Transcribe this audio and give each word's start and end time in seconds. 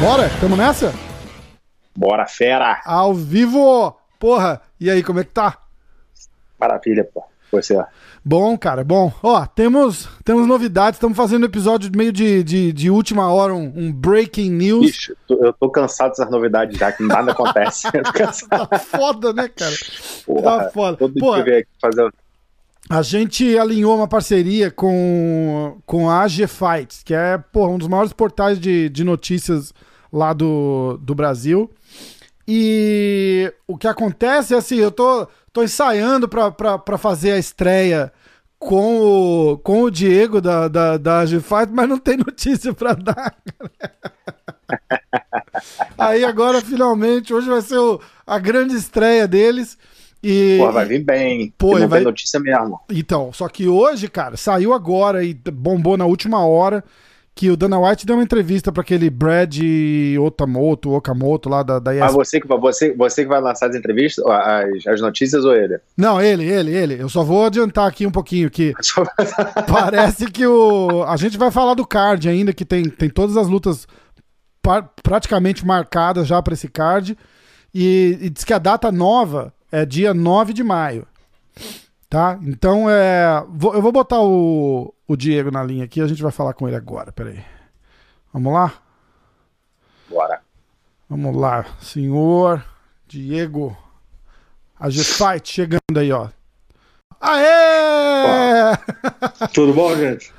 Bora? 0.00 0.30
Tamo 0.40 0.56
nessa? 0.56 0.94
Bora, 1.94 2.26
fera! 2.26 2.80
Ao 2.86 3.12
vivo! 3.12 3.94
Porra, 4.18 4.62
e 4.80 4.90
aí, 4.90 5.02
como 5.02 5.20
é 5.20 5.24
que 5.24 5.32
tá? 5.32 5.58
Maravilha, 6.58 7.04
pô. 7.04 7.24
Você. 7.52 7.76
Bom, 8.26 8.56
cara, 8.56 8.82
bom. 8.82 9.12
Ó, 9.22 9.44
temos, 9.44 10.08
temos 10.24 10.46
novidades, 10.46 10.96
estamos 10.96 11.14
fazendo 11.14 11.44
episódio 11.44 11.90
meio 11.94 12.10
de, 12.10 12.42
de, 12.42 12.72
de 12.72 12.88
última 12.88 13.30
hora, 13.30 13.52
um, 13.52 13.70
um 13.76 13.92
breaking 13.92 14.50
news. 14.50 14.86
Ixi, 14.86 15.14
eu 15.28 15.52
tô 15.52 15.68
cansado 15.68 16.08
dessas 16.08 16.30
novidades 16.30 16.78
já, 16.78 16.90
que 16.90 17.02
nada 17.02 17.32
acontece. 17.32 17.86
tá 18.48 18.78
foda, 18.78 19.34
né, 19.34 19.46
cara? 19.48 19.74
Porra, 20.24 20.42
tá 20.42 20.70
foda. 20.70 20.96
Todo 20.96 21.14
Porra, 21.20 21.44
dia 21.44 21.58
aqui 21.58 21.68
fazer... 21.78 22.10
A 22.88 23.02
gente 23.02 23.58
alinhou 23.58 23.94
uma 23.94 24.08
parceria 24.08 24.70
com, 24.70 25.78
com 25.84 26.08
a 26.08 26.22
AG 26.22 26.46
Fights, 26.46 27.02
que 27.02 27.12
é 27.12 27.36
porra, 27.36 27.72
um 27.72 27.78
dos 27.78 27.88
maiores 27.88 28.12
portais 28.14 28.58
de, 28.58 28.88
de 28.88 29.04
notícias 29.04 29.74
lá 30.10 30.32
do, 30.32 30.98
do 31.02 31.14
Brasil. 31.14 31.70
E 32.46 33.52
o 33.66 33.76
que 33.76 33.86
acontece 33.86 34.54
é 34.54 34.58
assim, 34.58 34.76
eu 34.76 34.90
tô, 34.90 35.26
tô 35.52 35.62
ensaiando 35.62 36.28
para 36.28 36.98
fazer 36.98 37.32
a 37.32 37.38
estreia 37.38 38.12
com 38.64 39.52
o, 39.52 39.58
com 39.58 39.82
o 39.82 39.90
Diego 39.90 40.40
da, 40.40 40.68
da, 40.68 40.96
da 40.96 41.26
Fight, 41.26 41.70
mas 41.70 41.88
não 41.88 41.98
tem 41.98 42.16
notícia 42.16 42.72
para 42.72 42.94
dar. 42.94 43.36
Aí 45.98 46.24
agora, 46.24 46.60
finalmente, 46.62 47.32
hoje 47.32 47.48
vai 47.48 47.60
ser 47.60 47.78
o, 47.78 48.00
a 48.26 48.38
grande 48.38 48.74
estreia 48.74 49.28
deles. 49.28 49.76
E, 50.22 50.56
Pô, 50.58 50.72
vai 50.72 50.86
vir 50.86 51.04
bem. 51.04 51.52
Pô, 51.58 51.78
não 51.78 51.86
vai... 51.86 52.00
notícia 52.00 52.40
mesmo. 52.40 52.80
Então, 52.90 53.30
só 53.32 53.46
que 53.48 53.68
hoje, 53.68 54.08
cara, 54.08 54.36
saiu 54.36 54.72
agora 54.72 55.22
e 55.22 55.34
bombou 55.34 55.98
na 55.98 56.06
última 56.06 56.44
hora 56.46 56.82
que 57.34 57.50
o 57.50 57.56
Dana 57.56 57.78
White 57.78 58.06
deu 58.06 58.14
uma 58.14 58.22
entrevista 58.22 58.70
para 58.70 58.82
aquele 58.82 59.10
Brad 59.10 59.58
Okamoto, 60.20 60.92
Okamoto 60.92 61.48
lá 61.48 61.64
da, 61.64 61.80
da 61.80 61.92
ESPN. 61.92 62.06
Ah, 62.06 62.12
você 62.12 62.40
que, 62.40 62.46
você, 62.46 62.94
você 62.94 63.22
que 63.24 63.28
vai 63.28 63.40
lançar 63.40 63.70
as 63.70 63.76
entrevistas, 63.76 64.24
as, 64.24 64.86
as 64.86 65.00
notícias 65.00 65.44
ou 65.44 65.54
ele? 65.54 65.80
Não, 65.96 66.20
ele, 66.20 66.44
ele, 66.44 66.70
ele. 66.70 67.02
Eu 67.02 67.08
só 67.08 67.24
vou 67.24 67.44
adiantar 67.44 67.88
aqui 67.88 68.06
um 68.06 68.10
pouquinho 68.12 68.48
que 68.48 68.72
parece 69.66 70.30
que 70.30 70.46
o 70.46 71.02
a 71.08 71.16
gente 71.16 71.36
vai 71.36 71.50
falar 71.50 71.74
do 71.74 71.84
card 71.86 72.28
ainda 72.28 72.52
que 72.52 72.64
tem, 72.64 72.88
tem 72.88 73.10
todas 73.10 73.36
as 73.36 73.48
lutas 73.48 73.88
praticamente 75.02 75.66
marcadas 75.66 76.26
já 76.26 76.40
para 76.40 76.54
esse 76.54 76.68
card 76.68 77.18
e, 77.74 78.18
e 78.20 78.30
diz 78.30 78.44
que 78.44 78.52
a 78.52 78.58
data 78.58 78.92
nova 78.92 79.52
é 79.72 79.84
dia 79.84 80.14
9 80.14 80.52
de 80.52 80.62
maio. 80.62 81.04
Tá? 82.08 82.38
Então, 82.42 82.88
é, 82.88 83.44
vou, 83.48 83.74
eu 83.74 83.82
vou 83.82 83.90
botar 83.90 84.20
o, 84.20 84.93
o 85.06 85.16
Diego 85.16 85.50
na 85.50 85.62
linha 85.62 85.84
aqui, 85.84 86.00
a 86.00 86.06
gente 86.06 86.22
vai 86.22 86.32
falar 86.32 86.54
com 86.54 86.66
ele 86.66 86.76
agora. 86.76 87.12
Peraí. 87.12 87.44
Vamos 88.32 88.52
lá? 88.52 88.72
Bora. 90.08 90.40
Vamos 91.08 91.36
lá, 91.36 91.66
senhor 91.80 92.64
Diego. 93.06 93.76
A 94.78 94.90
G-Fight 94.90 95.48
chegando 95.48 95.98
aí, 95.98 96.10
ó. 96.10 96.28
Aê! 97.20 98.76
Tudo 99.54 99.72
bom, 99.72 99.94
gente? 99.96 100.32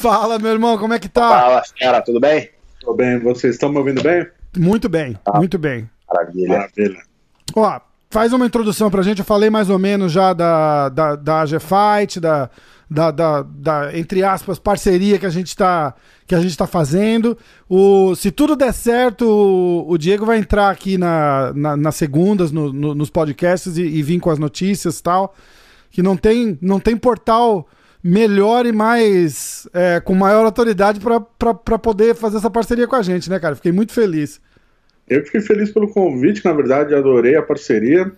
Fala, 0.00 0.38
meu 0.38 0.52
irmão, 0.52 0.76
como 0.76 0.92
é 0.94 0.98
que 0.98 1.08
tá? 1.08 1.28
Fala, 1.28 1.62
cara, 1.78 2.02
tudo 2.02 2.20
bem? 2.20 2.50
Tudo 2.80 2.94
bem, 2.94 3.18
vocês 3.20 3.54
estão 3.54 3.70
me 3.70 3.78
ouvindo 3.78 4.02
bem? 4.02 4.26
Muito 4.56 4.88
bem, 4.88 5.18
ah, 5.24 5.38
muito 5.38 5.58
bem. 5.58 5.88
Maravilha. 6.08 6.48
Maravilha. 6.48 7.02
Ó, 7.54 7.80
faz 8.10 8.32
uma 8.32 8.46
introdução 8.46 8.90
pra 8.90 9.02
gente. 9.02 9.20
Eu 9.20 9.24
falei 9.24 9.50
mais 9.50 9.70
ou 9.70 9.78
menos 9.78 10.12
já 10.12 10.32
da, 10.32 10.88
da, 10.88 11.16
da 11.16 11.40
AG 11.40 11.58
Fight, 11.60 12.20
da, 12.20 12.50
da, 12.88 13.10
da, 13.10 13.42
da, 13.42 13.98
entre 13.98 14.22
aspas, 14.22 14.58
parceria 14.58 15.18
que 15.18 15.26
a 15.26 15.30
gente 15.30 15.48
está 15.48 15.94
que 16.26 16.34
a 16.34 16.40
gente 16.40 16.56
tá 16.56 16.66
fazendo. 16.66 17.36
O, 17.68 18.14
se 18.14 18.30
tudo 18.30 18.56
der 18.56 18.72
certo, 18.72 19.24
o, 19.24 19.90
o 19.90 19.98
Diego 19.98 20.26
vai 20.26 20.38
entrar 20.38 20.70
aqui 20.70 20.96
na, 20.98 21.52
na 21.54 21.76
nas 21.76 21.96
segundas, 21.96 22.50
no, 22.50 22.72
no, 22.72 22.94
nos 22.94 23.10
podcasts 23.10 23.76
e, 23.76 23.82
e 23.82 24.02
vir 24.02 24.20
com 24.20 24.30
as 24.30 24.38
notícias 24.38 25.00
tal. 25.00 25.34
Que 25.90 26.02
não 26.02 26.16
tem, 26.16 26.58
não 26.60 26.78
tem 26.78 26.96
portal 26.96 27.66
melhor 28.02 28.66
e 28.66 28.72
mais 28.72 29.68
é, 29.72 29.98
com 30.00 30.14
maior 30.14 30.44
autoridade 30.44 31.00
para 31.00 31.78
poder 31.78 32.14
fazer 32.14 32.36
essa 32.36 32.50
parceria 32.50 32.86
com 32.86 32.96
a 32.96 33.02
gente, 33.02 33.28
né, 33.28 33.40
cara? 33.40 33.56
Fiquei 33.56 33.72
muito 33.72 33.92
feliz. 33.92 34.40
Eu 35.08 35.24
fiquei 35.24 35.40
feliz 35.40 35.72
pelo 35.72 35.88
convite, 35.88 36.44
na 36.44 36.52
verdade, 36.52 36.94
adorei 36.94 37.36
a 37.36 37.42
parceria. 37.42 38.12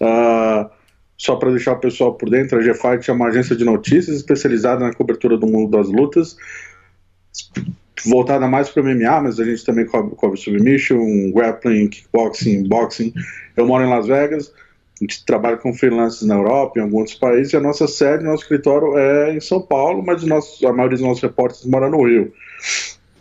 Uh, 0.00 0.70
só 1.16 1.36
para 1.36 1.50
deixar 1.50 1.72
o 1.72 1.80
pessoal 1.80 2.14
por 2.14 2.28
dentro, 2.28 2.58
a 2.58 2.62
GFight 2.62 3.10
é 3.10 3.12
uma 3.12 3.28
agência 3.28 3.56
de 3.56 3.64
notícias 3.64 4.16
especializada 4.16 4.84
na 4.84 4.92
cobertura 4.92 5.36
do 5.36 5.46
mundo 5.46 5.70
das 5.70 5.88
lutas, 5.88 6.36
voltada 8.04 8.46
mais 8.46 8.68
para 8.68 8.82
MMA, 8.82 9.22
mas 9.22 9.40
a 9.40 9.44
gente 9.44 9.64
também 9.64 9.86
cobre, 9.86 10.14
cobre 10.14 10.38
submission, 10.38 11.30
grappling, 11.32 11.88
kickboxing, 11.88 12.68
boxing. 12.68 13.14
Eu 13.56 13.66
moro 13.66 13.84
em 13.84 13.88
Las 13.88 14.06
Vegas, 14.06 14.52
a 15.00 15.04
gente 15.04 15.24
trabalha 15.24 15.56
com 15.56 15.72
freelancers 15.72 16.22
na 16.22 16.34
Europa, 16.34 16.78
em 16.78 16.82
alguns 16.82 17.14
países, 17.14 17.52
e 17.52 17.56
a 17.56 17.60
nossa 17.60 17.88
sede, 17.88 18.24
nosso 18.24 18.42
escritório 18.42 18.96
é 18.98 19.34
em 19.34 19.40
São 19.40 19.60
Paulo, 19.60 20.02
mas 20.04 20.22
a 20.62 20.72
maioria 20.72 20.98
dos 20.98 21.06
nossos 21.06 21.22
repórteres 21.22 21.66
mora 21.66 21.88
no 21.88 22.06
Rio. 22.06 22.32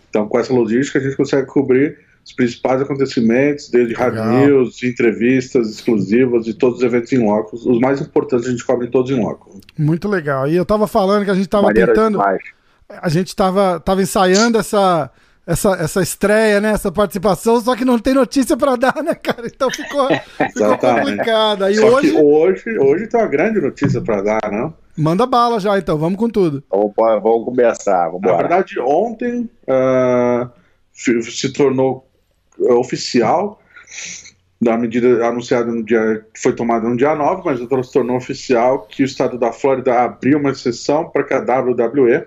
Então, 0.09 0.27
com 0.27 0.39
essa 0.39 0.53
logística, 0.53 0.99
a 0.99 1.01
gente 1.01 1.17
consegue 1.17 1.47
cobrir 1.47 1.97
os 2.25 2.33
principais 2.33 2.81
acontecimentos, 2.81 3.69
desde 3.69 3.93
hard 3.93 4.15
news, 4.15 4.81
entrevistas 4.81 5.69
exclusivas 5.69 6.47
e 6.47 6.55
todos 6.55 6.79
os 6.79 6.83
eventos 6.83 7.13
em 7.13 7.23
loco. 7.23 7.55
Os 7.55 7.79
mais 7.79 8.01
importantes 8.01 8.47
a 8.47 8.51
gente 8.51 8.65
cobre 8.65 8.87
todos 8.87 9.11
em 9.11 9.21
loco. 9.21 9.59
Muito 9.77 10.07
legal. 10.07 10.47
E 10.47 10.55
eu 10.55 10.65
tava 10.65 10.87
falando 10.87 11.23
que 11.23 11.29
a 11.29 11.35
gente 11.35 11.47
tava 11.47 11.67
Maneira 11.67 11.93
tentando. 11.93 12.17
Demais. 12.17 12.41
A 12.89 13.09
gente 13.09 13.35
tava, 13.35 13.79
tava 13.79 14.01
ensaiando 14.01 14.57
essa, 14.57 15.11
essa, 15.45 15.73
essa 15.75 16.01
estreia, 16.01 16.59
né? 16.59 16.71
Essa 16.71 16.91
participação, 16.91 17.61
só 17.61 17.75
que 17.75 17.85
não 17.85 17.99
tem 17.99 18.15
notícia 18.15 18.57
para 18.57 18.75
dar, 18.75 19.03
né, 19.03 19.13
cara? 19.13 19.45
Então 19.45 19.69
ficou, 19.69 20.07
ficou 20.51 20.77
complicado. 20.79 21.69
E 21.69 21.75
só 21.75 21.93
hoje... 21.93 22.11
que 22.11 22.17
hoje, 22.17 22.79
hoje 22.79 23.07
tem 23.07 23.19
uma 23.19 23.27
grande 23.27 23.61
notícia 23.61 24.01
para 24.01 24.23
dar, 24.23 24.51
não? 24.51 24.73
Manda 24.97 25.27
bala 25.27 25.59
já, 25.59 25.77
então. 25.77 25.95
Vamos 25.95 26.17
com 26.17 26.27
tudo. 26.29 26.63
Vamos, 26.71 26.93
vamos 26.95 27.45
começar. 27.45 28.07
Vamos 28.07 28.21
Na 28.23 28.35
verdade, 28.35 28.79
ontem 28.79 29.47
uh, 29.67 30.49
se 30.91 31.53
tornou 31.53 32.05
oficial 32.59 33.59
da 34.61 34.77
medida 34.77 35.27
anunciada 35.27 35.71
no 35.71 35.83
dia 35.83 36.25
foi 36.37 36.53
tomada 36.53 36.87
no 36.87 36.95
dia 36.95 37.15
9, 37.15 37.41
mas 37.45 37.59
outra 37.59 37.83
se 37.83 37.91
tornou 37.91 38.17
oficial 38.17 38.83
que 38.83 39.03
o 39.03 39.05
estado 39.05 39.37
da 39.37 39.51
Flórida 39.51 40.01
abriu 40.01 40.39
uma 40.39 40.51
exceção 40.51 41.09
para 41.09 41.23
que 41.23 41.33
a 41.33 41.39
WWE, 41.39 42.25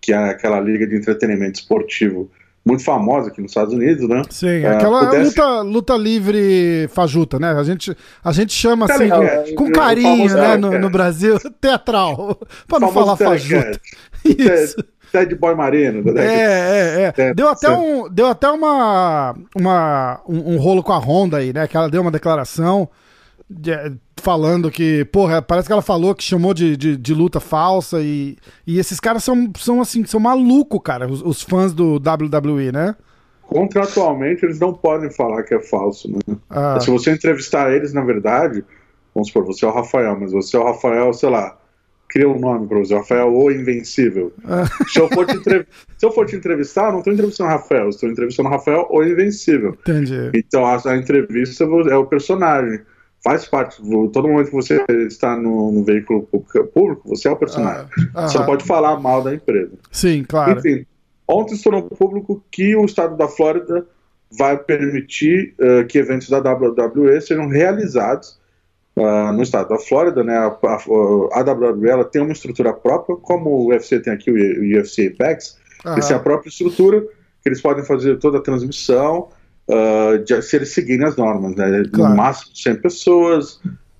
que 0.00 0.12
é 0.12 0.16
aquela 0.16 0.60
liga 0.60 0.86
de 0.86 0.96
entretenimento 0.96 1.60
esportivo 1.60 2.30
muito 2.64 2.84
famosa 2.84 3.28
aqui 3.28 3.40
nos 3.40 3.50
Estados 3.50 3.74
Unidos, 3.74 4.08
né? 4.08 4.22
Sim, 4.30 4.64
aquela 4.64 5.06
pudesse... 5.06 5.24
luta, 5.24 5.60
luta 5.62 5.96
livre 5.96 6.88
fajuta, 6.92 7.38
né? 7.38 7.52
A 7.52 7.64
gente, 7.64 7.96
a 8.22 8.32
gente 8.32 8.52
chama 8.52 8.86
assim, 8.86 9.10
é, 9.10 9.52
com, 9.54 9.70
carinho, 9.72 10.32
né, 10.32 10.56
no, 10.56 10.78
no, 10.78 10.88
Brasil, 10.88 11.38
teatral, 11.60 12.38
para 12.68 12.78
não 12.78 12.92
falar 12.92 13.16
fajuta. 13.16 13.80
Isso. 14.24 14.76
Ted 15.12 15.34
Boy 15.34 15.54
Marino. 15.54 16.02
Né? 16.12 16.24
É, 16.24 17.12
é, 17.16 17.22
é. 17.22 17.34
Deu 17.34 17.48
até, 17.48 17.70
um, 17.70 18.08
deu 18.08 18.26
até 18.26 18.50
uma, 18.50 19.34
uma, 19.54 20.20
um, 20.26 20.54
um, 20.54 20.56
rolo 20.56 20.82
com 20.82 20.92
a 20.92 20.98
Honda 20.98 21.36
aí, 21.36 21.52
né? 21.52 21.68
Que 21.68 21.76
ela 21.76 21.90
deu 21.90 22.00
uma 22.00 22.10
declaração 22.10 22.88
de, 23.48 23.70
falando 24.16 24.70
que, 24.70 25.04
porra, 25.06 25.42
parece 25.42 25.66
que 25.66 25.72
ela 25.72 25.82
falou 25.82 26.14
que 26.14 26.24
chamou 26.24 26.54
de, 26.54 26.76
de, 26.76 26.96
de, 26.96 27.14
luta 27.14 27.40
falsa 27.40 28.00
e, 28.00 28.38
e 28.66 28.78
esses 28.78 28.98
caras 28.98 29.22
são, 29.22 29.52
são 29.58 29.80
assim, 29.82 30.04
são 30.06 30.18
malucos, 30.18 30.80
cara, 30.82 31.06
os, 31.06 31.22
os 31.22 31.42
fãs 31.42 31.74
do 31.74 31.96
WWE, 31.96 32.72
né? 32.72 32.96
Contratualmente, 33.42 34.46
eles 34.46 34.58
não 34.58 34.72
podem 34.72 35.10
falar 35.10 35.42
que 35.42 35.52
é 35.52 35.60
falso, 35.60 36.10
né? 36.10 36.36
Ah. 36.48 36.80
Se 36.80 36.90
você 36.90 37.12
entrevistar 37.12 37.70
eles, 37.70 37.92
na 37.92 38.02
verdade, 38.02 38.64
vamos 39.14 39.28
supor, 39.28 39.44
você 39.44 39.66
é 39.66 39.68
o 39.68 39.72
Rafael, 39.72 40.16
mas 40.18 40.32
você 40.32 40.56
é 40.56 40.60
o 40.60 40.64
Rafael, 40.64 41.12
sei 41.12 41.28
lá, 41.28 41.58
cria 42.12 42.28
um 42.28 42.38
nome 42.38 42.68
para 42.68 42.78
você, 42.78 42.94
Rafael 42.94 43.32
o 43.32 43.50
Invencível. 43.50 44.34
Ah. 44.44 44.66
Se, 44.86 45.00
eu 45.00 45.08
for 45.08 45.24
te 45.24 45.38
Se 45.96 46.04
eu 46.06 46.12
for 46.12 46.26
te 46.26 46.36
entrevistar, 46.36 46.88
eu 46.88 46.92
não 46.92 46.98
estou 46.98 47.12
entrevistando 47.14 47.48
o 47.48 47.52
Rafael, 47.52 47.88
estou 47.88 48.08
entrevistando 48.10 48.50
o 48.50 48.52
Rafael 48.52 48.86
o 48.90 49.02
Invencível. 49.02 49.78
Entendi. 49.80 50.30
Então 50.34 50.66
a, 50.66 50.78
a, 50.84 50.96
entrevista 50.96 51.64
é 51.64 51.96
o 51.96 52.04
personagem. 52.04 52.80
Faz 53.24 53.46
parte, 53.46 53.80
todo 54.12 54.28
momento 54.28 54.50
que 54.50 54.54
você 54.54 54.84
está 55.06 55.36
no, 55.36 55.72
no 55.72 55.84
veículo 55.84 56.28
público, 56.74 57.08
você 57.08 57.28
é 57.28 57.30
o 57.30 57.36
personagem. 57.36 57.86
Ah, 58.14 58.28
você 58.28 58.36
não 58.36 58.44
pode 58.44 58.64
falar 58.64 59.00
mal 59.00 59.22
da 59.22 59.32
empresa. 59.32 59.72
Sim, 59.90 60.24
claro. 60.28 60.58
Enfim, 60.58 60.84
ontem 61.26 61.54
se 61.54 61.62
tornou 61.62 61.84
público 61.84 62.44
que 62.50 62.76
o 62.76 62.84
estado 62.84 63.16
da 63.16 63.28
Flórida 63.28 63.86
vai 64.30 64.58
permitir 64.58 65.54
uh, 65.60 65.86
que 65.86 65.98
eventos 65.98 66.28
da 66.28 66.38
WWE 66.38 67.20
sejam 67.20 67.48
realizados 67.48 68.41
Uh, 68.94 69.32
no 69.32 69.42
estado 69.42 69.70
da 69.70 69.78
Flórida, 69.78 70.22
né, 70.22 70.36
a, 70.36 70.48
a, 70.48 71.40
a 71.40 71.52
WWE 71.52 71.88
ela 71.88 72.04
tem 72.04 72.20
uma 72.20 72.32
estrutura 72.32 72.74
própria, 72.74 73.16
como 73.16 73.48
o 73.48 73.68
UFC 73.68 73.98
tem 74.00 74.12
aqui, 74.12 74.30
o, 74.30 74.34
UFC 74.34 75.06
Apex, 75.06 75.58
uhum. 75.84 75.92
eles 75.94 76.06
têm 76.06 76.16
a 76.16 76.20
própria 76.20 76.50
estrutura, 76.50 77.00
que 77.00 77.48
eles 77.48 77.62
podem 77.62 77.82
fazer 77.84 78.18
toda 78.18 78.36
a 78.36 78.42
transmissão, 78.42 79.30
uh, 79.68 80.18
de, 80.22 80.42
se 80.42 80.56
eles 80.56 80.74
seguirem 80.74 81.06
as 81.06 81.16
normas, 81.16 81.56
né? 81.56 81.84
Claro. 81.90 82.10
No 82.10 82.16
máximo 82.16 82.54
100 82.54 82.74
pessoas, 82.76 83.54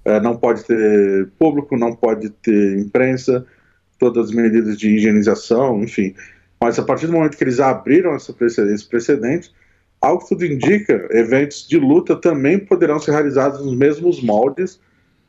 uh, 0.05 0.21
não 0.23 0.37
pode 0.37 0.63
ter 0.65 1.29
público, 1.39 1.75
não 1.75 1.95
pode 1.95 2.29
ter 2.29 2.79
imprensa, 2.79 3.47
todas 3.99 4.29
as 4.29 4.35
medidas 4.35 4.77
de 4.77 4.95
higienização, 4.95 5.83
enfim. 5.83 6.15
Mas 6.61 6.79
a 6.79 6.83
partir 6.83 7.07
do 7.07 7.13
momento 7.15 7.37
que 7.37 7.45
eles 7.45 7.61
abriram 7.61 8.15
esse 8.15 8.33
precedente, 8.33 8.75
esse 8.75 8.89
precedente 8.89 9.53
ao 10.03 10.19
que 10.19 10.29
tudo 10.29 10.45
indica, 10.45 11.07
eventos 11.13 11.67
de 11.67 11.79
luta 11.79 12.17
também 12.17 12.59
poderão 12.59 12.99
ser 12.99 13.13
realizados 13.13 13.65
nos 13.65 13.75
mesmos 13.77 14.21
moldes, 14.23 14.81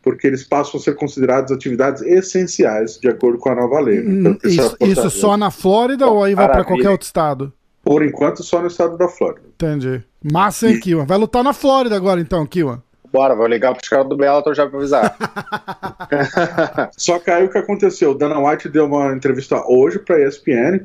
porque 0.02 0.28
eles 0.28 0.44
passam 0.44 0.80
a 0.80 0.84
ser 0.84 0.96
considerados 0.96 1.52
atividades 1.52 2.02
essenciais, 2.02 2.98
de 3.00 3.08
acordo 3.08 3.38
com 3.38 3.50
a 3.50 3.56
nova 3.56 3.80
lei. 3.80 4.00
Hum, 4.02 4.20
Então, 4.20 4.38
essa 4.44 4.48
Isso, 4.48 4.62
é 4.62 4.64
isso 4.66 4.76
portaria. 4.78 5.10
só 5.10 5.38
na 5.38 5.50
Flórida 5.52 6.08
ou 6.08 6.24
aí 6.24 6.36
vai 6.36 6.46
pra 6.46 6.56
Maravilha. 6.56 6.76
qualquer 6.76 6.90
outro 6.90 7.06
estado? 7.06 7.54
Por 7.84 8.04
enquanto, 8.04 8.44
só 8.44 8.60
no 8.62 8.68
estado 8.68 8.98
da 8.98 9.08
Flórida. 9.08 9.42
Entendi. 9.56 10.04
Massa, 10.32 10.70
hein, 10.70 10.80
Kiwan? 10.80 11.06
Vai 11.06 11.18
lutar 11.18 11.44
na 11.44 11.54
Flórida 11.54 11.96
agora, 11.96 12.20
então, 12.20 12.46
Kiwan. 12.46 12.82
Bora, 13.12 13.36
vou 13.36 13.46
ligar 13.46 13.74
pros 13.76 13.88
caras 13.88 14.08
do 14.10 14.18
Bellator 14.18 14.56
já 14.56 14.66
pra 14.68 14.80
avisar. 14.80 15.16
Só 16.98 17.20
que 17.20 17.30
aí 17.30 17.46
o 17.46 17.50
que 17.50 17.58
aconteceu? 17.58 18.12
O 18.12 18.16
Dana 18.16 18.40
White 18.40 18.70
deu 18.70 18.86
uma 18.86 19.14
entrevista 19.14 19.62
hoje 19.68 20.00
para 20.00 20.16
a 20.16 20.28
ESPN, 20.28 20.82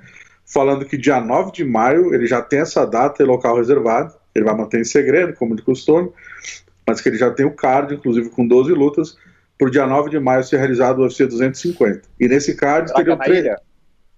falando 0.49 0.85
que 0.87 0.97
dia 0.97 1.21
9 1.21 1.53
de 1.53 1.65
maio 1.65 2.15
ele 2.15 2.27
já 2.27 2.41
tem 2.41 2.61
essa 2.61 2.85
data 2.87 3.23
e 3.23 3.27
local 3.27 3.57
reservado. 3.57 4.15
Ele 4.35 4.45
vai 4.45 4.57
manter 4.57 4.81
em 4.81 4.85
segredo, 4.85 5.35
como 5.35 5.55
de 5.55 5.63
costume, 5.63 6.11
mas 6.87 7.01
que 7.01 7.09
ele 7.09 7.19
já 7.19 7.31
tem 7.31 7.45
o 7.45 7.51
card, 7.55 7.95
inclusive 7.95 8.31
com 8.31 8.47
12 8.47 8.73
lutas, 8.73 9.17
por 9.59 9.71
dia 9.71 9.87
9 9.87 10.09
de 10.11 10.19
maio 10.19 10.43
ser 10.45 10.57
realizado 10.59 10.99
o 10.99 11.03
UFC 11.03 11.27
250. 11.27 12.03
E 12.19 12.29
nesse 12.29 12.55
card 12.55 12.91
Lá 12.91 12.97
teriam 12.97 13.19
três- 13.19 13.41
ilha? 13.41 13.61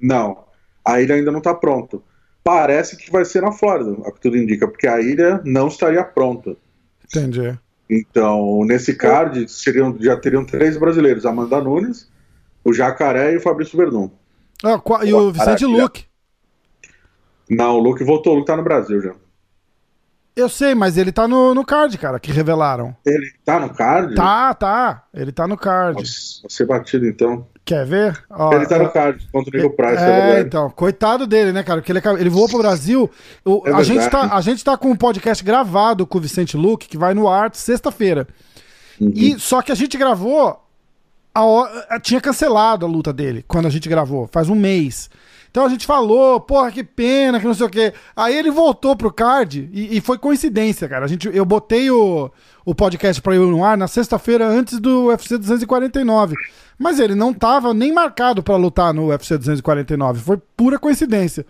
Não, 0.00 0.44
a 0.84 1.00
ilha 1.00 1.14
ainda 1.16 1.30
não 1.32 1.38
está 1.38 1.54
pronta. 1.54 1.98
Parece 2.44 2.96
que 2.96 3.10
vai 3.10 3.24
ser 3.24 3.42
na 3.42 3.52
Flórida, 3.52 3.90
o 3.90 4.12
que 4.12 4.20
tudo 4.20 4.36
indica, 4.36 4.66
porque 4.68 4.86
a 4.86 5.00
ilha 5.00 5.40
não 5.44 5.68
estaria 5.68 6.02
pronta. 6.04 6.56
Entendi. 7.04 7.58
Então, 7.88 8.64
nesse 8.64 8.94
card, 8.94 9.48
seriam, 9.50 9.96
já 10.00 10.16
teriam 10.16 10.44
três 10.44 10.76
brasileiros: 10.76 11.26
Amanda 11.26 11.60
Nunes, 11.60 12.08
o 12.64 12.72
Jacaré 12.72 13.32
e 13.32 13.36
o 13.36 13.40
Fabrício 13.40 13.76
Verdun. 13.76 14.10
Ah, 14.62 14.80
e 15.04 15.12
o 15.12 15.32
Vicente. 15.32 15.64
Luque. 15.64 16.04
Não, 17.50 17.76
o 17.76 17.78
Luke 17.80 18.04
voltou, 18.04 18.32
o 18.32 18.36
Luke 18.36 18.46
tá 18.46 18.56
no 18.56 18.62
Brasil 18.62 19.00
já. 19.02 19.12
Eu 20.36 20.48
sei, 20.48 20.74
mas 20.74 20.96
ele 20.96 21.10
tá 21.12 21.26
no, 21.26 21.52
no 21.54 21.64
card, 21.64 21.98
cara, 21.98 22.20
que 22.20 22.30
revelaram. 22.30 22.94
Ele 23.04 23.32
tá 23.44 23.58
no 23.58 23.74
card? 23.74 24.14
Tá, 24.14 24.54
tá. 24.54 25.04
Ele 25.12 25.32
tá 25.32 25.46
no 25.46 25.56
card. 25.56 25.98
Nossa, 26.00 26.40
vai 26.42 26.50
ser 26.50 26.66
batido 26.66 27.06
então. 27.06 27.46
Quer 27.64 27.84
ver? 27.84 28.24
Ó, 28.30 28.54
ele 28.54 28.66
tá 28.66 28.78
no 28.78 28.88
card 28.90 29.28
contra 29.30 29.54
o 29.58 29.62
Nico 29.62 29.76
Price, 29.76 30.02
é, 30.02 30.36
É, 30.38 30.40
então, 30.40 30.70
coitado 30.70 31.26
dele, 31.26 31.52
né, 31.52 31.62
cara? 31.62 31.80
Porque 31.82 31.92
ele, 31.92 32.00
ele 32.20 32.30
voou 32.30 32.48
pro 32.48 32.58
Brasil. 32.58 33.10
O- 33.44 33.62
É 33.66 33.72
a, 33.72 33.82
gente 33.82 34.08
tá, 34.08 34.34
a 34.34 34.40
gente 34.40 34.64
tá 34.64 34.76
com 34.78 34.90
um 34.90 34.96
podcast 34.96 35.44
gravado 35.44 36.06
com 36.06 36.18
o 36.18 36.20
Vicente 36.20 36.56
Luque, 36.56 36.88
que 36.88 36.96
vai 36.96 37.12
no 37.12 37.28
ar 37.28 37.50
sexta-feira. 37.54 38.26
Uhum. 39.00 39.12
E 39.14 39.38
só 39.38 39.60
que 39.62 39.72
a 39.72 39.74
gente 39.74 39.98
gravou. 39.98 40.64
A 41.34 41.44
hora- 41.44 42.00
tinha 42.00 42.20
cancelado 42.20 42.84
a 42.86 42.88
luta 42.88 43.12
dele 43.12 43.44
quando 43.46 43.66
a 43.66 43.70
gente 43.70 43.88
gravou, 43.88 44.28
faz 44.32 44.48
um 44.48 44.54
mês. 44.54 45.10
Então 45.50 45.64
a 45.64 45.68
gente 45.68 45.84
falou, 45.84 46.40
porra, 46.40 46.70
que 46.70 46.84
pena, 46.84 47.40
que 47.40 47.46
não 47.46 47.54
sei 47.54 47.66
o 47.66 47.70
quê. 47.70 47.92
Aí 48.14 48.36
ele 48.36 48.50
voltou 48.50 48.94
pro 48.96 49.12
card 49.12 49.68
e, 49.72 49.96
e 49.96 50.00
foi 50.00 50.16
coincidência, 50.16 50.88
cara. 50.88 51.04
A 51.04 51.08
gente, 51.08 51.28
eu 51.32 51.44
botei 51.44 51.90
o, 51.90 52.30
o 52.64 52.74
podcast 52.74 53.20
pra 53.20 53.34
ir 53.34 53.40
no 53.40 53.64
ar 53.64 53.76
na 53.76 53.88
sexta-feira 53.88 54.46
antes 54.46 54.78
do 54.78 55.06
UFC 55.06 55.36
249. 55.36 56.36
Mas 56.78 57.00
ele 57.00 57.16
não 57.16 57.34
tava 57.34 57.74
nem 57.74 57.92
marcado 57.92 58.42
pra 58.42 58.56
lutar 58.56 58.94
no 58.94 59.08
UFC 59.08 59.36
249. 59.36 60.20
Foi 60.20 60.38
pura 60.56 60.78
coincidência. 60.78 61.44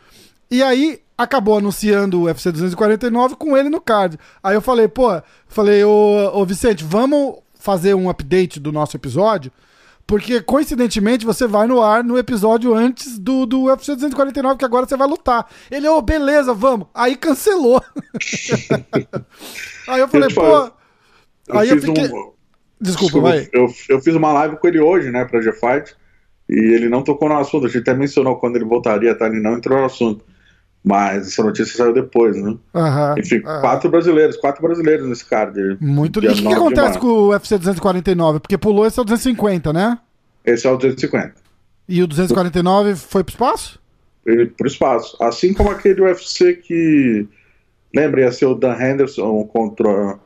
E 0.51 0.63
aí 0.63 1.01
acabou 1.17 1.59
anunciando 1.59 2.21
o 2.21 2.25
UFC 2.25 2.51
249 2.51 3.37
com 3.37 3.57
ele 3.57 3.69
no 3.69 3.83
card. 3.83 4.19
Aí 4.43 4.55
eu 4.55 4.63
falei, 4.63 4.89
pô, 4.89 5.21
falei, 5.47 5.85
ô, 5.85 6.31
ô 6.35 6.45
Vicente, 6.47 6.83
vamos 6.83 7.37
fazer 7.55 7.95
um 7.95 8.09
update 8.09 8.59
do 8.59 8.73
nosso 8.73 8.97
episódio? 8.97 9.53
Porque, 10.11 10.41
coincidentemente, 10.41 11.25
você 11.25 11.47
vai 11.47 11.69
no 11.69 11.81
ar 11.81 12.03
no 12.03 12.19
episódio 12.19 12.75
antes 12.75 13.17
do, 13.17 13.47
do 13.47 13.67
UFC 13.67 13.95
249, 13.95 14.59
que 14.59 14.65
agora 14.65 14.85
você 14.85 14.97
vai 14.97 15.07
lutar. 15.07 15.49
Ele, 15.71 15.87
ô, 15.87 16.03
beleza, 16.03 16.53
vamos. 16.53 16.89
Aí 16.93 17.15
cancelou. 17.15 17.81
aí 19.87 20.01
eu 20.01 20.09
falei, 20.09 20.29
te 20.29 20.35
pô. 20.35 20.41
falo, 20.41 20.73
Eu 21.47 21.59
Aí 21.61 21.69
eu 21.69 21.77
fiz 21.77 21.85
fiquei. 21.85 22.09
um- 22.09 22.33
Desculpa, 22.81 23.21
vai. 23.21 23.49
Eu, 23.53 23.69
eu 23.89 24.01
fiz 24.01 24.13
uma 24.17 24.33
live 24.33 24.57
com 24.57 24.67
ele 24.67 24.81
hoje, 24.81 25.13
né, 25.13 25.25
pra 25.25 25.41
G-Fight, 25.41 25.95
e 26.49 26.59
ele 26.59 26.89
não 26.89 27.05
tocou 27.05 27.29
no 27.29 27.39
assunto. 27.39 27.67
A 27.67 27.69
gente 27.69 27.83
até 27.83 27.95
mencionou 27.95 28.35
quando 28.35 28.57
ele 28.57 28.65
voltaria, 28.65 29.15
tá? 29.15 29.29
Ele 29.29 29.39
não 29.39 29.59
entrou 29.59 29.79
no 29.79 29.85
assunto. 29.85 30.25
Mas 30.83 31.27
essa 31.29 31.43
notícia 31.43 31.77
saiu 31.77 31.93
depois, 31.93 32.35
né? 32.43 32.57
Aham, 32.75 33.15
Enfim, 33.19 33.43
aham. 33.45 33.61
quatro 33.61 33.91
brasileiros, 33.91 34.37
quatro 34.39 34.63
brasileiros 34.63 35.07
nesse 35.07 35.25
card. 35.27 35.77
Muito 35.81 36.21
lindo. 36.21 36.33
O 36.33 36.37
que, 36.37 36.43
que 36.43 36.49
9 36.49 36.57
de 36.57 36.63
acontece 36.81 36.99
com 36.99 37.07
o 37.07 37.29
UFC 37.29 37.59
249? 37.59 38.41
Porque 38.41 38.57
pulou 38.57 38.87
esse 38.87 38.99
é 38.99 39.03
o 39.03 39.05
250, 39.05 39.73
né? 39.75 39.99
Esse 40.45 40.67
é 40.67 40.71
o 40.71 40.77
250. 40.77 41.35
E 41.87 42.03
o 42.03 42.07
249 42.07 42.95
foi 42.97 43.23
pro 43.23 43.33
espaço? 43.33 43.79
Ele 44.25 44.47
pro 44.47 44.67
espaço. 44.67 45.17
Assim 45.23 45.53
como 45.53 45.71
aquele 45.71 46.01
UFC 46.01 46.55
que. 46.55 47.27
Lembra, 47.95 48.23
ia 48.23 48.33
ser 48.33 48.47
o 48.47 48.55
Dan 48.55 48.77
Henderson 48.81 49.45
contra. 49.45 50.19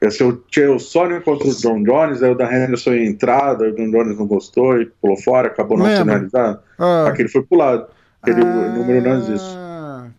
Ia 0.00 0.10
ser 0.10 0.24
o 0.24 0.42
Chael 0.50 0.76
contra 1.24 1.48
o 1.48 1.54
John 1.54 1.82
Jones, 1.82 2.22
aí 2.22 2.30
o 2.30 2.34
Dan 2.36 2.50
Henderson 2.50 2.92
ia 2.92 3.04
entrar, 3.04 3.54
daí 3.54 3.72
o 3.72 3.74
John 3.74 3.90
Jones 3.90 4.16
não 4.16 4.26
gostou 4.28 4.80
e 4.80 4.86
pulou 4.86 5.16
fora, 5.16 5.48
acabou 5.48 5.76
não 5.76 5.86
sendo 5.86 5.98
Lembra. 5.98 6.14
realizado. 6.14 6.60
Ah. 6.78 7.08
Aquele 7.08 7.28
foi 7.28 7.42
pulado. 7.42 7.86
Aquele 8.22 8.40
Ah, 8.42 8.68
número 8.76 9.02
não 9.02 9.18
existe. 9.18 9.67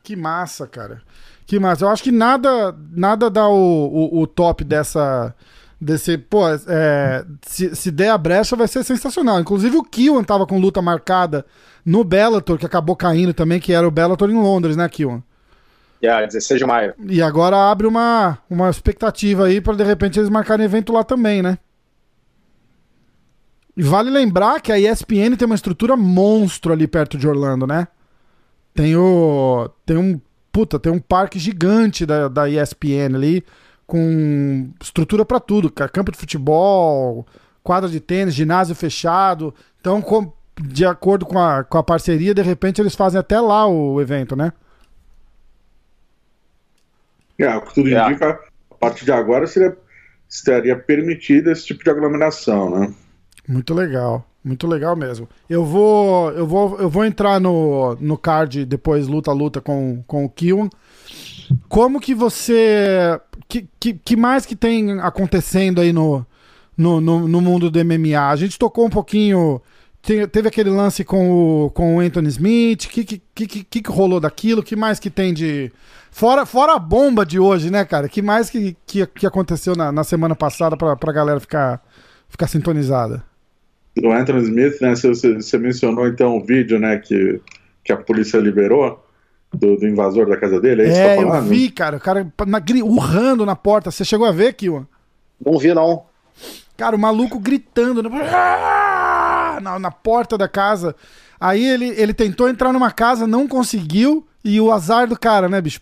Que 0.09 0.15
massa, 0.15 0.65
cara. 0.65 1.03
Que 1.45 1.59
massa. 1.59 1.85
Eu 1.85 1.89
acho 1.89 2.01
que 2.01 2.11
nada, 2.11 2.75
nada 2.91 3.29
dá 3.29 3.47
o, 3.47 3.53
o, 3.53 4.21
o 4.21 4.25
top 4.25 4.63
dessa. 4.63 5.35
Desse, 5.79 6.17
pô, 6.17 6.49
é, 6.49 7.23
se, 7.45 7.75
se 7.75 7.91
der 7.91 8.09
a 8.09 8.17
brecha 8.17 8.55
vai 8.55 8.67
ser 8.67 8.83
sensacional. 8.83 9.39
Inclusive 9.39 9.77
o 9.77 9.83
Kiwan 9.83 10.23
tava 10.23 10.47
com 10.47 10.59
luta 10.59 10.81
marcada 10.81 11.45
no 11.85 12.03
Bellator, 12.03 12.57
que 12.57 12.65
acabou 12.65 12.95
caindo 12.95 13.35
também, 13.35 13.59
que 13.59 13.71
era 13.71 13.87
o 13.87 13.91
Bellator 13.91 14.31
em 14.31 14.41
Londres, 14.41 14.75
né, 14.75 14.89
Kiwan? 14.89 15.21
Yeah, 16.03 16.25
16 16.25 16.59
de 16.59 16.65
maio. 16.65 16.95
E 17.07 17.21
agora 17.21 17.69
abre 17.69 17.85
uma, 17.85 18.39
uma 18.49 18.67
expectativa 18.71 19.45
aí 19.45 19.61
pra 19.61 19.75
de 19.75 19.83
repente 19.83 20.19
eles 20.19 20.29
marcarem 20.29 20.65
evento 20.65 20.91
lá 20.91 21.03
também, 21.03 21.43
né? 21.43 21.59
E 23.77 23.83
vale 23.83 24.09
lembrar 24.09 24.59
que 24.59 24.71
a 24.71 24.79
ESPN 24.79 25.35
tem 25.37 25.45
uma 25.45 25.53
estrutura 25.53 25.95
monstro 25.95 26.73
ali 26.73 26.87
perto 26.87 27.15
de 27.15 27.27
Orlando, 27.27 27.67
né? 27.67 27.87
Tem 28.79 28.95
o. 28.95 29.69
Tem 29.85 29.97
um. 29.97 30.21
Puta, 30.53 30.79
tem 30.79 30.89
um 30.89 31.01
parque 31.01 31.37
gigante 31.37 32.05
da, 32.05 32.29
da 32.29 32.49
ESPN 32.49 33.13
ali, 33.13 33.43
com 33.85 34.69
estrutura 34.81 35.25
pra 35.25 35.37
tudo, 35.37 35.69
cara. 35.69 35.91
Campo 35.91 36.13
de 36.13 36.17
futebol, 36.17 37.27
quadra 37.61 37.89
de 37.89 37.99
tênis, 37.99 38.33
ginásio 38.33 38.73
fechado. 38.73 39.53
Então, 39.81 40.01
com- 40.01 40.31
de 40.61 40.85
acordo 40.85 41.25
com 41.25 41.37
a, 41.37 41.61
com 41.65 41.77
a 41.77 41.83
parceria, 41.83 42.33
de 42.33 42.41
repente 42.41 42.79
eles 42.79 42.95
fazem 42.95 43.19
até 43.19 43.41
lá 43.41 43.67
o 43.67 43.99
evento, 43.99 44.33
né? 44.33 44.53
É, 47.37 47.53
o 47.57 47.61
que 47.61 47.73
tudo 47.73 47.89
É. 47.89 48.01
indica, 48.09 48.39
a 48.71 48.75
partir 48.75 49.03
de 49.03 49.11
agora 49.11 49.45
seria, 49.45 49.77
estaria 50.29 50.77
permitido 50.79 51.51
esse 51.51 51.65
tipo 51.65 51.83
de 51.83 51.89
aglomeração, 51.89 52.69
né? 52.79 52.93
Muito 53.45 53.73
legal, 53.73 54.25
muito 54.43 54.65
legal 54.67 54.95
mesmo. 54.95 55.27
Eu 55.49 55.65
vou, 55.65 56.31
eu 56.31 56.47
vou, 56.47 56.79
eu 56.79 56.89
vou 56.89 57.05
entrar 57.05 57.39
no, 57.39 57.95
no 57.99 58.17
card 58.17 58.65
depois 58.65 59.07
luta 59.07 59.31
a 59.31 59.33
luta 59.33 59.59
com, 59.61 60.03
com 60.07 60.25
o 60.25 60.29
Kiwan. 60.29 60.69
Como 61.67 61.99
que 61.99 62.13
você, 62.13 63.19
que, 63.47 63.67
que, 63.79 63.93
que 63.93 64.15
mais 64.15 64.45
que 64.45 64.55
tem 64.55 64.99
acontecendo 64.99 65.81
aí 65.81 65.91
no, 65.91 66.25
no, 66.77 67.01
no, 67.01 67.27
no 67.27 67.41
mundo 67.41 67.69
do 67.69 67.79
MMA? 67.83 68.29
A 68.29 68.35
gente 68.35 68.57
tocou 68.57 68.85
um 68.85 68.89
pouquinho, 68.89 69.61
te- 70.01 70.27
teve 70.27 70.47
aquele 70.47 70.69
lance 70.69 71.03
com 71.03 71.65
o, 71.65 71.69
com 71.71 71.95
o 71.95 71.99
Anthony 71.99 72.27
Smith. 72.29 72.85
O 72.85 72.89
que, 72.89 73.03
que, 73.03 73.21
que, 73.35 73.47
que 73.63 73.81
que 73.81 73.91
rolou 73.91 74.19
daquilo? 74.19 74.63
que 74.63 74.75
mais 74.75 74.99
que 74.99 75.09
tem 75.09 75.33
de 75.33 75.71
fora, 76.11 76.45
fora 76.45 76.75
a 76.75 76.79
bomba 76.79 77.25
de 77.25 77.39
hoje, 77.39 77.69
né, 77.71 77.83
cara? 77.83 78.07
que 78.07 78.21
mais 78.21 78.49
que, 78.49 78.77
que, 78.85 79.05
que 79.07 79.25
aconteceu 79.27 79.75
na, 79.75 79.91
na 79.91 80.03
semana 80.03 80.35
passada 80.35 80.77
pra, 80.77 80.95
pra 80.95 81.11
galera 81.11 81.39
ficar, 81.39 81.81
ficar 82.29 82.47
sintonizada? 82.47 83.23
O 84.03 84.11
Anthony 84.11 84.41
Smith, 84.43 84.81
né, 84.81 84.95
você, 84.95 85.09
você- 85.09 85.57
mencionou 85.57 86.07
então 86.07 86.37
o 86.37 86.43
vídeo, 86.45 86.79
né, 86.79 86.97
que, 86.97 87.41
que 87.83 87.91
a 87.91 87.97
polícia 87.97 88.37
liberou 88.37 89.03
do, 89.53 89.75
do 89.77 89.87
invasor 89.87 90.27
da 90.29 90.37
casa 90.37 90.59
dele, 90.61 90.83
é 90.83 90.85
isso 90.85 90.93
que 90.95 90.99
É, 91.01 91.15
tá 91.15 91.21
eu 91.21 91.27
falando? 91.27 91.49
vi, 91.49 91.69
cara, 91.71 91.97
o 91.97 91.99
cara 91.99 92.27
na, 92.47 92.61
urrando 92.83 93.45
na 93.45 93.55
porta. 93.55 93.89
Você 93.91 94.05
chegou 94.05 94.27
a 94.27 94.31
ver, 94.31 94.53
Kiwan? 94.53 94.85
Não 95.43 95.57
vi, 95.57 95.73
não. 95.73 96.03
Cara, 96.77 96.95
o 96.95 96.99
maluco 96.99 97.39
gritando 97.39 98.01
né? 98.03 98.09
Ah! 98.33 99.59
na, 99.61 99.79
na 99.79 99.91
porta 99.91 100.37
da 100.37 100.47
casa. 100.47 100.95
Aí 101.39 101.63
ele, 101.65 101.87
ele 101.97 102.13
tentou 102.13 102.47
entrar 102.49 102.71
numa 102.71 102.91
casa, 102.91 103.25
não 103.27 103.47
conseguiu. 103.47 104.25
E 104.41 104.61
o 104.61 104.71
azar 104.71 105.05
do 105.05 105.19
cara, 105.19 105.49
né, 105.49 105.59
bicho? 105.59 105.81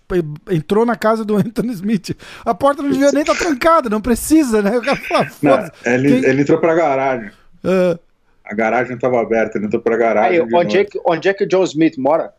Entrou 0.49 0.83
na 0.83 0.95
casa 0.95 1.23
do 1.23 1.35
Anthony 1.37 1.73
Smith. 1.73 2.17
A 2.43 2.55
porta 2.55 2.81
não 2.81 2.89
devia 2.89 3.11
nem 3.11 3.21
estar 3.21 3.35
trancada, 3.35 3.87
não 3.87 4.01
precisa, 4.01 4.63
né? 4.63 4.75
O 4.79 4.81
cara 4.81 4.97
fala, 4.97 5.27
Não, 5.43 5.69
ele, 5.93 6.09
Quem- 6.21 6.29
ele 6.29 6.41
entrou 6.41 6.57
pra 6.59 6.73
garagem. 6.73 7.29
Ah, 7.63 7.99
A 8.49 8.53
garagem 8.55 8.95
estava 8.95 9.19
aberta, 9.21 9.57
ele 9.57 9.65
entrou 9.67 9.81
pra 9.81 9.97
garagem. 9.97 10.39
Aí, 10.39 10.45
de 10.47 10.55
onde, 10.55 10.77
é 10.77 10.85
que, 10.85 10.99
onde 11.05 11.27
é 11.29 11.33
que 11.33 11.43
o 11.43 11.47
Joe 11.51 11.63
Smith 11.65 11.97
mora? 11.97 12.33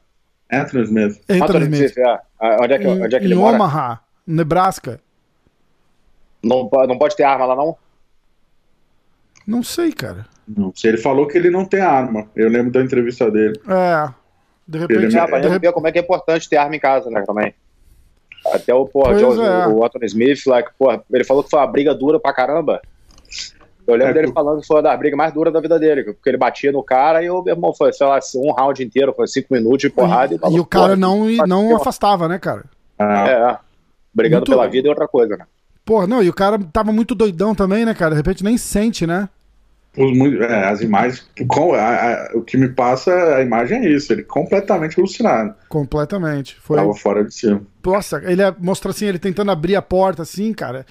Anthony 0.50 0.84
Smith. 0.84 1.20
Anthony 1.28 1.42
Anthony 1.42 1.64
Smith. 1.84 1.98
é. 1.98 2.20
Ah, 2.40 2.56
Onde 2.62 2.72
é 2.72 2.78
que, 2.78 2.86
onde 2.86 3.14
é 3.16 3.18
que 3.18 3.24
Em, 3.24 3.28
ele 3.28 3.34
em 3.34 3.38
mora? 3.38 3.56
Omaha. 3.56 4.00
Nebraska. 4.26 5.00
Não, 6.42 6.68
não 6.86 6.98
pode 6.98 7.16
ter 7.16 7.24
arma 7.24 7.44
lá, 7.44 7.54
não? 7.56 7.76
Não 9.46 9.62
sei, 9.62 9.92
cara. 9.92 10.26
Não 10.46 10.72
sei, 10.74 10.92
ele 10.92 10.98
falou 10.98 11.26
que 11.26 11.36
ele 11.36 11.50
não 11.50 11.64
tem 11.64 11.80
arma. 11.80 12.28
Eu 12.36 12.48
lembro 12.48 12.70
da 12.70 12.80
entrevista 12.82 13.30
dele. 13.30 13.58
É. 13.68 14.08
De 14.66 14.78
repente. 14.78 14.98
Ele- 14.98 15.08
de 15.08 15.16
pra 15.16 15.42
gente 15.42 15.50
rep- 15.50 15.60
ver 15.62 15.72
como 15.72 15.86
é 15.88 15.92
que 15.92 15.98
é 15.98 16.02
importante 16.02 16.48
ter 16.48 16.56
arma 16.56 16.76
em 16.76 16.80
casa, 16.80 17.10
né, 17.10 17.22
também. 17.26 17.54
Até 18.52 18.72
o, 18.72 18.86
porra, 18.86 19.14
o, 19.14 19.42
é. 19.44 19.66
o 19.66 19.80
Otton 19.82 19.98
Smith 20.04 20.46
lá, 20.46 20.62
que, 20.62 20.70
porra, 20.78 21.02
ele 21.12 21.24
falou 21.24 21.42
que 21.42 21.50
foi 21.50 21.58
uma 21.58 21.66
briga 21.66 21.94
dura 21.94 22.20
pra 22.20 22.32
caramba. 22.32 22.80
Eu 23.88 23.94
lembro 23.94 24.10
É, 24.10 24.12
dele 24.20 24.32
falando 24.32 24.60
que 24.60 24.66
foi 24.66 24.76
uma 24.76 24.82
das 24.82 24.98
brigas 24.98 25.16
mais 25.16 25.32
duras 25.32 25.52
da 25.52 25.60
vida 25.60 25.78
dele, 25.78 26.04
porque 26.04 26.28
ele 26.28 26.36
batia 26.36 26.70
no 26.70 26.82
cara 26.82 27.22
e 27.22 27.30
o 27.30 27.42
meu 27.42 27.54
irmão 27.54 27.72
foi, 27.74 27.90
sei 27.92 28.06
lá, 28.06 28.18
um 28.36 28.52
round 28.52 28.84
inteiro, 28.84 29.14
foi 29.14 29.26
cinco 29.26 29.48
minutos 29.54 29.78
de 29.78 29.88
porrada. 29.90 30.34
E, 30.34 30.38
falou, 30.38 30.56
e 30.56 30.60
o 30.60 30.66
cara 30.66 30.94
não, 30.94 31.24
não 31.46 31.62
bateu. 31.64 31.76
afastava, 31.76 32.28
né, 32.28 32.38
cara? 32.38 32.64
Ah, 32.98 33.28
É, 33.28 33.32
é. 33.32 33.56
brigando 34.14 34.40
Muito- 34.40 34.50
pela 34.50 34.68
vida 34.68 34.88
é 34.88 34.90
outra 34.90 35.08
coisa, 35.08 35.36
né? 35.38 35.46
Porra, 35.86 36.06
não, 36.06 36.22
e 36.22 36.28
o 36.28 36.34
cara 36.34 36.58
tava 36.70 36.92
muito 36.92 37.14
doidão 37.14 37.54
também, 37.54 37.86
né, 37.86 37.94
cara? 37.94 38.10
De 38.10 38.16
repente 38.18 38.44
nem 38.44 38.58
sente, 38.58 39.06
né? 39.06 39.26
é, 39.96 40.64
as 40.68 40.80
imagens. 40.80 41.26
com- 41.48 41.72
a- 41.74 41.78
a- 41.80 42.30
o 42.34 42.42
que 42.42 42.56
me 42.56 42.68
passa 42.68 43.10
a 43.36 43.42
imagem 43.42 43.78
é 43.84 43.88
isso. 43.88 44.12
Ele 44.12 44.22
completamente 44.22 44.98
alucinado. 45.00 45.54
Completamente. 45.68 46.56
Foi. 46.60 46.76
Tava 46.76 46.94
fora 46.94 47.24
de 47.24 47.34
si. 47.34 47.58
Nossa, 47.84 48.22
ele 48.24 48.42
é- 48.42 48.54
mostra 48.60 48.90
assim, 48.90 49.06
ele 49.06 49.18
tentando 49.18 49.50
abrir 49.50 49.74
a 49.76 49.82
porta, 49.82 50.22
assim, 50.22 50.52
cara. 50.52 50.84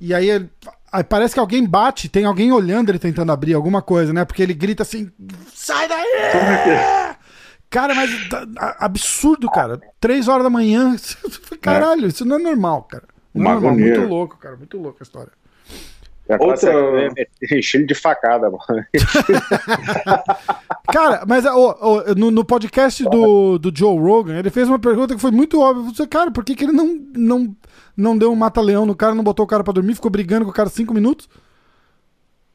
E 0.00 0.12
aí, 0.14 0.28
ele- 0.30 0.50
aí 0.92 1.02
parece 1.02 1.34
que 1.34 1.40
alguém 1.40 1.66
bate, 1.66 2.08
tem 2.08 2.24
alguém 2.24 2.52
olhando 2.52 2.90
ele 2.90 2.98
tentando 2.98 3.32
abrir 3.32 3.54
alguma 3.54 3.80
coisa, 3.82 4.12
né? 4.12 4.24
Porque 4.24 4.42
ele 4.42 4.54
grita 4.54 4.82
assim: 4.82 5.10
sai 5.52 5.88
daí! 5.88 7.16
Cara, 7.70 7.94
mas 7.94 8.28
tá- 8.28 8.76
absurdo, 8.78 9.50
cara. 9.50 9.80
Três 9.98 10.28
horas 10.28 10.44
da 10.44 10.50
manhã. 10.50 10.94
Caralho, 11.60 12.06
isso 12.06 12.24
não 12.24 12.36
é 12.36 12.38
normal, 12.38 12.82
cara. 12.82 13.04
Não 13.34 13.50
é 13.50 13.54
normal. 13.54 13.74
Muito 13.74 14.00
louco, 14.02 14.36
cara. 14.36 14.56
Muito 14.56 14.76
louco 14.78 14.98
a 15.00 15.02
história. 15.02 15.32
É 16.34 16.44
Outra-. 16.44 17.10
Estilo 17.50 17.86
de 17.90 17.94
facada, 17.94 18.50
mano. 18.50 18.84
Cara, 20.92 21.24
mas 21.26 21.44
ó, 21.46 21.78
ó, 21.80 22.14
no, 22.16 22.30
no 22.30 22.44
podcast 22.44 23.02
do, 23.04 23.58
do 23.58 23.72
Joe 23.74 23.98
Rogan, 23.98 24.38
ele 24.38 24.50
fez 24.50 24.68
uma 24.68 24.78
pergunta 24.78 25.14
que 25.14 25.20
foi 25.20 25.30
muito 25.30 25.60
óbvia. 25.60 25.92
Você, 25.92 26.06
cara, 26.06 26.30
por 26.30 26.44
que, 26.44 26.54
que 26.54 26.64
ele 26.64 26.72
não, 26.72 26.98
não, 27.14 27.56
não 27.96 28.18
deu 28.18 28.32
um 28.32 28.36
mata-leão 28.36 28.86
no 28.86 28.94
cara, 28.94 29.14
não 29.14 29.24
botou 29.24 29.44
o 29.44 29.48
cara 29.48 29.64
pra 29.64 29.72
dormir, 29.72 29.94
ficou 29.94 30.10
brigando 30.10 30.44
com 30.44 30.50
o 30.50 30.54
cara 30.54 30.68
cinco 30.68 30.94
minutos? 30.94 31.28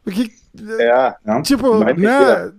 Porque, 0.04 0.30
É. 0.80 1.16
Não? 1.26 1.42
tipo, 1.42 1.80
Vai 1.80 1.94
né? 1.94 2.52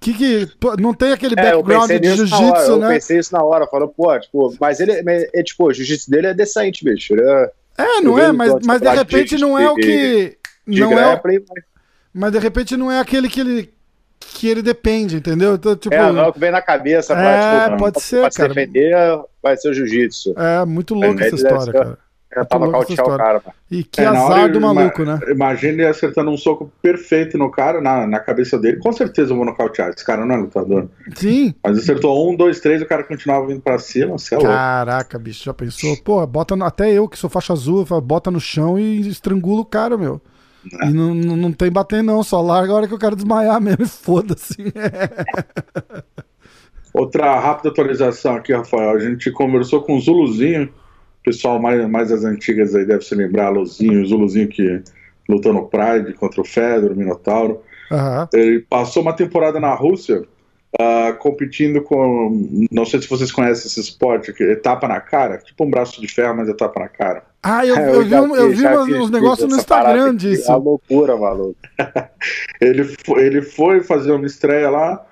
Que 0.00 0.12
que. 0.14 0.48
Não 0.80 0.92
tem 0.92 1.12
aquele 1.12 1.36
É, 1.38 1.52
eu 1.52 1.62
background 1.62 1.88
pensei 1.88 2.00
de 2.00 2.16
jiu-jitsu, 2.16 2.70
eu 2.72 2.78
né? 2.78 2.88
pensei 2.88 3.18
isso 3.20 3.32
na 3.32 3.42
hora, 3.42 3.68
falando, 3.68 3.88
pô, 3.88 4.18
tipo, 4.18 4.52
mas 4.60 4.80
ele, 4.80 4.92
é, 5.32 5.42
tipo, 5.44 5.64
o 5.64 5.72
jiu-jitsu 5.72 6.10
dele 6.10 6.26
é 6.26 6.34
decente, 6.34 6.84
bicho. 6.84 7.14
Ele 7.14 7.22
é 7.22 7.52
É, 7.78 8.00
não 8.00 8.18
é, 8.18 8.32
mas, 8.32 8.52
mas 8.64 8.80
de 8.80 8.84
falar 8.86 9.02
de- 9.04 9.14
repente 9.16 9.38
não 9.38 9.58
é 9.58 9.70
o 9.70 9.74
que. 9.74 10.36
Não 10.66 10.98
é, 10.98 11.20
mas- 12.14 12.32
de 12.32 12.38
repente 12.38 12.76
não 12.76 12.90
é 12.90 13.00
aquele 13.00 13.28
que 13.28 13.40
ele. 13.40 13.72
Que 14.34 14.46
ele 14.48 14.62
depende, 14.62 15.16
entendeu? 15.16 15.54
Então, 15.56 15.74
tipo. 15.76 15.94
é, 15.94 16.12
não 16.12 16.20
é 16.20 16.28
o 16.28 16.32
que 16.32 16.38
vem 16.38 16.50
na 16.52 16.62
cabeça 16.62 17.12
pra, 17.12 17.22
É, 17.24 17.64
tipo, 17.64 17.76
pode 17.78 17.92
pra, 17.94 18.00
ser, 18.02 18.20
pra 18.20 18.30
se 18.30 18.36
cara. 18.36 18.54
defender, 18.54 18.94
vai 19.42 19.56
ser 19.56 19.70
o 19.70 19.74
jiu-jitsu. 19.74 20.32
É, 20.38 20.64
muito 20.64 20.94
louca 20.94 21.24
Ele 21.24 21.24
essa 21.24 21.34
história, 21.34 21.72
cara. 21.72 21.98
Louca 22.34 22.54
essa 22.54 22.58
nocautear 22.58 23.06
o 23.06 23.16
cara. 23.16 23.42
E 23.70 23.84
que 23.84 24.00
É, 24.00 24.04
na 24.10 24.24
hora 24.24 24.34
azar 24.34 24.52
do 24.52 24.58
ima- 24.58 24.74
maluco, 24.74 25.04
né? 25.04 25.20
Imagina 25.28 25.72
ele 25.72 25.86
acertando 25.86 26.30
um 26.30 26.36
soco 26.36 26.70
perfeito 26.80 27.36
no 27.38 27.50
cara, 27.50 27.80
na, 27.80 28.06
na 28.06 28.20
cabeça 28.20 28.58
dele. 28.58 28.78
Com 28.78 28.92
certeza 28.92 29.32
eu 29.32 29.36
vou 29.36 29.44
nocautear. 29.44 29.90
Esse 29.90 30.04
cara 30.04 30.24
não 30.24 30.34
é 30.34 30.38
lutador. 30.38 30.88
Sim. 31.14 31.54
Mas 31.64 31.78
acertou 31.78 32.30
um, 32.30 32.34
dois, 32.36 32.60
três, 32.60 32.80
o 32.82 32.86
cara 32.86 33.04
continuava 33.04 33.46
vindo 33.46 33.60
pra 33.60 33.78
cima. 33.78 34.18
Você 34.18 34.34
é 34.34 34.38
louco. 34.38 34.52
Caraca, 34.52 35.18
bicho, 35.18 35.44
já 35.44 35.54
pensou? 35.54 35.96
Pô, 36.02 36.26
bota 36.26 36.56
no- 36.56 36.64
até 36.64 36.90
eu 36.92 37.08
que 37.08 37.18
sou 37.18 37.28
faixa 37.30 37.52
azul, 37.52 37.84
bota 38.02 38.30
no 38.30 38.40
chão 38.40 38.78
e 38.78 39.06
estrangula 39.08 39.60
o 39.60 39.66
cara, 39.66 39.96
meu. 39.98 40.20
É. 40.80 40.86
E 40.86 40.92
não, 40.92 41.12
não, 41.14 41.36
não 41.36 41.52
tem 41.52 41.70
bater, 41.72 42.02
não, 42.04 42.22
só 42.22 42.40
larga 42.40 42.72
a 42.72 42.76
hora 42.76 42.86
que 42.88 42.94
eu 42.94 42.98
quero 42.98 43.16
desmaiar 43.16 43.58
mesmo 43.62 43.82
e 43.84 43.88
foda-se. 43.88 44.56
Outra 46.94 47.38
rápida 47.40 47.70
atualização 47.70 48.36
aqui, 48.36 48.52
Rafael. 48.52 48.90
A 48.90 48.98
gente 48.98 49.30
conversou 49.32 49.82
com 49.82 49.96
o 49.96 50.00
Zuluzinho. 50.00 50.68
Pessoal 51.24 51.58
mais, 51.60 51.88
mais 51.88 52.08
das 52.10 52.24
antigas 52.24 52.74
aí 52.74 52.84
deve 52.84 53.04
se 53.04 53.14
lembrar, 53.14 53.50
Luzinho, 53.50 54.02
o 54.02 54.06
Zuluzinho 54.06 54.48
que 54.48 54.82
lutou 55.28 55.52
no 55.52 55.66
Pride 55.66 56.14
contra 56.14 56.40
o 56.40 56.44
Fedor, 56.44 56.92
o 56.92 56.96
Minotauro. 56.96 57.60
Aham. 57.90 58.28
Ele 58.32 58.60
passou 58.60 59.02
uma 59.02 59.12
temporada 59.12 59.60
na 59.60 59.72
Rússia 59.74 60.24
ah, 60.80 61.12
competindo 61.18 61.82
com. 61.82 62.66
Não 62.72 62.84
sei 62.86 63.00
se 63.02 63.08
vocês 63.08 63.30
conhecem 63.30 63.66
esse 63.66 63.78
esporte, 63.78 64.32
que 64.32 64.42
é 64.42 64.56
tapa 64.56 64.88
na 64.88 65.00
cara, 65.00 65.36
tipo 65.38 65.64
um 65.64 65.70
braço 65.70 66.00
de 66.00 66.08
ferro, 66.08 66.34
mas 66.36 66.48
é 66.48 66.54
tapa 66.54 66.80
na 66.80 66.88
cara. 66.88 67.22
Ah, 67.42 67.64
eu, 67.66 67.76
É, 67.76 67.90
eu 67.94 68.02
vi, 68.04 68.14
um- 68.14 68.34
eu 68.36 68.50
vi 68.50 68.62
umas- 68.66 68.86
fiz 68.86 68.94
uns 68.96 69.00
vídeo 69.00 69.08
negócios 69.10 69.50
no 69.50 69.56
Instagram 69.56 70.06
aqui, 70.08 70.16
disso. 70.16 70.50
É 70.50 70.54
uma 70.54 70.64
loucura, 70.64 71.16
maluco. 71.16 71.56
Ele 72.60 72.84
foi, 73.04 73.22
ele 73.26 73.42
foi 73.42 73.82
fazer 73.82 74.12
uma 74.12 74.24
estreia 74.26 74.70
lá, 74.70 75.04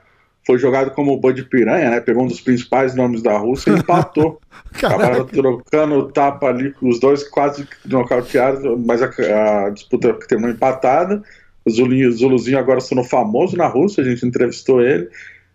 foi 0.47 0.59
jogado 0.59 0.91
como 0.93 1.17
Bud 1.17 1.45
Piranha, 1.45 1.91
né? 1.91 2.01
Pegou 2.01 2.25
um 2.25 2.27
dos 2.27 2.41
principais 2.41 2.95
nomes 2.95 3.23
da 3.23 3.37
Rússia 3.37 3.71
e 3.71 3.75
empatou. 3.79 4.41
Acabaram 4.75 5.25
trocando 5.27 6.11
tapa 6.13 6.47
ali, 6.49 6.75
os 6.81 6.99
dois 7.01 7.25
quase 7.29 7.67
nocauteados, 7.85 8.63
mas 8.85 9.03
a, 9.03 9.67
a 9.67 9.71
disputa 9.71 10.13
terminou 10.29 10.53
empatada. 10.53 11.23
O 11.65 11.71
Zulinho- 11.71 12.09
o 12.09 12.13
Zuluzinho 12.13 12.59
agora 12.59 12.81
se 12.81 12.89
tornou 12.89 13.05
famoso 13.05 13.57
na 13.57 13.67
Rússia, 13.67 14.03
a 14.03 14.09
gente 14.09 14.25
entrevistou 14.27 14.81
ele 14.81 15.09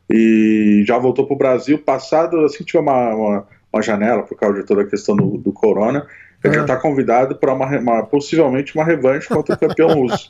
e 0.10 0.84
já 0.86 0.98
voltou 0.98 1.26
para 1.26 1.34
o 1.34 1.38
Brasil. 1.38 1.80
Passado, 1.80 2.40
assim, 2.46 2.64
tinha 2.64 2.82
uma, 2.82 3.16
uma, 3.16 3.48
uma 3.74 3.82
janela 3.82 4.22
por 4.24 4.38
causa 4.38 4.60
de 4.60 4.66
toda 4.66 4.82
a 4.84 4.88
questão 4.88 5.16
do, 5.16 5.38
do 5.38 5.52
corona. 5.52 6.06
Ele 6.46 6.54
É. 6.54 6.58
já 6.58 6.62
está 6.62 6.76
convidado 6.78 7.36
para 7.36 7.54
uma, 7.54 7.66
uma- 7.80 8.04
possivelmente 8.06 8.76
uma 8.76 8.84
revanche 8.86 9.28
contra 9.28 9.56
o 9.56 9.58
campeão 9.58 9.88
russo. 10.00 10.30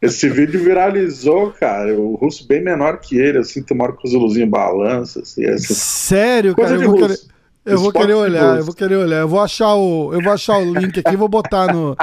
Esse 0.00 0.28
vídeo 0.28 0.62
viralizou, 0.62 1.50
cara. 1.52 1.92
O 1.98 2.14
russo 2.14 2.46
bem 2.46 2.62
menor 2.62 2.98
que 2.98 3.18
ele, 3.18 3.38
assim, 3.38 3.64
hora 3.78 3.92
que 3.92 4.06
o 4.06 4.10
Zuluzinho 4.10 4.46
balança, 4.46 5.20
assim. 5.20 5.42
Sério, 5.58 6.54
Coisa 6.54 6.74
cara, 6.74 6.84
eu 6.84 6.90
vou, 6.90 6.98
querer, 7.00 7.18
eu 7.66 7.78
vou 7.78 7.92
querer 7.92 8.14
olhar, 8.14 8.58
eu 8.58 8.64
vou 8.64 8.74
querer 8.74 8.96
olhar. 8.96 9.20
Eu 9.20 9.28
vou 9.28 9.40
achar 9.40 9.74
o, 9.74 10.12
eu 10.14 10.22
vou 10.22 10.32
achar 10.32 10.58
o 10.58 10.74
link 10.74 10.98
aqui, 11.00 11.16
vou 11.16 11.28
botar 11.28 11.72
no. 11.72 11.96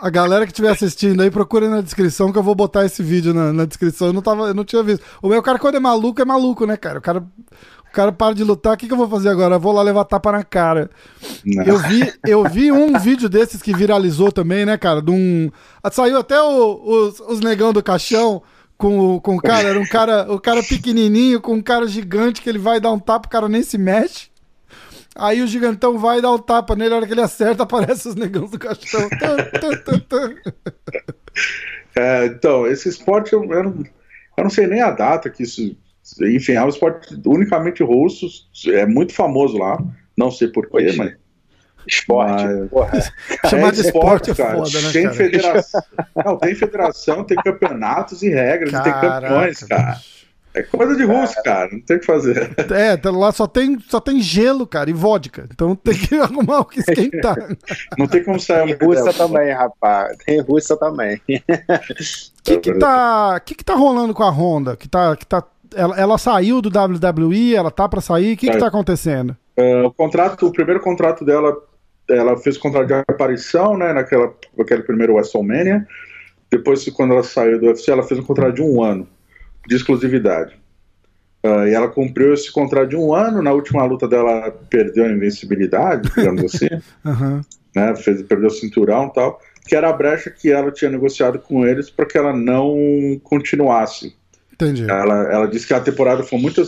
A 0.00 0.08
galera 0.08 0.46
que 0.46 0.52
estiver 0.52 0.70
assistindo 0.70 1.20
aí, 1.22 1.30
procura 1.30 1.68
na 1.68 1.80
descrição 1.82 2.32
que 2.32 2.38
eu 2.38 2.42
vou 2.42 2.54
botar 2.54 2.86
esse 2.86 3.02
vídeo 3.02 3.34
na, 3.34 3.52
na 3.52 3.64
descrição. 3.66 4.06
Eu 4.06 4.12
não, 4.14 4.22
tava, 4.22 4.44
eu 4.48 4.54
não 4.54 4.64
tinha 4.64 4.82
visto. 4.82 5.02
O 5.20 5.28
meu 5.28 5.42
cara, 5.42 5.58
quando 5.58 5.74
é 5.74 5.80
maluco, 5.80 6.22
é 6.22 6.24
maluco, 6.24 6.64
né, 6.64 6.76
cara? 6.78 6.98
O 6.98 7.02
cara, 7.02 7.22
o 7.92 7.94
cara 7.94 8.10
para 8.12 8.34
de 8.34 8.42
lutar. 8.42 8.74
O 8.74 8.76
que, 8.76 8.86
que 8.86 8.92
eu 8.92 8.96
vou 8.96 9.08
fazer 9.08 9.28
agora? 9.28 9.54
Eu 9.56 9.60
vou 9.60 9.72
lá 9.72 9.82
levar 9.82 10.04
tapa 10.04 10.32
na 10.32 10.42
cara. 10.42 10.90
Eu 11.44 11.78
vi, 11.78 12.12
eu 12.26 12.44
vi 12.48 12.72
um 12.72 12.96
vídeo 13.00 13.28
desses 13.28 13.60
que 13.62 13.72
viralizou 13.74 14.32
também, 14.32 14.64
né, 14.66 14.76
cara? 14.76 15.00
De 15.00 15.10
um. 15.10 15.50
Saiu 15.92 16.18
até 16.18 16.40
o- 16.40 16.80
os, 16.82 17.20
os 17.20 17.40
negão 17.40 17.72
do 17.72 17.82
caixão 17.82 18.42
com, 18.76 18.98
o- 19.16 19.20
com 19.20 19.36
o 19.36 19.40
cara. 19.40 19.68
Era 19.68 19.78
um 19.78 19.86
cara, 19.86 20.32
o 20.32 20.40
cara 20.40 20.62
pequenininho 20.62 21.40
com 21.40 21.54
um 21.54 21.62
cara 21.62 21.86
gigante 21.86 22.40
que 22.42 22.48
ele 22.48 22.58
vai 22.58 22.80
dar 22.80 22.90
um 22.92 22.98
tapa, 22.98 23.26
o 23.26 23.30
cara 23.30 23.48
nem 23.48 23.62
se 23.62 23.76
mexe. 23.78 24.30
Aí 25.14 25.42
o 25.42 25.46
gigantão 25.46 25.98
vai 25.98 26.22
dá 26.22 26.30
um 26.32 26.38
tapa 26.38 26.74
nele, 26.74 26.94
a 26.94 26.96
hora 26.96 27.06
que 27.06 27.12
ele 27.12 27.20
acerta, 27.20 27.64
aparece 27.64 28.08
os 28.08 28.14
negãos 28.14 28.50
do 28.50 28.58
caixão. 28.58 29.06
É, 31.94 32.26
então, 32.26 32.66
esse 32.66 32.88
esporte, 32.88 33.32
eu, 33.34 33.44
eu, 33.52 33.62
não, 33.62 33.84
eu 34.38 34.44
não 34.44 34.50
sei 34.50 34.66
nem 34.66 34.80
a 34.80 34.90
data 34.90 35.28
que 35.28 35.42
isso. 35.42 35.76
Enfim, 36.20 36.52
é 36.52 36.64
um 36.64 36.68
esporte 36.68 37.14
unicamente 37.26 37.82
russo, 37.82 38.26
é 38.68 38.84
muito 38.86 39.14
famoso 39.14 39.56
lá, 39.56 39.78
não 40.16 40.30
sei 40.30 40.48
porquê, 40.48 40.92
mas. 40.96 41.14
Esporte, 41.86 42.44
Mas- 42.44 42.70
porra. 42.70 42.90
Chamar 43.50 43.68
É 43.68 43.72
de 43.72 43.80
esporte 43.80 44.30
é 44.30 44.34
cara. 44.36 44.56
foda, 44.58 44.80
né, 44.80 44.92
Tem 44.92 45.02
cara? 45.02 45.14
federação. 45.16 45.82
Não, 46.24 46.36
tem 46.38 46.54
federação, 46.54 47.24
tem 47.24 47.36
campeonatos 47.38 48.22
e 48.22 48.28
regras, 48.28 48.72
e 48.72 48.82
tem 48.84 48.92
campeões, 48.92 49.64
Caraca, 49.64 49.84
cara. 49.84 50.00
É 50.54 50.62
coisa 50.62 50.94
de 50.94 51.02
russo, 51.02 51.34
cara, 51.42 51.70
não 51.72 51.80
tem 51.80 51.96
o 51.96 52.00
que 52.00 52.04
fazer. 52.06 52.54
É, 52.70 52.94
tá 52.96 53.10
lá 53.10 53.32
só 53.32 53.46
tem, 53.46 53.78
só 53.88 53.98
tem 53.98 54.20
gelo, 54.20 54.66
cara, 54.66 54.90
e 54.90 54.92
vodka. 54.92 55.48
Então 55.50 55.74
tem 55.74 55.94
que 55.94 56.14
arrumar 56.14 56.60
o 56.60 56.64
que 56.66 56.80
esquentar. 56.80 57.36
Não 57.98 58.06
tem 58.06 58.22
como 58.22 58.38
sair 58.38 58.76
Tem 58.76 58.86
Rússia 58.86 59.12
também, 59.14 59.50
rapaz. 59.52 60.16
Tem 60.24 60.40
Rússia 60.42 60.76
também. 60.76 61.20
O 61.26 62.42
que 62.44 62.58
que 62.58 62.74
tá, 62.74 63.40
que 63.40 63.54
que 63.54 63.64
tá 63.64 63.74
rolando 63.74 64.12
com 64.12 64.22
a 64.22 64.30
Honda? 64.30 64.76
Que 64.76 64.86
tá, 64.88 65.16
que 65.16 65.24
tá, 65.26 65.42
ela, 65.74 65.96
ela 65.98 66.18
saiu 66.18 66.60
do 66.60 66.68
WWE, 66.68 67.54
ela 67.54 67.70
tá 67.70 67.88
pra 67.88 68.00
sair. 68.00 68.34
O 68.34 68.36
que 68.36 68.46
que 68.48 68.56
É. 68.56 68.58
tá 68.58 68.66
acontecendo? 68.66 69.36
Uh, 69.58 69.86
o 69.86 69.92
contrato, 69.92 70.46
o 70.46 70.52
primeiro 70.52 70.80
contrato 70.80 71.24
dela, 71.24 71.54
ela 72.08 72.36
fez 72.38 72.56
o 72.56 72.60
contrato 72.60 72.86
de 72.86 72.94
aparição, 72.94 73.76
né, 73.76 73.92
naquela, 73.92 74.32
naquele 74.56 74.82
primeiro 74.82 75.14
WrestleMania. 75.14 75.86
Depois, 76.50 76.86
quando 76.90 77.12
ela 77.12 77.22
saiu 77.22 77.58
do 77.60 77.66
UFC, 77.66 77.90
ela 77.90 78.02
fez 78.02 78.18
um 78.20 78.24
contrato 78.24 78.54
de 78.54 78.62
um 78.62 78.82
ano 78.82 79.06
de 79.66 79.76
exclusividade. 79.76 80.54
Uh, 81.44 81.66
e 81.66 81.74
ela 81.74 81.88
cumpriu 81.88 82.32
esse 82.34 82.52
contrato 82.52 82.90
de 82.90 82.96
um 82.96 83.12
ano. 83.14 83.42
Na 83.42 83.52
última 83.52 83.84
luta 83.84 84.06
dela, 84.06 84.50
perdeu 84.70 85.04
a 85.04 85.08
invencibilidade, 85.10 86.08
digamos 86.16 86.44
assim. 86.44 86.68
Aham. 87.04 87.42
né, 87.74 87.94
fez, 87.96 88.22
perdeu 88.22 88.46
o 88.48 88.50
cinturão 88.50 89.06
e 89.06 89.12
tal, 89.12 89.40
que 89.66 89.74
era 89.74 89.88
a 89.88 89.92
brecha 89.92 90.30
que 90.30 90.50
ela 90.52 90.70
tinha 90.70 90.90
negociado 90.90 91.38
com 91.38 91.66
eles 91.66 91.90
para 91.90 92.06
que 92.06 92.16
ela 92.16 92.32
não 92.32 92.74
continuasse. 93.24 94.14
Entendi. 94.62 94.88
Ela, 94.88 95.32
ela 95.32 95.46
disse 95.46 95.66
que 95.66 95.74
a 95.74 95.80
temporada 95.80 96.22
foi 96.22 96.38
muito, 96.38 96.62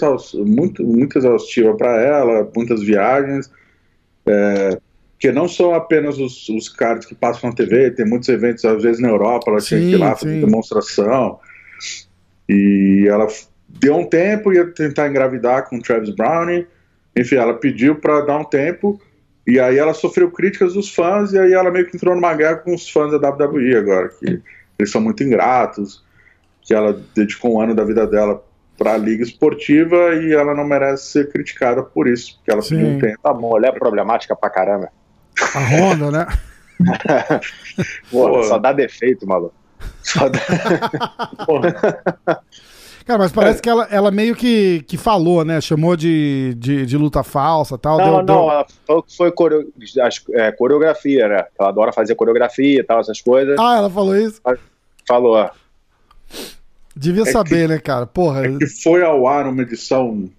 muito, 0.44 0.84
muito 0.84 1.18
exaustiva 1.18 1.74
para 1.76 2.00
ela, 2.00 2.50
muitas 2.54 2.82
viagens, 2.82 3.50
é, 4.26 4.78
que 5.18 5.30
não 5.32 5.48
são 5.48 5.74
apenas 5.74 6.18
os, 6.18 6.48
os 6.48 6.68
caras 6.68 7.06
que 7.06 7.14
passam 7.14 7.50
na 7.50 7.56
TV, 7.56 7.90
tem 7.92 8.04
muitos 8.04 8.28
eventos, 8.28 8.64
às 8.64 8.82
vezes 8.82 9.00
na 9.00 9.08
Europa, 9.08 9.50
ela 9.50 9.60
tinha 9.60 9.80
que 9.80 9.86
ir 9.86 9.96
lá 9.96 10.14
fazer 10.14 10.40
demonstração. 10.40 11.38
E 12.48 13.06
ela 13.08 13.26
deu 13.68 13.96
um 13.96 14.04
tempo, 14.04 14.52
ia 14.52 14.66
tentar 14.66 15.08
engravidar 15.08 15.68
com 15.68 15.76
o 15.76 15.82
Travis 15.82 16.10
Browning. 16.10 16.66
Enfim, 17.16 17.36
ela 17.36 17.54
pediu 17.54 17.96
para 17.96 18.20
dar 18.20 18.38
um 18.38 18.44
tempo. 18.44 19.00
E 19.46 19.58
aí 19.58 19.78
ela 19.78 19.94
sofreu 19.94 20.30
críticas 20.30 20.74
dos 20.74 20.94
fãs, 20.94 21.32
e 21.32 21.38
aí 21.38 21.52
ela 21.52 21.70
meio 21.70 21.86
que 21.86 21.96
entrou 21.96 22.14
numa 22.14 22.34
guerra 22.34 22.56
com 22.56 22.74
os 22.74 22.88
fãs 22.88 23.10
da 23.10 23.30
WWE 23.30 23.76
agora, 23.76 24.08
que 24.08 24.42
eles 24.78 24.90
são 24.90 25.00
muito 25.00 25.22
ingratos, 25.22 26.03
que 26.64 26.74
ela 26.74 27.00
dedicou 27.14 27.56
um 27.56 27.60
ano 27.60 27.74
da 27.74 27.84
vida 27.84 28.06
dela 28.06 28.42
para 28.76 28.94
a 28.94 28.96
liga 28.96 29.22
esportiva 29.22 30.14
e 30.14 30.32
ela 30.32 30.54
não 30.54 30.64
merece 30.64 31.12
ser 31.12 31.30
criticada 31.30 31.82
por 31.82 32.08
isso, 32.08 32.36
porque 32.36 32.50
ela 32.50 32.62
Sim. 32.62 32.76
pediu 32.76 32.88
um 32.88 32.98
tempo. 32.98 33.18
Tá 33.22 33.32
bom, 33.32 33.56
ela 33.56 33.66
é 33.66 33.72
problemática 33.72 34.34
pra 34.34 34.50
caramba. 34.50 34.88
A 35.54 35.60
Honda, 35.60 36.10
né? 36.10 36.26
Pô, 38.10 38.42
só 38.42 38.58
dá 38.58 38.72
defeito, 38.72 39.26
maluco. 39.26 39.54
Só 40.02 40.28
dá... 40.28 40.40
Cara, 43.04 43.18
mas 43.18 43.32
parece 43.32 43.58
é. 43.58 43.62
que 43.62 43.68
ela, 43.68 43.86
ela 43.90 44.10
meio 44.10 44.34
que, 44.34 44.82
que 44.88 44.96
falou, 44.96 45.44
né? 45.44 45.60
Chamou 45.60 45.94
de, 45.94 46.54
de, 46.56 46.86
de 46.86 46.96
luta 46.96 47.22
falsa 47.22 47.76
tal. 47.76 47.98
Não, 47.98 48.04
deu, 48.04 48.14
não, 48.14 48.24
deu... 48.24 48.50
ela 48.50 48.66
falou 48.86 49.02
que 49.02 49.14
foi 49.14 49.30
coreo... 49.30 49.70
é, 50.32 50.50
coreografia, 50.52 51.28
né? 51.28 51.44
Ela 51.58 51.68
adora 51.68 51.92
fazer 51.92 52.14
coreografia 52.14 52.80
e 52.80 52.82
tal, 52.82 53.00
essas 53.00 53.20
coisas. 53.20 53.58
Ah, 53.58 53.76
ela 53.76 53.90
falou 53.90 54.16
isso? 54.16 54.40
Falou. 55.06 55.50
Devia 56.96 57.22
é 57.22 57.26
saber, 57.26 57.68
que, 57.68 57.74
né, 57.74 57.78
cara? 57.78 58.06
Porra. 58.06 58.46
É 58.46 58.56
que 58.56 58.66
foi 58.66 59.02
ao 59.02 59.26
ar 59.26 59.46
uma 59.46 59.62
edição. 59.62 60.30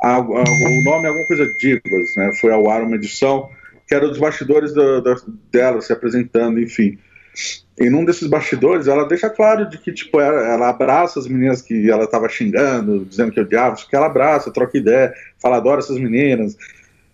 A, 0.00 0.16
a, 0.16 0.20
o 0.20 0.82
nome 0.84 1.04
é 1.04 1.08
alguma 1.08 1.26
coisa 1.26 1.46
Divas, 1.60 2.16
né? 2.16 2.30
Foi 2.40 2.52
ao 2.52 2.68
ar 2.70 2.82
uma 2.82 2.96
edição 2.96 3.48
que 3.86 3.94
era 3.94 4.08
dos 4.08 4.18
bastidores 4.18 4.72
do, 4.72 5.00
do, 5.00 5.16
dela 5.50 5.80
se 5.80 5.92
apresentando, 5.92 6.60
enfim. 6.60 6.98
E 7.78 7.88
num 7.88 8.04
desses 8.04 8.28
bastidores, 8.28 8.86
ela 8.86 9.08
deixa 9.08 9.28
claro 9.28 9.68
de 9.68 9.78
que, 9.78 9.92
tipo, 9.92 10.20
ela, 10.20 10.40
ela 10.46 10.68
abraça 10.68 11.18
as 11.18 11.26
meninas 11.26 11.62
que 11.62 11.90
ela 11.90 12.06
tava 12.06 12.28
xingando, 12.28 13.04
dizendo 13.04 13.32
que 13.32 13.40
odiava, 13.40 13.76
que 13.76 13.96
ela 13.96 14.06
abraça, 14.06 14.52
troca 14.52 14.78
ideia, 14.78 15.12
fala, 15.40 15.56
adora 15.56 15.80
essas 15.80 15.98
meninas. 15.98 16.56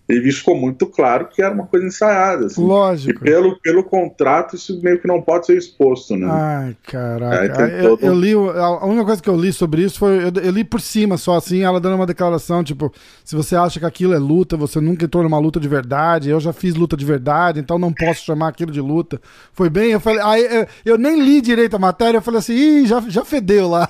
E 0.09 0.33
ficou 0.33 0.57
muito 0.57 0.87
claro 0.87 1.29
que 1.29 1.43
era 1.43 1.53
uma 1.53 1.67
coisa 1.67 1.87
ensaiada. 1.87 2.47
Assim. 2.47 2.65
Lógico. 2.65 3.21
E 3.21 3.31
pelo, 3.31 3.61
pelo 3.61 3.85
contrato, 3.85 4.57
isso 4.57 4.81
meio 4.83 4.99
que 4.99 5.07
não 5.07 5.21
pode 5.21 5.45
ser 5.45 5.59
exposto, 5.59 6.17
né? 6.17 6.27
Ai, 6.31 6.77
caraca. 6.83 7.69
Eu, 7.69 7.91
todo... 7.91 8.07
eu, 8.07 8.15
li, 8.15 8.33
a 8.33 8.87
única 8.87 9.05
coisa 9.05 9.23
que 9.23 9.29
eu 9.29 9.37
li 9.37 9.53
sobre 9.53 9.83
isso 9.83 9.99
foi. 9.99 10.25
Eu, 10.25 10.33
eu, 10.43 10.51
li 10.51 10.65
por 10.65 10.81
cima 10.81 11.19
só, 11.19 11.37
assim, 11.37 11.63
ela 11.63 11.79
dando 11.79 11.97
uma 11.97 12.07
declaração, 12.07 12.65
tipo, 12.65 12.91
se 13.23 13.37
você 13.37 13.55
acha 13.55 13.79
que 13.79 13.85
aquilo 13.85 14.15
é 14.15 14.19
luta, 14.19 14.57
você 14.57 14.81
nunca 14.81 15.05
entrou 15.05 15.23
numa 15.23 15.39
luta 15.39 15.61
de 15.61 15.69
verdade. 15.69 16.31
Eu 16.31 16.41
já 16.41 16.55
fiz 16.55 16.75
luta 16.75 16.97
de 16.97 17.05
verdade, 17.05 17.61
então 17.61 17.79
não 17.79 17.93
posso 17.93 18.25
chamar 18.25 18.49
aquilo 18.49 18.73
de 18.73 18.81
luta. 18.81 19.21
Foi 19.53 19.69
bem, 19.69 19.91
eu 19.91 20.01
falei. 20.01 20.23
Aí 20.23 20.43
eu, 20.43 20.67
eu 20.87 20.99
nem 20.99 21.23
li 21.23 21.43
direito 21.43 21.77
a 21.77 21.79
matéria, 21.79 22.17
eu 22.17 22.23
falei 22.23 22.39
assim, 22.39 22.55
ih, 22.55 22.87
já, 22.87 23.01
já 23.01 23.27
fedeu 23.27 23.69
lá. 23.69 23.87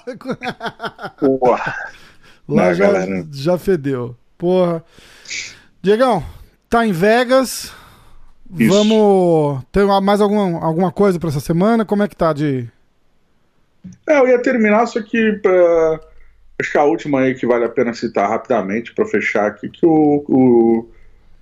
Porra. 1.20 1.74
lá 2.48 2.66
não, 2.66 2.74
já, 2.74 2.92
já 3.30 3.56
fedeu. 3.56 4.16
Porra. 4.36 4.82
Diegão, 5.88 6.22
tá 6.68 6.86
em 6.86 6.92
Vegas. 6.92 7.72
Isso. 8.58 8.70
Vamos. 8.70 9.64
Tem 9.72 9.86
mais 10.02 10.20
alguma, 10.20 10.62
alguma 10.62 10.92
coisa 10.92 11.18
para 11.18 11.30
essa 11.30 11.40
semana? 11.40 11.82
Como 11.82 12.02
é 12.02 12.08
que 12.08 12.14
tá 12.14 12.34
de. 12.34 12.68
É, 14.06 14.18
eu 14.18 14.28
ia 14.28 14.38
terminar, 14.38 14.84
só 14.84 15.00
que 15.00 15.32
pra... 15.40 16.00
acho 16.60 16.70
que 16.70 16.76
a 16.76 16.84
última 16.84 17.20
aí 17.20 17.34
que 17.34 17.46
vale 17.46 17.64
a 17.64 17.70
pena 17.70 17.94
citar 17.94 18.28
rapidamente 18.28 18.94
para 18.94 19.06
fechar 19.06 19.46
aqui, 19.46 19.70
que 19.70 19.86
o, 19.86 20.24
o, 20.28 20.90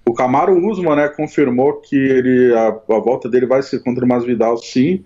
o 0.08 0.14
Camaro 0.14 0.56
Usman, 0.64 0.94
né, 0.94 1.08
confirmou 1.08 1.80
que 1.80 1.96
ele, 1.96 2.54
a, 2.54 2.68
a 2.68 3.00
volta 3.00 3.28
dele 3.28 3.46
vai 3.46 3.64
ser 3.64 3.80
contra 3.80 4.04
o 4.04 4.08
Masvidal 4.08 4.56
sim. 4.58 5.04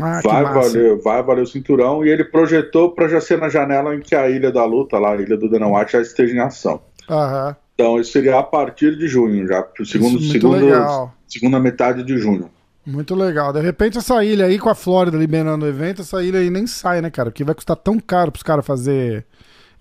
Ah, 0.00 0.20
vai, 0.24 0.42
valer, 0.42 0.98
vai 1.02 1.22
valer 1.22 1.42
o 1.42 1.46
cinturão 1.46 2.04
e 2.04 2.08
ele 2.08 2.24
projetou 2.24 2.90
para 2.90 3.06
já 3.06 3.20
ser 3.20 3.38
na 3.38 3.48
janela 3.48 3.94
em 3.94 4.00
que 4.00 4.16
a 4.16 4.28
ilha 4.28 4.50
da 4.50 4.64
luta, 4.64 4.98
lá, 4.98 5.12
a 5.12 5.16
ilha 5.16 5.36
do 5.36 5.48
Dana 5.48 5.68
White, 5.68 5.92
já 5.92 6.00
esteja 6.00 6.34
em 6.34 6.40
ação. 6.40 6.82
Aham. 7.08 7.54
Então, 7.74 7.98
isso 8.00 8.12
seria 8.12 8.38
a 8.38 8.42
partir 8.42 8.96
de 8.96 9.08
junho, 9.08 9.46
já, 9.46 9.66
segundo, 9.84 10.20
segundo, 10.20 11.10
segunda 11.26 11.58
metade 11.58 12.02
de 12.04 12.18
junho. 12.18 12.50
Muito 12.84 13.14
legal. 13.14 13.52
De 13.52 13.60
repente, 13.60 13.98
essa 13.98 14.24
ilha 14.24 14.46
aí 14.46 14.58
com 14.58 14.68
a 14.68 14.74
Flórida 14.74 15.16
liberando 15.16 15.64
o 15.64 15.68
evento, 15.68 16.02
essa 16.02 16.22
ilha 16.22 16.40
aí 16.40 16.50
nem 16.50 16.66
sai, 16.66 17.00
né, 17.00 17.10
cara? 17.10 17.30
Porque 17.30 17.44
vai 17.44 17.54
custar 17.54 17.76
tão 17.76 17.98
caro 17.98 18.32
pros 18.32 18.42
caras 18.42 18.66
fazer 18.66 19.24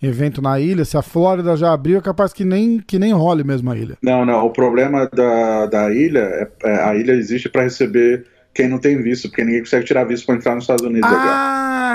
evento 0.02 0.42
na 0.42 0.60
ilha. 0.60 0.86
Se 0.86 0.98
a 0.98 1.02
Flórida 1.02 1.56
já 1.56 1.74
abriu, 1.74 1.98
é 1.98 2.02
capaz 2.02 2.32
que 2.32 2.46
nem, 2.46 2.80
que 2.80 3.00
nem 3.00 3.12
role 3.12 3.44
mesmo 3.44 3.72
a 3.72 3.78
ilha. 3.78 3.98
Não, 4.02 4.26
não. 4.26 4.46
O 4.46 4.52
problema 4.52 5.08
da, 5.08 5.66
da 5.66 5.92
ilha 5.92 6.20
é, 6.20 6.50
é 6.64 6.84
a 6.84 6.96
ilha 6.96 7.14
existe 7.14 7.50
para 7.50 7.64
receber 7.64 8.26
quem 8.54 8.68
não 8.68 8.78
tem 8.78 9.02
visto, 9.02 9.30
porque 9.30 9.44
ninguém 9.44 9.62
consegue 9.62 9.86
tirar 9.86 10.04
visto 10.04 10.26
para 10.26 10.36
entrar 10.36 10.56
nos 10.56 10.66
Estados 10.66 10.86
Unidos 10.86 11.10
ah, 11.10 11.14
agora. 11.14 11.32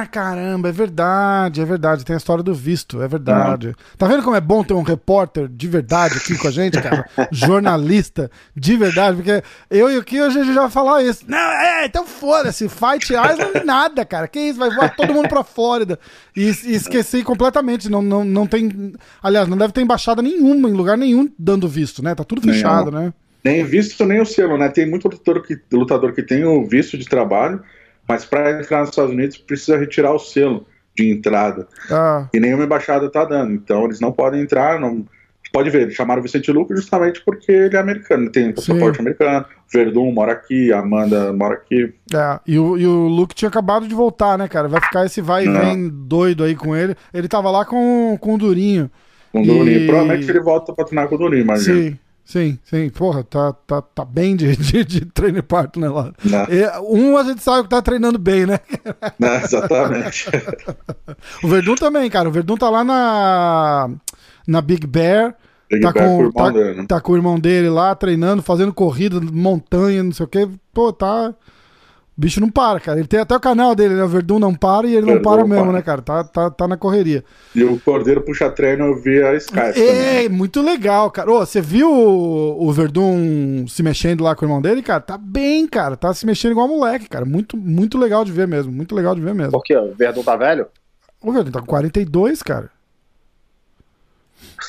Ah, 0.02 0.06
caramba, 0.10 0.68
é 0.68 0.72
verdade, 0.72 1.60
é 1.60 1.64
verdade. 1.64 2.04
Tem 2.04 2.14
a 2.14 2.16
história 2.16 2.42
do 2.42 2.54
visto, 2.54 3.02
é 3.02 3.08
verdade. 3.08 3.74
Tá 3.98 4.06
vendo 4.06 4.22
como 4.22 4.36
é 4.36 4.40
bom 4.40 4.64
ter 4.64 4.72
um 4.72 4.82
repórter 4.82 5.48
de 5.48 5.68
verdade 5.68 6.16
aqui 6.16 6.36
com 6.38 6.48
a 6.48 6.50
gente, 6.50 6.80
cara? 6.80 7.06
Jornalista 7.30 8.30
de 8.54 8.76
verdade, 8.76 9.16
porque 9.16 9.42
eu 9.70 9.90
e 9.90 9.98
o 9.98 10.04
Kio 10.04 10.24
a 10.24 10.30
gente 10.30 10.54
já 10.54 10.70
falar 10.70 11.02
isso. 11.02 11.24
Não, 11.28 11.38
é, 11.38 11.86
então 11.86 12.06
foda-se, 12.06 12.68
Fight 12.68 13.12
Island 13.12 13.64
nada, 13.64 14.04
cara. 14.04 14.26
Que 14.26 14.40
isso, 14.40 14.58
vai 14.58 14.70
voar 14.70 14.96
todo 14.96 15.12
mundo 15.12 15.28
pra 15.28 15.44
Flórida. 15.44 15.98
E, 16.34 16.42
e 16.42 16.74
esqueci 16.74 17.22
completamente, 17.22 17.90
não, 17.90 18.00
não, 18.00 18.24
não 18.24 18.46
tem. 18.46 18.94
Aliás, 19.22 19.46
não 19.46 19.58
deve 19.58 19.72
ter 19.72 19.82
embaixada 19.82 20.22
nenhuma, 20.22 20.70
em 20.70 20.72
lugar 20.72 20.96
nenhum, 20.96 21.28
dando 21.38 21.68
visto, 21.68 22.02
né? 22.02 22.14
Tá 22.14 22.24
tudo 22.24 22.40
fechado, 22.40 22.90
Nenhum. 22.90 23.06
né? 23.06 23.12
Nem 23.46 23.62
visto, 23.62 24.04
nem 24.04 24.20
o 24.20 24.26
selo, 24.26 24.58
né? 24.58 24.68
Tem 24.68 24.84
muito 24.84 25.06
lutador 25.06 25.40
que, 25.40 25.56
lutador 25.72 26.12
que 26.12 26.22
tem 26.22 26.44
o 26.44 26.66
visto 26.66 26.98
de 26.98 27.06
trabalho, 27.06 27.62
mas 28.08 28.24
para 28.24 28.60
entrar 28.60 28.80
nos 28.80 28.90
Estados 28.90 29.12
Unidos 29.12 29.38
precisa 29.38 29.78
retirar 29.78 30.12
o 30.12 30.18
selo 30.18 30.66
de 30.96 31.08
entrada. 31.08 31.68
Ah. 31.88 32.28
E 32.34 32.40
nenhuma 32.40 32.64
embaixada 32.64 33.08
tá 33.08 33.24
dando. 33.24 33.52
Então 33.52 33.84
eles 33.84 34.00
não 34.00 34.10
podem 34.10 34.40
entrar. 34.40 34.80
Não... 34.80 35.06
Pode 35.52 35.70
ver, 35.70 35.92
chamaram 35.92 36.20
o 36.20 36.22
Vicente 36.24 36.50
Luco 36.50 36.74
justamente 36.74 37.22
porque 37.24 37.52
ele 37.52 37.76
é 37.76 37.78
americano, 37.78 38.28
tem 38.30 38.52
passaporte 38.52 39.00
americano. 39.00 39.46
Verdun 39.72 40.10
mora 40.10 40.32
aqui, 40.32 40.72
Amanda 40.72 41.32
mora 41.32 41.54
aqui. 41.54 41.94
É, 42.12 42.40
e 42.44 42.58
o, 42.58 42.76
e 42.76 42.84
o 42.84 43.06
Luke 43.06 43.34
tinha 43.34 43.48
acabado 43.48 43.86
de 43.86 43.94
voltar, 43.94 44.36
né, 44.36 44.48
cara? 44.48 44.66
Vai 44.66 44.80
ficar 44.80 45.06
esse 45.06 45.20
vai 45.20 45.46
e 45.46 45.48
vem 45.48 45.88
doido 45.88 46.42
aí 46.42 46.56
com 46.56 46.74
ele. 46.74 46.96
Ele 47.14 47.28
tava 47.28 47.48
lá 47.48 47.64
com, 47.64 48.18
com 48.20 48.34
o 48.34 48.38
Durinho. 48.38 48.90
Com 49.30 49.40
o 49.40 49.46
Durinho. 49.46 49.86
Provavelmente 49.86 50.28
ele 50.28 50.40
volta 50.40 50.72
pra 50.72 50.84
treinar 50.84 51.08
com 51.08 51.14
o 51.14 51.18
Durinho, 51.18 51.46
mas. 51.46 51.62
Sim. 51.62 51.96
Sim, 52.26 52.58
sim. 52.64 52.90
Porra, 52.90 53.22
tá, 53.22 53.52
tá, 53.52 53.80
tá 53.80 54.04
bem 54.04 54.34
de, 54.34 54.54
de, 54.58 54.84
de 54.84 55.04
treino 55.06 55.40
parto, 55.44 55.78
né, 55.78 55.88
lá. 55.88 56.12
E, 56.50 56.80
um 56.82 57.16
a 57.16 57.22
gente 57.22 57.40
sabe 57.40 57.62
que 57.62 57.68
tá 57.70 57.80
treinando 57.80 58.18
bem, 58.18 58.44
né? 58.44 58.58
Não, 59.16 59.34
exatamente. 59.36 60.28
o 61.42 61.48
Verdun 61.48 61.76
também, 61.76 62.10
cara. 62.10 62.28
O 62.28 62.32
Verdun 62.32 62.56
tá 62.56 62.68
lá 62.68 62.82
na, 62.82 63.90
na 64.46 64.60
Big 64.60 64.88
Bear. 64.88 65.36
Big 65.70 65.82
tá, 65.82 65.92
Bear 65.92 66.08
com, 66.08 66.32
com 66.32 66.32
tá, 66.32 66.50
dele, 66.50 66.74
né? 66.74 66.84
tá 66.88 67.00
com 67.00 67.12
o 67.12 67.16
irmão 67.16 67.38
dele 67.38 67.68
lá, 67.70 67.94
treinando, 67.94 68.42
fazendo 68.42 68.74
corrida, 68.74 69.20
montanha, 69.20 70.02
não 70.02 70.12
sei 70.12 70.26
o 70.26 70.28
quê. 70.28 70.48
Pô, 70.74 70.92
tá 70.92 71.32
o 72.16 72.20
bicho 72.20 72.40
não 72.40 72.48
para, 72.48 72.80
cara. 72.80 72.98
Ele 72.98 73.06
tem 73.06 73.20
até 73.20 73.36
o 73.36 73.40
canal 73.40 73.74
dele, 73.74 73.94
né? 73.94 74.02
O 74.02 74.08
Verdun 74.08 74.38
não 74.38 74.54
para 74.54 74.86
e 74.86 74.96
ele 74.96 75.04
Verdun 75.04 75.14
não 75.16 75.22
para 75.22 75.46
mesmo, 75.46 75.64
para. 75.64 75.72
né, 75.72 75.82
cara? 75.82 76.00
Tá, 76.00 76.24
tá, 76.24 76.50
tá 76.50 76.66
na 76.66 76.76
correria. 76.76 77.22
E 77.54 77.62
o 77.62 77.78
Cordeiro 77.78 78.22
puxa 78.22 78.48
treino 78.50 78.96
via 79.02 79.34
Skype. 79.36 79.78
É, 79.78 80.22
também. 80.22 80.28
muito 80.30 80.62
legal, 80.62 81.10
cara. 81.10 81.30
Ô, 81.30 81.40
você 81.44 81.60
viu 81.60 81.92
o, 81.92 82.66
o 82.66 82.72
Verdun 82.72 83.66
se 83.68 83.82
mexendo 83.82 84.24
lá 84.24 84.34
com 84.34 84.46
o 84.46 84.48
irmão 84.48 84.62
dele, 84.62 84.82
cara? 84.82 85.00
Tá 85.00 85.18
bem, 85.18 85.66
cara. 85.66 85.94
Tá 85.94 86.14
se 86.14 86.24
mexendo 86.24 86.52
igual 86.52 86.66
moleque, 86.66 87.06
cara. 87.08 87.26
Muito, 87.26 87.54
muito 87.56 87.98
legal 87.98 88.24
de 88.24 88.32
ver 88.32 88.48
mesmo. 88.48 88.72
Muito 88.72 88.94
legal 88.94 89.14
de 89.14 89.20
ver 89.20 89.34
mesmo. 89.34 89.52
Por 89.52 89.62
quê? 89.62 89.76
O 89.76 89.94
Verdun 89.94 90.22
tá 90.22 90.36
velho? 90.36 90.66
O 91.20 91.30
Verdun 91.32 91.50
tá 91.50 91.60
com 91.60 91.66
42, 91.66 92.42
cara. 92.42 92.70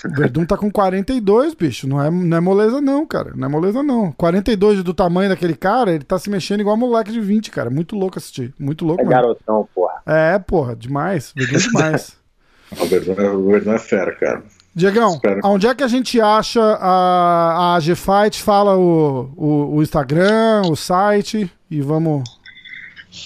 O 0.06 0.15
Verdun 0.15 0.45
tá 0.45 0.58
com 0.58 0.69
42, 0.71 1.53
bicho. 1.53 1.88
Não 1.88 2.01
é, 2.01 2.10
não 2.12 2.38
é 2.38 2.39
moleza, 2.39 2.80
não, 2.82 3.06
cara. 3.06 3.32
Não 3.36 3.47
é 3.47 3.51
moleza, 3.51 3.82
não. 3.84 4.12
42 4.12 4.84
do 4.84 4.93
tamanho 4.93 5.30
daquele 5.30 5.56
cara, 5.56 5.91
ele 5.91 6.03
tá 6.03 6.17
se 6.19 6.30
mexendo 6.30 6.62
igual 6.62 6.75
moleque 6.77 7.12
de 7.12 7.19
20, 7.21 7.49
cara. 7.51 7.69
Muito 7.69 7.95
louco 7.95 8.17
assistir. 8.17 8.53
Muito 8.60 8.86
louco, 8.86 9.01
É 9.01 9.06
mano. 9.06 9.15
garotão, 9.15 9.67
porra. 9.73 9.93
É, 10.06 10.38
porra, 10.39 10.75
demais. 10.75 11.34
Verdun 11.36 11.56
é 11.56 11.60
demais. 11.60 12.17
o, 12.80 12.86
Verdun 12.86 13.13
é, 13.21 13.30
o 13.30 13.45
Verdun 13.47 13.73
é 13.73 13.80
fera, 13.80 14.15
cara. 14.15 14.43
Diegão, 14.75 15.15
Espero. 15.15 15.39
onde 15.43 15.65
é 15.65 15.73
que 15.73 15.84
a 15.84 15.88
gente 15.88 16.21
acha 16.21 16.62
a, 16.62 17.73
a 17.73 17.75
AG 17.77 17.95
Fight? 17.95 18.41
Fala 18.43 18.77
o, 18.77 19.32
o, 19.36 19.75
o 19.77 19.82
Instagram, 19.82 20.62
o 20.69 20.75
site 20.75 21.51
e 21.71 21.82
vamos. 21.82 22.23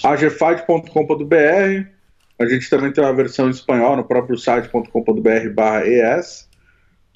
agfight.com.br 0.02 1.91
A 2.42 2.48
gente 2.48 2.68
também 2.68 2.92
tem 2.92 3.02
uma 3.02 3.14
versão 3.14 3.48
em 3.48 3.50
espanhol 3.50 3.96
no 3.96 4.04
próprio 4.04 4.36
site.com.br/es. 4.36 6.52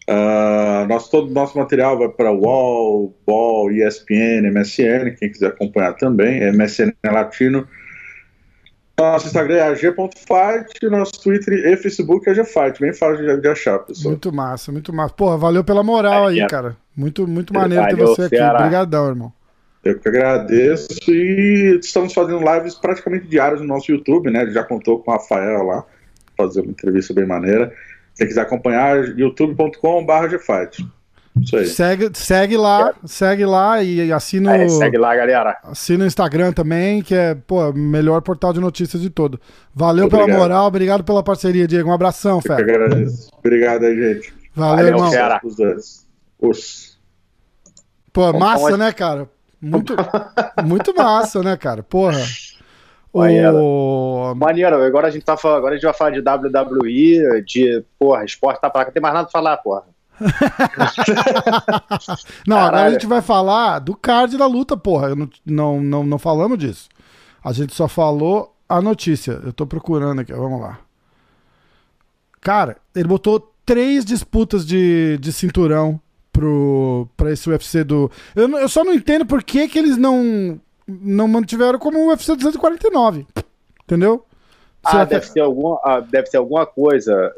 Uh, 0.09 0.87
nosso, 0.87 1.11
todo 1.11 1.29
o 1.29 1.33
nosso 1.33 1.59
material 1.59 1.99
vai 1.99 2.09
para 2.09 2.31
UOL, 2.31 3.12
BOL, 3.27 3.73
ESPN, 3.73 4.53
MSN, 4.53 5.17
quem 5.19 5.33
quiser 5.33 5.49
acompanhar 5.49 5.95
também, 5.95 6.43
é 6.43 6.53
MSN 6.53 6.93
Latino. 7.05 7.67
Nosso 8.99 9.27
Instagram 9.27 9.57
é 9.57 9.62
ag.fight, 9.62 10.89
nosso 10.89 11.23
Twitter 11.23 11.67
e 11.67 11.77
Facebook 11.77 12.27
é 12.29 12.33
agfight, 12.33 12.81
bem 12.81 12.95
fácil 12.95 13.41
de, 13.41 13.49
achar, 13.49 13.81
pessoal. 13.81 14.12
Muito 14.12 14.33
massa, 14.33 14.73
muito 14.73 14.93
massa. 14.93 15.12
Porra, 15.12 15.37
valeu 15.37 15.62
pela 15.62 15.83
moral 15.83 16.31
é, 16.31 16.33
aí, 16.33 16.41
é. 16.41 16.47
cara. 16.47 16.77
Muito, 16.97 17.27
muito 17.27 17.53
maneiro 17.53 17.85
ter 17.89 17.97
Valeu, 17.97 18.07
você 18.07 18.23
aqui. 18.23 18.41
Obrigadão, 18.41 19.09
irmão. 19.09 19.33
Eu 19.87 19.99
que 20.01 20.09
agradeço 20.09 20.88
e 21.09 21.79
estamos 21.81 22.12
fazendo 22.12 22.40
lives 22.40 22.75
praticamente 22.75 23.27
diárias 23.27 23.61
no 23.61 23.66
nosso 23.66 23.90
YouTube, 23.90 24.31
né? 24.31 24.46
Já 24.51 24.64
contou 24.64 24.99
com 25.01 25.11
o 25.11 25.14
Rafael 25.14 25.62
lá, 25.64 25.85
fazer 26.37 26.61
uma 26.62 26.70
entrevista 26.72 27.14
bem 27.14 27.27
maneira. 27.27 27.72
Quem 28.16 28.27
quiser 28.27 28.40
acompanhar, 28.40 29.16
youtube.com.br 29.18 30.27
GFight. 30.29 30.87
Isso 31.40 31.57
aí. 31.57 31.66
Segue, 31.66 32.11
segue 32.14 32.57
lá, 32.57 32.94
segue 33.05 33.44
lá 33.44 33.83
e 33.83 34.11
assina 34.11 34.57
É, 34.57 34.64
o, 34.64 34.70
segue 34.70 34.96
lá, 34.96 35.14
galera. 35.14 35.59
assina 35.64 36.05
o 36.05 36.07
Instagram 36.07 36.51
também, 36.53 37.03
que 37.03 37.14
é, 37.14 37.35
pô, 37.35 37.68
o 37.68 37.75
melhor 37.75 38.22
portal 38.22 38.55
de 38.55 38.61
notícias 38.61 39.03
de 39.03 39.11
todo. 39.11 39.38
Valeu 39.75 40.07
Obrigado. 40.07 40.27
pela 40.29 40.38
moral, 40.38 40.66
obrigado 40.66 41.05
pela 41.05 41.22
parceria, 41.22 41.66
Diego. 41.68 41.90
Um 41.90 41.92
abração, 41.92 42.37
Eu 42.38 42.42
que 42.42 42.49
fera. 42.49 42.62
agradeço. 42.62 43.29
Obrigado 43.38 43.85
aí, 43.85 43.94
gente. 44.14 44.33
Valeu, 44.55 44.77
Valeu, 44.77 44.94
irmão. 44.96 45.11
fera. 45.11 45.40
Os 45.44 45.57
dois. 45.57 46.07
Os. 46.40 46.99
Pô, 48.14 48.33
massa, 48.33 48.79
né, 48.79 48.90
cara? 48.92 49.29
Muito, 49.61 49.95
muito 50.64 50.95
massa, 50.95 51.42
né, 51.42 51.57
cara? 51.57 51.83
Porra. 51.83 52.21
Maneiro. 53.12 53.57
O... 53.57 54.35
Maneiro, 54.35 54.83
agora 54.83 55.09
a 55.09 55.11
gente 55.11 55.25
tá 55.25 55.37
falando, 55.37 55.59
agora 55.59 55.75
a 55.75 55.77
gente 55.77 55.87
vai 55.87 55.95
falar 55.95 56.11
de 56.11 56.21
WWE, 56.21 57.42
de, 57.42 57.85
porra, 57.99 58.25
esporte 58.25 58.61
tá 58.61 58.69
pra 58.69 58.83
cá, 58.83 58.87
não 58.88 58.92
tem 58.92 59.03
mais 59.03 59.14
nada 59.14 59.27
pra 59.27 59.33
falar, 59.33 59.57
porra. 59.59 59.85
Não, 62.47 62.57
agora 62.57 62.69
a 62.69 62.71
Caralho. 62.71 62.92
gente 62.95 63.07
vai 63.07 63.21
falar 63.21 63.79
do 63.81 63.95
card 63.95 64.37
da 64.38 64.47
luta, 64.47 64.77
porra. 64.77 65.14
Não, 65.14 65.29
não, 65.45 65.81
não, 65.81 66.05
não 66.05 66.19
falamos 66.19 66.59
disso. 66.59 66.88
A 67.45 67.53
gente 67.53 67.75
só 67.75 67.87
falou 67.87 68.55
a 68.69 68.81
notícia. 68.81 69.40
Eu 69.45 69.53
tô 69.53 69.66
procurando 69.66 70.21
aqui, 70.21 70.33
vamos 70.33 70.61
lá. 70.61 70.79
Cara, 72.40 72.77
ele 72.95 73.09
botou 73.09 73.53
três 73.66 74.05
disputas 74.05 74.64
de, 74.64 75.19
de 75.19 75.33
cinturão 75.33 76.01
pro, 76.37 77.09
pra 77.16 77.33
esse 77.33 77.49
UFC 77.49 77.83
do. 77.83 78.11
Eu, 78.35 78.49
eu 78.59 78.68
só 78.68 78.85
não 78.85 78.92
entendo 78.92 79.25
por 79.25 79.42
que, 79.42 79.66
que 79.68 79.79
eles 79.79 79.96
não, 79.96 80.61
não 80.87 81.27
mantiveram 81.27 81.79
como 81.79 81.99
o 81.99 82.09
UFC 82.09 82.35
249. 82.37 83.27
Entendeu? 83.85 84.25
Ah, 84.85 85.05
deve 85.05 85.29
ter, 85.33 85.40
alguma, 85.40 85.81
ah, 85.83 86.01
deve 86.01 86.29
ter 86.29 86.37
alguma 86.37 86.66
coisa. 86.66 87.35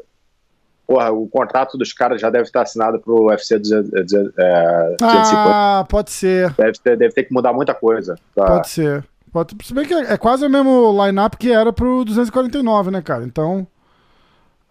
Porra, 0.85 1.11
o 1.11 1.27
contrato 1.27 1.77
dos 1.77 1.93
caras 1.93 2.19
já 2.19 2.29
deve 2.29 2.43
estar 2.45 2.63
assinado 2.63 2.99
pro 2.99 3.25
UFC 3.27 3.57
200, 3.57 3.93
eh, 3.93 4.03
200, 4.03 4.33
eh, 4.37 4.95
250. 4.99 5.41
Ah, 5.45 5.85
pode 5.87 6.11
ser. 6.11 6.53
Deve, 6.55 6.73
ter, 6.79 6.97
deve 6.97 7.13
ter 7.13 7.23
que 7.23 7.33
mudar 7.33 7.53
muita 7.53 7.73
coisa. 7.73 8.15
pra- 8.35 8.47
Pode 8.47 8.69
ser. 8.69 9.05
Pode, 9.31 9.55
se 9.63 9.73
bem 9.73 9.85
que 9.85 9.93
é, 9.93 10.13
é 10.13 10.17
quase 10.17 10.43
o 10.45 10.49
mesmo 10.49 10.91
line-up 11.05 11.37
que 11.37 11.51
era 11.51 11.71
pro 11.71 12.03
249, 12.03 12.89
né, 12.91 13.01
cara? 13.01 13.23
Então. 13.23 13.65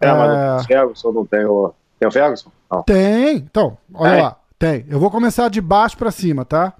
É, 0.01 0.11
mas 0.11 0.29
é, 0.31 0.35
não 0.35 0.57
tem 0.57 0.63
o 0.63 0.67
Ferguson, 0.67 1.11
não 1.13 1.25
tem 1.25 1.45
o. 1.45 1.73
Tem 1.97 2.07
o 2.07 2.11
Ferguson? 2.11 2.51
Não. 2.71 2.83
Tem. 2.83 3.37
Então, 3.37 3.77
olha 3.93 4.11
Tem? 4.11 4.21
lá. 4.21 4.37
Tem. 4.57 4.85
Eu 4.89 4.99
vou 4.99 5.09
começar 5.09 5.49
de 5.49 5.61
baixo 5.61 5.97
pra 5.97 6.11
cima, 6.11 6.43
tá? 6.45 6.73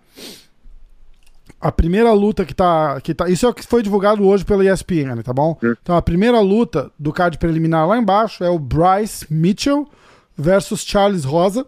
A 1.62 1.72
primeira 1.72 2.12
luta 2.14 2.46
que 2.46 2.54
tá, 2.54 3.02
que 3.02 3.14
tá. 3.14 3.28
Isso 3.28 3.46
é 3.46 3.50
o 3.50 3.54
que 3.54 3.66
foi 3.66 3.82
divulgado 3.84 4.26
hoje 4.26 4.46
pela 4.46 4.64
ESPN, 4.64 5.22
tá 5.24 5.34
bom? 5.34 5.58
Hum. 5.62 5.74
Então, 5.82 5.96
a 5.96 6.02
primeira 6.02 6.40
luta 6.40 6.92
do 6.98 7.12
card 7.12 7.38
preliminar 7.38 7.88
lá 7.88 7.98
embaixo 7.98 8.44
é 8.44 8.50
o 8.50 8.60
Bryce 8.60 9.26
Mitchell 9.30 9.88
versus 10.38 10.82
Charles 10.86 11.26
Rosa. 11.26 11.66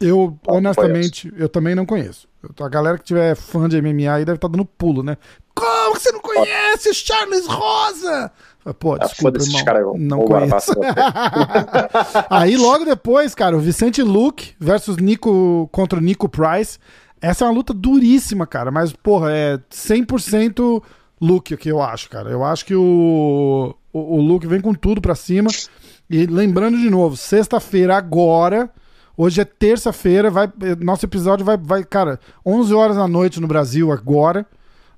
Eu, 0.00 0.36
Não 0.46 0.56
honestamente, 0.56 1.32
eu 1.36 1.48
também 1.48 1.74
não 1.74 1.84
conheço. 1.84 2.26
A 2.58 2.68
galera 2.68 2.96
que 2.96 3.04
tiver 3.04 3.36
fã 3.36 3.68
de 3.68 3.80
MMA 3.80 4.10
aí 4.12 4.24
deve 4.24 4.36
estar 4.36 4.48
dando 4.48 4.64
pulo, 4.64 5.02
né? 5.02 5.18
Como 5.54 5.94
que 5.94 6.00
você 6.02 6.10
não 6.10 6.20
conhece 6.20 6.94
Charles 6.94 7.46
Rosa? 7.46 8.32
Pô, 8.78 8.94
Ah, 8.94 8.98
desculpa, 8.98 9.38
irmão. 9.38 9.64
caras, 9.64 9.82
eu 9.82 9.94
não 9.98 10.24
conheço. 10.24 10.72
Aí 12.28 12.56
logo 12.56 12.84
depois, 12.84 13.34
cara, 13.34 13.56
o 13.56 13.60
Vicente 13.60 14.02
Luke 14.02 14.54
versus 14.58 14.96
Nico 14.96 15.68
contra 15.72 15.98
o 15.98 16.02
Nico 16.02 16.28
Price. 16.28 16.78
Essa 17.20 17.44
é 17.44 17.48
uma 17.48 17.54
luta 17.54 17.72
duríssima, 17.74 18.46
cara, 18.46 18.70
mas 18.70 18.92
porra, 18.92 19.30
é 19.32 19.58
100% 19.70 20.82
Luke 21.20 21.54
o 21.54 21.58
que 21.58 21.70
eu 21.70 21.82
acho, 21.82 22.08
cara. 22.08 22.30
Eu 22.30 22.44
acho 22.44 22.64
que 22.64 22.74
o, 22.74 23.74
o, 23.92 24.16
o 24.16 24.20
Luke 24.20 24.46
vem 24.46 24.60
com 24.60 24.72
tudo 24.74 25.00
pra 25.00 25.14
cima. 25.14 25.50
E 26.08 26.26
lembrando 26.26 26.76
de 26.78 26.88
novo, 26.90 27.16
sexta-feira 27.16 27.96
agora, 27.96 28.70
hoje 29.16 29.40
é 29.40 29.44
terça-feira, 29.44 30.30
vai 30.30 30.50
nosso 30.80 31.04
episódio 31.06 31.44
vai 31.44 31.56
vai, 31.56 31.84
cara, 31.84 32.18
11 32.44 32.74
horas 32.74 32.96
da 32.96 33.06
noite 33.06 33.40
no 33.40 33.46
Brasil 33.46 33.92
agora. 33.92 34.46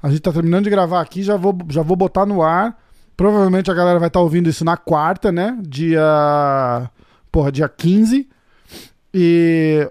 A 0.03 0.09
gente 0.09 0.21
tá 0.21 0.33
terminando 0.33 0.65
de 0.65 0.71
gravar 0.71 1.01
aqui, 1.01 1.23
já 1.23 1.37
vou 1.37 1.57
já 1.69 1.83
vou 1.83 1.97
botar 1.97 2.25
no 2.27 2.43
ar. 2.43 2.77
Provavelmente 3.23 3.71
a 3.71 3.75
galera 3.75 4.01
vai 4.01 4.09
estar 4.09 4.19
ouvindo 4.19 4.51
isso 4.51 4.65
na 4.65 4.77
quarta, 4.77 5.31
né? 5.31 5.57
Dia. 5.63 6.91
Porra, 7.31 7.53
dia 7.53 7.69
15. 7.69 8.29
E. 9.15 9.89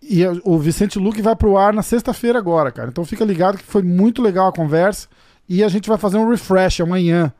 E 0.00 0.24
o 0.44 0.56
Vicente 0.60 0.96
Luque 0.96 1.20
vai 1.20 1.34
pro 1.34 1.58
ar 1.58 1.74
na 1.74 1.82
sexta-feira 1.82 2.38
agora, 2.38 2.70
cara. 2.70 2.88
Então 2.88 3.04
fica 3.04 3.24
ligado 3.24 3.58
que 3.58 3.64
foi 3.64 3.82
muito 3.82 4.22
legal 4.22 4.46
a 4.46 4.52
conversa. 4.52 5.08
E 5.48 5.64
a 5.64 5.68
gente 5.68 5.88
vai 5.88 5.98
fazer 5.98 6.18
um 6.18 6.30
refresh 6.30 6.80
amanhã 6.80 7.32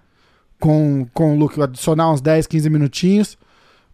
com, 0.58 1.06
com 1.14 1.36
o 1.36 1.38
Luke, 1.38 1.62
adicionar 1.62 2.10
uns 2.10 2.20
10, 2.20 2.48
15 2.48 2.68
minutinhos. 2.68 3.38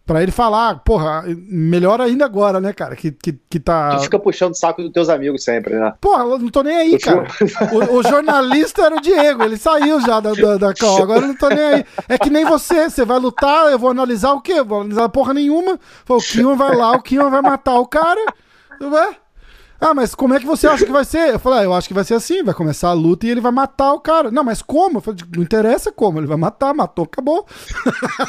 Pra 0.05 0.21
ele 0.21 0.31
falar, 0.31 0.81
porra, 0.83 1.23
melhor 1.49 1.99
ainda 1.99 2.25
agora, 2.25 2.61
né, 2.61 2.71
cara? 2.71 2.95
Que, 2.95 3.11
que, 3.11 3.33
que 3.49 3.59
tá. 3.59 3.95
Tu 3.97 4.03
fica 4.03 4.19
puxando 4.19 4.51
o 4.51 4.55
saco 4.55 4.83
dos 4.83 4.91
teus 4.91 5.09
amigos 5.09 5.43
sempre, 5.43 5.73
né? 5.73 5.93
Porra, 5.99 6.23
eu 6.23 6.37
não 6.37 6.49
tô 6.49 6.61
nem 6.61 6.75
aí, 6.77 6.99
cara. 6.99 7.25
O, 7.73 7.97
o 7.97 8.03
jornalista 8.03 8.83
era 8.83 8.97
o 8.97 9.01
Diego, 9.01 9.43
ele 9.43 9.57
saiu 9.57 9.99
já 10.01 10.19
da, 10.19 10.33
da, 10.33 10.57
da 10.57 10.73
call, 10.75 11.01
agora 11.01 11.21
eu 11.21 11.27
não 11.29 11.35
tô 11.35 11.49
nem 11.49 11.59
aí. 11.59 11.85
É 12.07 12.19
que 12.19 12.29
nem 12.29 12.45
você, 12.45 12.87
você 12.87 13.03
vai 13.03 13.17
lutar, 13.17 13.71
eu 13.71 13.79
vou 13.79 13.89
analisar 13.89 14.33
o 14.33 14.41
quê? 14.41 14.61
Vou 14.61 14.81
analisar 14.81 15.09
porra 15.09 15.33
nenhuma. 15.33 15.79
O 16.07 16.17
Kion 16.19 16.55
vai 16.55 16.75
lá, 16.75 16.91
o 16.91 17.01
Kion 17.01 17.31
vai 17.31 17.41
matar 17.41 17.79
o 17.79 17.87
cara. 17.87 18.21
Ué? 18.79 19.24
Ah, 19.79 19.93
mas 19.93 20.15
como 20.15 20.33
é 20.33 20.39
que 20.39 20.45
você 20.45 20.67
acha 20.67 20.85
que 20.85 20.91
vai 20.91 21.03
ser? 21.03 21.33
Eu 21.33 21.39
falei, 21.39 21.59
ah, 21.59 21.63
eu 21.63 21.73
acho 21.73 21.87
que 21.87 21.93
vai 21.93 22.03
ser 22.03 22.13
assim, 22.13 22.43
vai 22.43 22.53
começar 22.53 22.89
a 22.89 22.93
luta 22.93 23.25
e 23.25 23.29
ele 23.29 23.41
vai 23.41 23.51
matar 23.51 23.93
o 23.93 23.99
cara. 23.99 24.31
Não, 24.31 24.43
mas 24.43 24.61
como? 24.61 24.97
Eu 24.97 25.01
falei, 25.01 25.19
não 25.35 25.43
interessa 25.43 25.91
como, 25.91 26.19
ele 26.19 26.27
vai 26.27 26.37
matar, 26.37 26.73
matou, 26.73 27.05
acabou. 27.05 27.45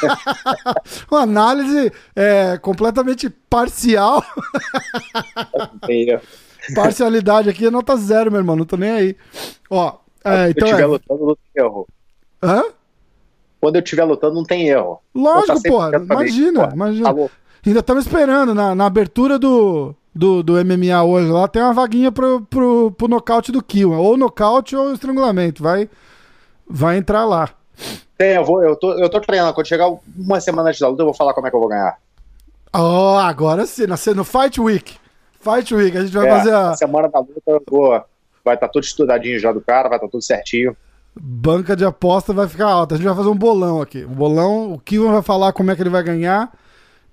Uma 1.09 1.21
análise 1.21 1.91
é, 2.15 2.57
completamente 2.57 3.29
parcial. 3.29 4.23
Parcialidade 6.75 7.49
aqui 7.49 7.67
é 7.67 7.71
nota 7.71 7.95
zero, 7.95 8.29
meu 8.29 8.41
irmão. 8.41 8.55
Não 8.55 8.65
tô 8.65 8.75
nem 8.75 8.91
aí. 8.91 9.15
Ó, 9.69 9.97
é, 10.23 10.53
Quando 10.53 10.57
então 10.57 10.67
eu 10.67 10.71
estiver 10.71 10.83
é. 10.83 10.87
lutando, 10.87 11.25
não 11.25 11.35
tem 11.35 11.63
erro. 11.63 11.87
Hã? 12.43 12.63
Quando 13.59 13.75
eu 13.75 13.81
estiver 13.81 14.03
lutando, 14.03 14.35
não 14.35 14.43
tem 14.43 14.67
erro. 14.67 15.01
Lógico, 15.15 15.63
porra. 15.63 15.91
100% 15.91 15.91
pra 15.91 15.99
mim, 15.99 16.05
Imagina, 16.05 16.61
porra. 16.61 16.73
imagina. 16.73 17.05
Tá 17.05 17.11
louco. 17.11 17.35
Ainda 17.65 17.79
estamos 17.79 18.05
esperando. 18.05 18.53
Na, 18.53 18.75
na 18.75 18.85
abertura 18.85 19.39
do, 19.39 19.95
do, 20.17 20.43
do 20.43 20.53
MMA 20.65 21.03
hoje 21.03 21.29
lá, 21.29 21.47
tem 21.47 21.61
uma 21.61 21.73
vaguinha 21.73 22.11
pro, 22.11 22.41
pro, 22.41 22.91
pro 22.91 23.07
nocaute 23.07 23.51
do 23.51 23.63
Kill. 23.63 23.91
Ou 23.93 24.17
nocaute 24.17 24.75
ou 24.75 24.93
estrangulamento. 24.93 25.63
Vai, 25.63 25.89
vai 26.69 26.97
entrar 26.97 27.25
lá. 27.25 27.49
Tem, 28.17 28.33
eu, 28.35 28.45
vou, 28.45 28.63
eu, 28.63 28.75
tô, 28.75 28.93
eu 28.93 29.09
tô 29.09 29.19
treinando. 29.21 29.53
Quando 29.53 29.67
chegar 29.67 29.87
uma 30.17 30.39
semana 30.41 30.69
antes 30.69 30.79
da 30.81 30.87
luta, 30.87 31.01
eu 31.03 31.05
vou 31.07 31.13
falar 31.15 31.33
como 31.33 31.47
é 31.47 31.49
que 31.49 31.55
eu 31.55 31.59
vou 31.59 31.69
ganhar. 31.69 31.97
Ó, 32.73 33.17
agora 33.19 33.65
sim. 33.65 33.85
No 34.15 34.23
Fight 34.23 34.59
Week. 34.59 34.97
Fight 35.39 35.73
Week. 35.73 35.97
A 35.97 36.01
gente 36.05 36.13
vai 36.13 36.25
É, 36.25 36.29
fazer 36.29 36.53
a 36.53 36.75
semana 36.75 37.09
da 37.09 37.19
luta, 37.19 37.41
eu 37.47 37.63
vou. 37.69 38.01
Vai 38.43 38.55
estar 38.55 38.69
tudo 38.69 38.83
estudadinho 38.83 39.39
já 39.39 39.51
do 39.51 39.61
cara, 39.61 39.89
vai 39.89 39.97
estar 39.97 40.07
tudo 40.09 40.21
certinho. 40.23 40.75
banca 41.19 41.75
de 41.75 41.85
aposta, 41.85 42.33
vai 42.33 42.47
ficar 42.47 42.67
alta. 42.67 42.95
A 42.95 42.97
gente 42.97 43.07
vai 43.07 43.15
fazer 43.15 43.29
um 43.29 43.35
bolão 43.37 43.81
aqui. 43.81 44.03
O 44.03 44.09
bolão, 44.09 44.73
o 44.73 44.79
Kill 44.79 45.11
vai 45.11 45.21
falar 45.21 45.53
como 45.53 45.71
é 45.71 45.75
que 45.75 45.81
ele 45.81 45.89
vai 45.89 46.03
ganhar. 46.03 46.51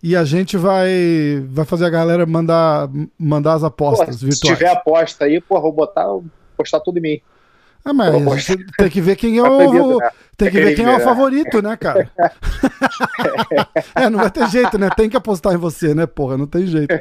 E 0.06 0.14
a 0.14 0.22
gente 0.22 0.58
vai, 0.58 1.42
vai 1.48 1.64
fazer 1.64 1.86
a 1.86 1.88
galera 1.88 2.26
mandar, 2.26 2.90
mandar 3.18 3.54
as 3.54 3.64
apostas 3.64 4.16
se 4.16 4.26
virtuais. 4.26 4.58
tiver 4.58 4.70
aposta 4.70 5.24
aí, 5.24 5.40
porra, 5.40 5.62
vou 5.62 5.72
botar, 5.72 6.06
postar 6.54 6.80
tudo 6.80 6.98
em 6.98 7.00
mim. 7.00 7.20
Ah, 7.82 7.94
mas 7.94 8.46
tem 8.76 8.90
que 8.90 9.00
ver 9.00 9.16
quem 9.16 9.38
é 9.38 9.40
Tá 9.48 9.48
o. 9.48 9.98
né? 9.98 10.10
Tem 10.36 10.50
que 10.50 10.60
ver 10.60 10.70
que 10.70 10.76
quem 10.76 10.84
é 10.84 10.94
o 10.94 10.98
né? 10.98 11.04
favorito, 11.04 11.62
né, 11.62 11.74
cara? 11.78 12.10
é, 13.96 14.10
não 14.10 14.18
vai 14.18 14.30
ter 14.30 14.46
jeito, 14.50 14.76
né? 14.76 14.90
Tem 14.94 15.08
que 15.08 15.16
apostar 15.16 15.54
em 15.54 15.56
você, 15.56 15.94
né, 15.94 16.04
porra? 16.04 16.36
Não 16.36 16.46
tem 16.46 16.66
jeito. 16.66 16.94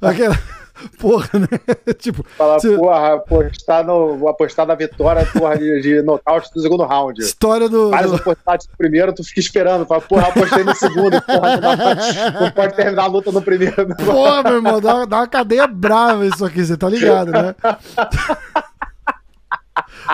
Aquela... 0.00 0.36
Porra, 0.98 1.28
né? 1.34 1.46
tipo, 1.98 2.24
Falar, 2.36 2.58
se- 2.60 2.76
porra, 2.76 3.14
apostar, 3.14 3.84
no, 3.84 4.28
apostar 4.28 4.66
na 4.66 4.74
vitória, 4.74 5.26
porra, 5.32 5.58
de, 5.58 5.80
de 5.80 6.02
nocaute 6.02 6.50
do 6.54 6.60
segundo 6.60 6.84
round. 6.84 7.20
história 7.22 7.68
do. 7.68 7.88
O 7.90 8.18
postagem 8.22 8.66
no 8.70 8.76
primeiro, 8.76 9.12
tu 9.12 9.22
fica 9.24 9.40
esperando. 9.40 9.84
Fala, 9.86 10.00
porra, 10.00 10.28
apostei 10.28 10.64
no 10.64 10.74
segundo, 10.74 11.20
porra, 11.22 11.56
não, 11.56 11.76
pode- 11.78 12.40
não 12.40 12.50
pode 12.50 12.74
terminar 12.76 13.02
a 13.04 13.06
luta 13.06 13.32
no 13.32 13.42
primeiro. 13.42 13.86
Pô, 13.96 14.42
meu 14.42 14.54
irmão, 14.56 14.80
dá, 14.80 15.04
dá 15.04 15.16
uma 15.18 15.26
cadeia 15.26 15.66
brava 15.66 16.26
isso 16.26 16.44
aqui, 16.44 16.64
você 16.64 16.76
tá 16.76 16.88
ligado, 16.88 17.30
né? 17.32 17.54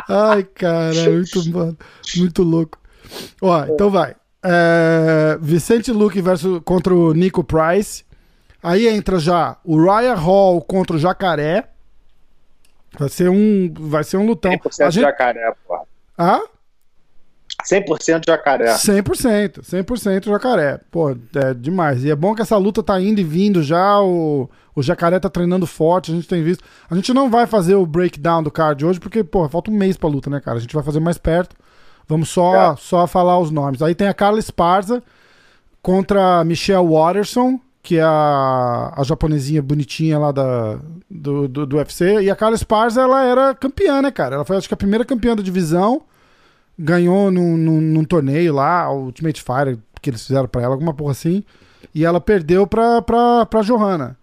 Ai, 0.09 0.45
cara, 0.45 0.95
muito, 1.11 1.51
mano, 1.51 1.77
muito 2.17 2.43
louco. 2.43 2.79
Ó, 3.43 3.65
então 3.65 3.91
vai. 3.91 4.15
É, 4.45 5.37
Vicente 5.41 5.91
Luque 5.91 6.21
versus, 6.23 6.61
contra 6.65 6.95
o 6.95 7.13
Nico 7.13 7.43
Price. 7.43 8.05
Aí 8.63 8.89
entra 8.89 9.19
já 9.19 9.57
o 9.65 9.81
Ryan 9.81 10.15
Hall 10.15 10.61
contra 10.61 10.97
o 10.97 10.99
Jacaré. 10.99 11.69
Vai 12.99 13.09
ser 13.09 13.29
um, 13.29 13.73
vai 13.79 14.03
ser 14.03 14.17
um 14.17 14.27
lutão. 14.27 14.53
100% 14.53 14.87
A 14.87 14.91
gente, 14.91 15.03
jacaré, 15.03 15.55
porra. 15.67 15.83
ah? 16.17 16.41
100% 17.65 18.25
jacaré. 18.27 18.67
100%, 18.75 19.61
100% 19.63 20.25
jacaré. 20.27 20.81
Pô, 20.91 21.11
é 21.11 21.55
demais. 21.55 22.05
E 22.05 22.11
é 22.11 22.17
bom 22.17 22.35
que 22.35 22.43
essa 22.43 22.57
luta 22.57 22.83
tá 22.83 23.01
indo 23.01 23.21
e 23.21 23.25
vindo 23.25 23.63
já, 23.63 24.01
o, 24.01 24.49
o 24.75 24.83
jacaré 24.83 25.19
tá 25.19 25.29
treinando 25.29 25.67
forte, 25.67 26.13
a 26.13 26.15
gente 26.15 26.29
tem 26.29 26.43
visto. 26.43 26.65
A 26.89 26.95
gente 26.95 27.13
não 27.13 27.29
vai 27.29 27.47
fazer 27.47 27.75
o 27.75 27.85
breakdown 27.85 28.43
do 28.43 28.51
card 28.51 28.85
hoje, 28.85 29.01
porque, 29.01 29.25
pô, 29.25 29.49
falta 29.49 29.71
um 29.71 29.75
mês 29.75 29.97
pra 29.97 30.09
luta, 30.09 30.31
né, 30.31 30.41
cara? 30.41 30.57
A 30.57 30.61
gente 30.61 30.75
vai 30.75 30.85
fazer 30.85 31.01
mais 31.01 31.19
perto. 31.19 31.57
Vamos 32.07 32.29
só, 32.31 32.73
é. 32.73 32.77
só 32.77 33.07
falar 33.07 33.39
os 33.39 33.51
nomes. 33.51 33.83
Aí 33.83 33.95
tem 33.95 34.09
a 34.09 34.15
Carla 34.15 34.39
Esparza 34.39 35.03
contra 35.83 36.43
Michelle 36.45 36.87
Watterson, 36.87 37.61
que 37.83 37.97
é 37.97 38.03
a, 38.03 38.93
a 38.97 39.03
japonesinha 39.03 39.63
bonitinha 39.63 40.19
lá 40.19 40.33
da, 40.33 40.79
do, 41.11 41.49
do, 41.49 41.67
do 41.67 41.77
UFC. 41.77 42.21
E 42.21 42.31
a 42.31 42.37
Carla 42.37 42.55
Esparza, 42.55 43.01
ela 43.03 43.25
era 43.25 43.55
campeã, 43.55 44.03
né, 44.03 44.11
cara? 44.11 44.37
Ela 44.37 44.45
foi, 44.45 44.57
acho 44.57 44.69
que, 44.69 44.75
a 44.75 44.77
primeira 44.77 45.05
campeã 45.05 45.35
da 45.35 45.43
divisão 45.43 46.03
ganhou 46.79 47.31
num, 47.31 47.57
num, 47.57 47.81
num 47.81 48.05
torneio 48.05 48.55
lá, 48.55 48.91
Ultimate 48.93 49.43
Fire, 49.43 49.79
que 50.01 50.11
eles 50.11 50.27
fizeram 50.27 50.49
pra 50.49 50.63
ela, 50.63 50.75
alguma 50.75 50.95
porra 50.95 51.13
assim. 51.13 51.43
E 51.95 52.05
ela 52.05 52.21
perdeu 52.21 52.67
pra, 52.67 53.03
pra, 53.03 53.47
pra 53.47 53.63
Johanna. 53.63 54.17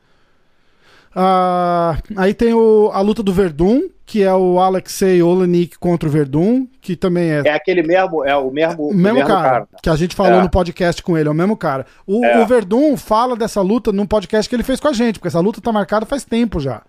Uh, 1.16 1.98
aí 2.18 2.34
tem 2.34 2.54
o, 2.54 2.92
a 2.94 3.02
luta 3.02 3.24
do 3.24 3.34
Verdun, 3.34 3.90
que 4.06 4.22
é 4.22 4.34
o 4.34 4.60
Alexei 4.60 5.22
Olenik 5.24 5.80
contra 5.80 6.08
o 6.08 6.12
Verdun, 6.12 6.68
que 6.80 6.96
também 6.96 7.32
é. 7.32 7.42
É 7.46 7.54
aquele 7.54 7.82
mesmo, 7.82 8.24
é 8.24 8.36
o 8.36 8.52
mesmo, 8.52 8.90
o 8.90 8.94
mesmo, 8.94 9.16
mesmo 9.16 9.28
cara, 9.28 9.50
cara, 9.50 9.68
que 9.82 9.90
a 9.90 9.96
gente 9.96 10.16
falou 10.16 10.40
é. 10.40 10.44
no 10.44 10.50
podcast 10.50 11.02
com 11.02 11.18
ele, 11.18 11.28
é 11.28 11.32
o 11.32 11.36
mesmo 11.36 11.58
cara. 11.58 11.86
O, 12.06 12.24
é. 12.24 12.42
o 12.42 12.46
Verdun 12.46 12.96
fala 12.96 13.36
dessa 13.36 13.62
luta 13.62 13.92
num 13.92 14.06
podcast 14.06 14.48
que 14.48 14.56
ele 14.56 14.64
fez 14.64 14.80
com 14.80 14.88
a 14.88 14.94
gente, 14.94 15.18
porque 15.18 15.30
essa 15.30 15.40
luta 15.40 15.60
tá 15.60 15.72
marcada 15.72 16.06
faz 16.06 16.24
tempo 16.24 16.60
já. 16.60 16.84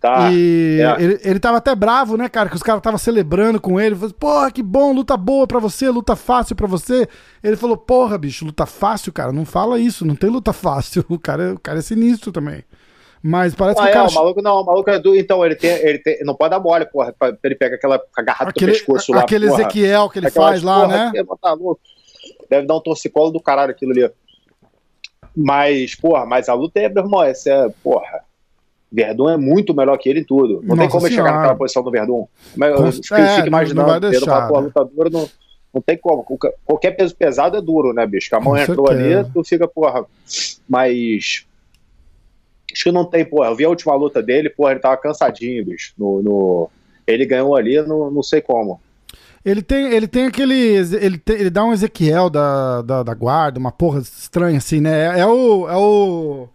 Tá. 0.00 0.30
E 0.32 0.80
é. 0.80 1.02
ele, 1.02 1.20
ele 1.22 1.38
tava 1.38 1.58
até 1.58 1.74
bravo, 1.74 2.16
né, 2.16 2.28
cara? 2.28 2.48
Que 2.48 2.56
os 2.56 2.62
caras 2.62 2.80
estavam 2.80 2.98
celebrando 2.98 3.60
com 3.60 3.80
ele. 3.80 3.94
Falou, 3.94 4.14
porra, 4.14 4.50
que 4.50 4.62
bom, 4.62 4.92
luta 4.92 5.16
boa 5.16 5.46
pra 5.46 5.60
você, 5.60 5.88
luta 5.88 6.16
fácil 6.16 6.56
pra 6.56 6.66
você. 6.66 7.08
Ele 7.42 7.56
falou, 7.56 7.76
porra, 7.76 8.18
bicho, 8.18 8.44
luta 8.44 8.66
fácil, 8.66 9.12
cara. 9.12 9.32
Não 9.32 9.44
fala 9.44 9.78
isso, 9.78 10.04
não 10.04 10.16
tem 10.16 10.28
luta 10.28 10.52
fácil. 10.54 11.04
O 11.08 11.18
cara, 11.18 11.54
o 11.54 11.60
cara 11.60 11.78
é 11.78 11.82
sinistro 11.82 12.32
também. 12.32 12.64
Mas 13.22 13.54
parece 13.54 13.80
ah, 13.80 13.88
que 13.88 13.98
o. 13.98 14.00
É, 14.00 14.06
o 14.06 14.14
maluco 14.14 14.42
não, 14.42 14.62
o 14.62 14.64
maluco 14.64 14.90
é 14.90 14.98
do. 14.98 15.14
Então, 15.14 15.44
ele 15.44 15.54
tem. 15.54 15.70
Ele 15.70 15.98
tem, 15.98 16.18
não 16.24 16.34
pode 16.34 16.50
dar 16.50 16.60
mole, 16.60 16.86
porra. 16.86 17.14
Ele 17.42 17.54
pega 17.54 17.76
aquela 17.76 18.00
agarrada 18.16 18.50
aquele, 18.50 18.72
do 18.72 18.74
pescoço 18.74 19.12
lá. 19.12 19.20
Aquele 19.20 19.46
porra. 19.46 19.60
Ezequiel 19.60 20.08
que 20.08 20.18
ele 20.18 20.26
Aquelas, 20.28 20.48
faz 20.48 20.62
lá, 20.62 20.86
né? 20.86 21.12
Tá 21.40 21.56
Deve 22.48 22.66
dar 22.66 22.76
um 22.76 22.80
torcicolo 22.80 23.30
do 23.30 23.40
caralho 23.40 23.70
aquilo 23.70 23.92
ali. 23.92 24.10
Mas, 25.36 25.94
porra, 25.94 26.26
mas 26.26 26.48
a 26.48 26.54
luta 26.54 26.80
é, 26.80 26.88
meu 26.88 27.04
irmão, 27.04 27.22
essa 27.22 27.50
é, 27.50 27.68
porra. 27.82 28.24
Verdun 28.92 29.28
é 29.28 29.36
muito 29.36 29.72
melhor 29.72 29.96
que 29.98 30.08
ele 30.08 30.20
em 30.20 30.24
tudo. 30.24 30.54
Não 30.62 30.74
Nossa 30.74 30.80
tem 30.80 30.88
como 30.88 31.06
ele 31.06 31.14
chegar 31.14 31.32
naquela 31.32 31.54
posição 31.54 31.82
do 31.82 31.92
Verdun. 31.92 32.26
Mas 32.56 32.72
eu 32.72 32.92
fico, 32.92 33.14
é, 33.14 33.36
fico 33.36 33.46
imaginando, 33.46 33.86
não 33.86 34.00
vai 34.00 34.10
deixar, 34.10 34.48
porra, 34.48 34.62
né? 34.62 34.66
lutadora 34.66 35.10
não, 35.10 35.30
não 35.72 35.80
tem 35.80 35.96
como. 35.96 36.26
Qualquer 36.64 36.90
peso 36.92 37.14
pesado 37.14 37.56
é 37.56 37.60
duro, 37.60 37.92
né, 37.92 38.04
bicho? 38.04 38.34
A 38.34 38.40
mão 38.40 38.56
entrou 38.56 38.90
ali, 38.90 39.24
tu 39.32 39.44
fica, 39.44 39.68
porra. 39.68 40.04
Mas. 40.68 41.46
Acho 42.72 42.84
que 42.84 42.92
não 42.92 43.04
tem, 43.04 43.24
porra. 43.24 43.48
Eu 43.48 43.56
vi 43.56 43.64
a 43.64 43.68
última 43.68 43.94
luta 43.94 44.22
dele, 44.22 44.50
porra, 44.50 44.72
ele 44.72 44.80
tava 44.80 44.96
cansadinho, 44.96 45.64
bicho. 45.64 45.92
No, 45.98 46.22
no... 46.22 46.70
Ele 47.06 47.26
ganhou 47.26 47.56
ali, 47.56 47.80
no, 47.82 48.10
não 48.10 48.22
sei 48.22 48.40
como. 48.40 48.80
Ele 49.44 49.62
tem, 49.62 49.92
ele 49.92 50.06
tem 50.06 50.26
aquele. 50.26 50.54
Ele, 50.54 51.18
tem, 51.18 51.36
ele 51.36 51.50
dá 51.50 51.64
um 51.64 51.72
Ezequiel 51.72 52.28
da, 52.28 52.82
da, 52.82 53.02
da, 53.02 53.14
guarda, 53.14 53.58
uma 53.58 53.72
porra 53.72 54.00
estranha 54.00 54.58
assim, 54.58 54.80
né? 54.80 55.16
É, 55.16 55.20
é 55.20 55.26
o. 55.26 55.68
É 55.68 55.76
o 55.76 56.48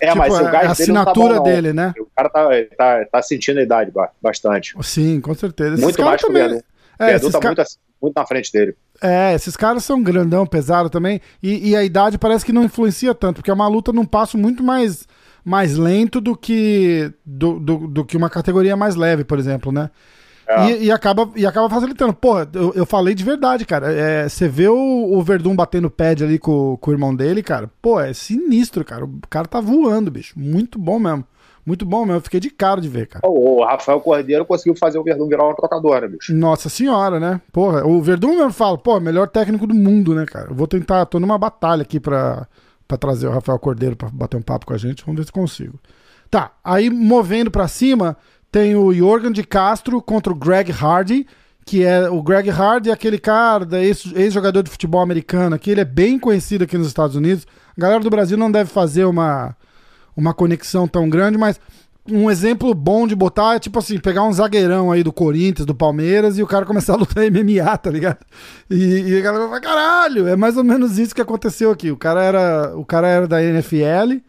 é, 0.00 0.06
tipo, 0.06 0.18
mas 0.18 0.34
o 0.34 0.44
gás 0.44 0.64
é 0.64 0.66
a 0.66 0.70
assinatura 0.70 1.34
tá 1.34 1.40
bom, 1.40 1.44
dele, 1.44 1.72
né? 1.74 1.92
O 2.00 2.06
cara 2.16 2.30
tá, 2.30 2.48
tá, 2.76 3.04
tá 3.12 3.22
sentindo 3.22 3.60
a 3.60 3.62
idade 3.62 3.92
bastante. 4.20 4.74
Sim, 4.82 5.20
com 5.20 5.34
certeza. 5.34 5.74
Esses 5.74 5.84
muito 5.84 6.02
mais 6.02 6.20
também... 6.22 6.42
que 6.42 6.48
o 6.48 6.50
Verdun. 6.50 6.64
É, 6.98 7.06
Verdun 7.06 7.30
tá 7.30 7.40
ca... 7.40 7.48
muito, 7.48 7.64
muito 8.00 8.14
na 8.16 8.26
frente 8.26 8.50
dele. 8.50 8.74
É, 9.02 9.34
esses 9.34 9.56
caras 9.56 9.84
são 9.84 10.02
grandão, 10.02 10.46
pesado 10.46 10.88
também. 10.88 11.20
E, 11.42 11.70
e, 11.70 11.76
a 11.76 11.84
idade 11.84 12.18
parece 12.18 12.44
que 12.44 12.52
não 12.52 12.64
influencia 12.64 13.14
tanto, 13.14 13.36
porque 13.36 13.50
é 13.50 13.54
uma 13.54 13.68
luta 13.68 13.92
num 13.92 14.04
passo 14.04 14.38
muito 14.38 14.62
mais, 14.62 15.06
mais 15.44 15.76
lento 15.76 16.20
do 16.20 16.36
que, 16.36 17.12
do, 17.24 17.58
do, 17.58 17.88
do 17.88 18.04
que 18.04 18.16
uma 18.16 18.30
categoria 18.30 18.76
mais 18.76 18.94
leve, 18.94 19.24
por 19.24 19.38
exemplo, 19.38 19.72
né? 19.72 19.90
É. 20.50 20.70
E, 20.70 20.84
e, 20.86 20.90
acaba, 20.90 21.30
e 21.36 21.46
acaba 21.46 21.70
facilitando. 21.70 22.12
Porra, 22.12 22.48
eu, 22.52 22.72
eu 22.74 22.84
falei 22.84 23.14
de 23.14 23.22
verdade, 23.22 23.64
cara. 23.64 23.92
É, 23.92 24.28
você 24.28 24.48
vê 24.48 24.68
o, 24.68 25.12
o 25.12 25.22
Verdun 25.22 25.54
batendo 25.54 25.88
pad 25.88 26.24
ali 26.24 26.38
com, 26.38 26.76
com 26.80 26.90
o 26.90 26.94
irmão 26.94 27.14
dele, 27.14 27.40
cara. 27.40 27.70
Pô, 27.80 28.00
é 28.00 28.12
sinistro, 28.12 28.84
cara. 28.84 29.04
O 29.04 29.20
cara 29.28 29.46
tá 29.46 29.60
voando, 29.60 30.10
bicho. 30.10 30.34
Muito 30.36 30.76
bom 30.76 30.98
mesmo. 30.98 31.24
Muito 31.64 31.86
bom 31.86 32.00
mesmo. 32.00 32.14
Eu 32.14 32.20
fiquei 32.20 32.40
de 32.40 32.50
cara 32.50 32.80
de 32.80 32.88
ver, 32.88 33.06
cara. 33.06 33.28
O 33.28 33.62
Rafael 33.62 34.00
Cordeiro 34.00 34.44
conseguiu 34.44 34.74
fazer 34.74 34.98
o 34.98 35.04
Verdun 35.04 35.28
virar 35.28 35.44
uma 35.44 35.54
trocadora, 35.54 36.08
bicho. 36.08 36.34
Nossa 36.34 36.68
senhora, 36.68 37.20
né? 37.20 37.40
Porra, 37.52 37.86
o 37.86 38.02
Verdun 38.02 38.36
mesmo 38.36 38.52
fala, 38.52 38.76
pô, 38.76 38.98
melhor 38.98 39.28
técnico 39.28 39.68
do 39.68 39.74
mundo, 39.74 40.14
né, 40.16 40.26
cara? 40.26 40.48
Eu 40.50 40.54
vou 40.54 40.66
tentar, 40.66 41.06
tô 41.06 41.20
numa 41.20 41.38
batalha 41.38 41.82
aqui 41.82 42.00
pra, 42.00 42.48
pra 42.90 42.98
trazer 42.98 43.28
o 43.28 43.30
Rafael 43.30 43.58
Cordeiro 43.58 43.94
pra 43.94 44.08
bater 44.08 44.36
um 44.36 44.42
papo 44.42 44.66
com 44.66 44.74
a 44.74 44.78
gente. 44.78 45.04
Vamos 45.04 45.20
ver 45.20 45.26
se 45.26 45.32
consigo. 45.32 45.78
Tá, 46.28 46.52
aí 46.64 46.90
movendo 46.90 47.50
pra 47.50 47.68
cima, 47.68 48.16
tem 48.50 48.74
o 48.74 48.92
Jorgen 48.92 49.30
de 49.30 49.44
Castro 49.44 50.02
contra 50.02 50.32
o 50.32 50.36
Greg 50.36 50.72
Hardy, 50.72 51.26
que 51.64 51.84
é 51.84 52.10
o 52.10 52.20
Greg 52.22 52.50
Hardy, 52.50 52.90
é 52.90 52.92
aquele 52.92 53.18
cara, 53.18 53.66
ex-jogador 53.80 54.62
de 54.62 54.70
futebol 54.70 55.00
americano, 55.00 55.58
que 55.58 55.70
ele 55.70 55.80
é 55.80 55.84
bem 55.84 56.18
conhecido 56.18 56.64
aqui 56.64 56.76
nos 56.76 56.88
Estados 56.88 57.14
Unidos. 57.14 57.46
A 57.76 57.80
galera 57.80 58.00
do 58.00 58.10
Brasil 58.10 58.36
não 58.36 58.50
deve 58.50 58.70
fazer 58.70 59.04
uma, 59.04 59.56
uma 60.16 60.34
conexão 60.34 60.88
tão 60.88 61.08
grande, 61.08 61.38
mas 61.38 61.60
um 62.08 62.30
exemplo 62.30 62.74
bom 62.74 63.06
de 63.06 63.14
botar 63.14 63.56
é 63.56 63.58
tipo 63.58 63.78
assim, 63.78 63.98
pegar 63.98 64.24
um 64.24 64.32
zagueirão 64.32 64.90
aí 64.90 65.02
do 65.02 65.12
Corinthians, 65.12 65.66
do 65.66 65.74
Palmeiras, 65.74 66.38
e 66.38 66.42
o 66.42 66.46
cara 66.46 66.66
começar 66.66 66.94
a 66.94 66.96
lutar 66.96 67.24
MMA, 67.30 67.76
tá 67.78 67.90
ligado? 67.90 68.18
E, 68.68 69.00
e 69.00 69.18
a 69.18 69.20
galera 69.20 69.46
vai, 69.46 69.60
caralho, 69.60 70.26
é 70.26 70.36
mais 70.36 70.56
ou 70.56 70.64
menos 70.64 70.98
isso 70.98 71.14
que 71.14 71.20
aconteceu 71.20 71.70
aqui. 71.70 71.90
O 71.90 71.96
cara 71.96 72.22
era, 72.22 72.76
o 72.76 72.84
cara 72.84 73.08
era 73.08 73.28
da 73.28 73.42
NFL 73.42 74.20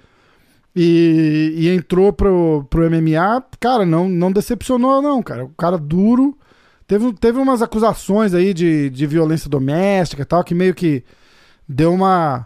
e, 0.75 1.53
e, 1.57 1.69
entrou 1.69 2.13
pro, 2.13 2.65
pro 2.69 2.89
MMA, 2.89 3.43
cara, 3.59 3.85
não, 3.85 4.07
não 4.07 4.31
decepcionou, 4.31 5.01
não, 5.01 5.21
cara. 5.21 5.45
O 5.45 5.49
cara 5.49 5.77
duro. 5.77 6.37
Teve, 6.87 7.13
teve 7.13 7.39
umas 7.39 7.61
acusações 7.61 8.33
aí 8.33 8.53
de, 8.53 8.89
de 8.89 9.07
violência 9.07 9.49
doméstica 9.49 10.23
e 10.23 10.25
tal, 10.25 10.43
que 10.43 10.53
meio 10.53 10.73
que 10.73 11.03
deu 11.67 11.93
uma, 11.93 12.45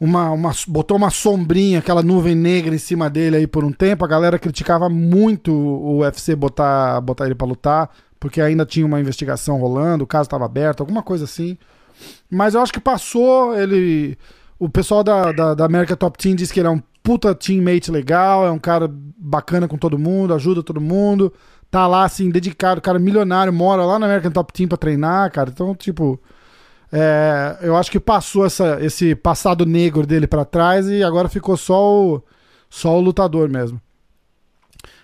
uma, 0.00 0.30
uma. 0.30 0.52
botou 0.66 0.96
uma 0.96 1.10
sombrinha, 1.10 1.80
aquela 1.80 2.02
nuvem 2.02 2.34
negra 2.34 2.74
em 2.74 2.78
cima 2.78 3.10
dele 3.10 3.36
aí 3.36 3.46
por 3.46 3.62
um 3.62 3.70
tempo. 3.70 4.02
A 4.02 4.08
galera 4.08 4.38
criticava 4.38 4.88
muito 4.88 5.52
o 5.52 5.98
UFC 5.98 6.34
botar, 6.34 7.00
botar 7.02 7.26
ele 7.26 7.34
pra 7.34 7.46
lutar, 7.46 7.90
porque 8.18 8.40
ainda 8.40 8.64
tinha 8.64 8.86
uma 8.86 8.98
investigação 8.98 9.58
rolando, 9.58 10.04
o 10.04 10.06
caso 10.06 10.26
estava 10.26 10.46
aberto, 10.46 10.80
alguma 10.80 11.02
coisa 11.02 11.24
assim. 11.24 11.58
Mas 12.30 12.54
eu 12.54 12.62
acho 12.62 12.72
que 12.72 12.80
passou, 12.80 13.54
ele. 13.54 14.16
O 14.58 14.68
pessoal 14.68 15.04
da, 15.04 15.32
da, 15.32 15.54
da 15.54 15.64
América 15.66 15.96
Top 15.96 16.16
Team 16.16 16.34
disse 16.34 16.52
que 16.52 16.60
ele 16.60 16.68
é 16.68 16.70
um 16.70 16.82
puta 17.02 17.34
teammate 17.34 17.90
legal, 17.90 18.46
é 18.46 18.50
um 18.50 18.58
cara 18.58 18.90
bacana 19.18 19.68
com 19.68 19.76
todo 19.76 19.98
mundo, 19.98 20.34
ajuda 20.34 20.62
todo 20.62 20.80
mundo, 20.80 21.32
tá 21.70 21.86
lá, 21.86 22.04
assim, 22.04 22.30
dedicado, 22.30 22.80
cara 22.80 22.98
milionário, 22.98 23.52
mora 23.52 23.84
lá 23.84 23.98
na 23.98 24.06
American 24.06 24.30
Top 24.30 24.52
Team 24.52 24.68
pra 24.68 24.78
treinar, 24.78 25.30
cara. 25.30 25.50
Então, 25.50 25.74
tipo, 25.74 26.20
é, 26.92 27.58
eu 27.62 27.76
acho 27.76 27.90
que 27.90 28.00
passou 28.00 28.44
essa, 28.44 28.78
esse 28.80 29.14
passado 29.14 29.64
negro 29.64 30.06
dele 30.06 30.26
para 30.26 30.44
trás 30.44 30.88
e 30.88 31.02
agora 31.02 31.28
ficou 31.28 31.56
só 31.56 32.04
o, 32.04 32.22
só 32.68 32.98
o 32.98 33.00
lutador 33.00 33.48
mesmo. 33.48 33.80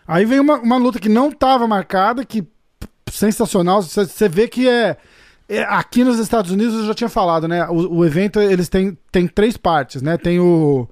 Aí 0.06 0.24
vem 0.24 0.40
uma, 0.40 0.56
uma 0.56 0.76
luta 0.76 0.98
que 0.98 1.08
não 1.08 1.30
tava 1.30 1.66
marcada, 1.66 2.24
que 2.24 2.46
sensacional, 3.10 3.82
você 3.82 4.28
vê 4.28 4.48
que 4.48 4.68
é, 4.68 4.96
é, 5.48 5.62
Aqui 5.62 6.02
nos 6.02 6.18
Estados 6.18 6.50
Unidos 6.50 6.74
eu 6.74 6.86
já 6.86 6.94
tinha 6.94 7.08
falado, 7.08 7.46
né? 7.46 7.66
O, 7.68 7.98
o 7.98 8.04
evento 8.04 8.40
eles 8.40 8.68
têm, 8.68 8.98
tem 9.12 9.28
três 9.28 9.56
partes, 9.56 10.02
né? 10.02 10.16
Tem 10.16 10.40
o 10.40 10.88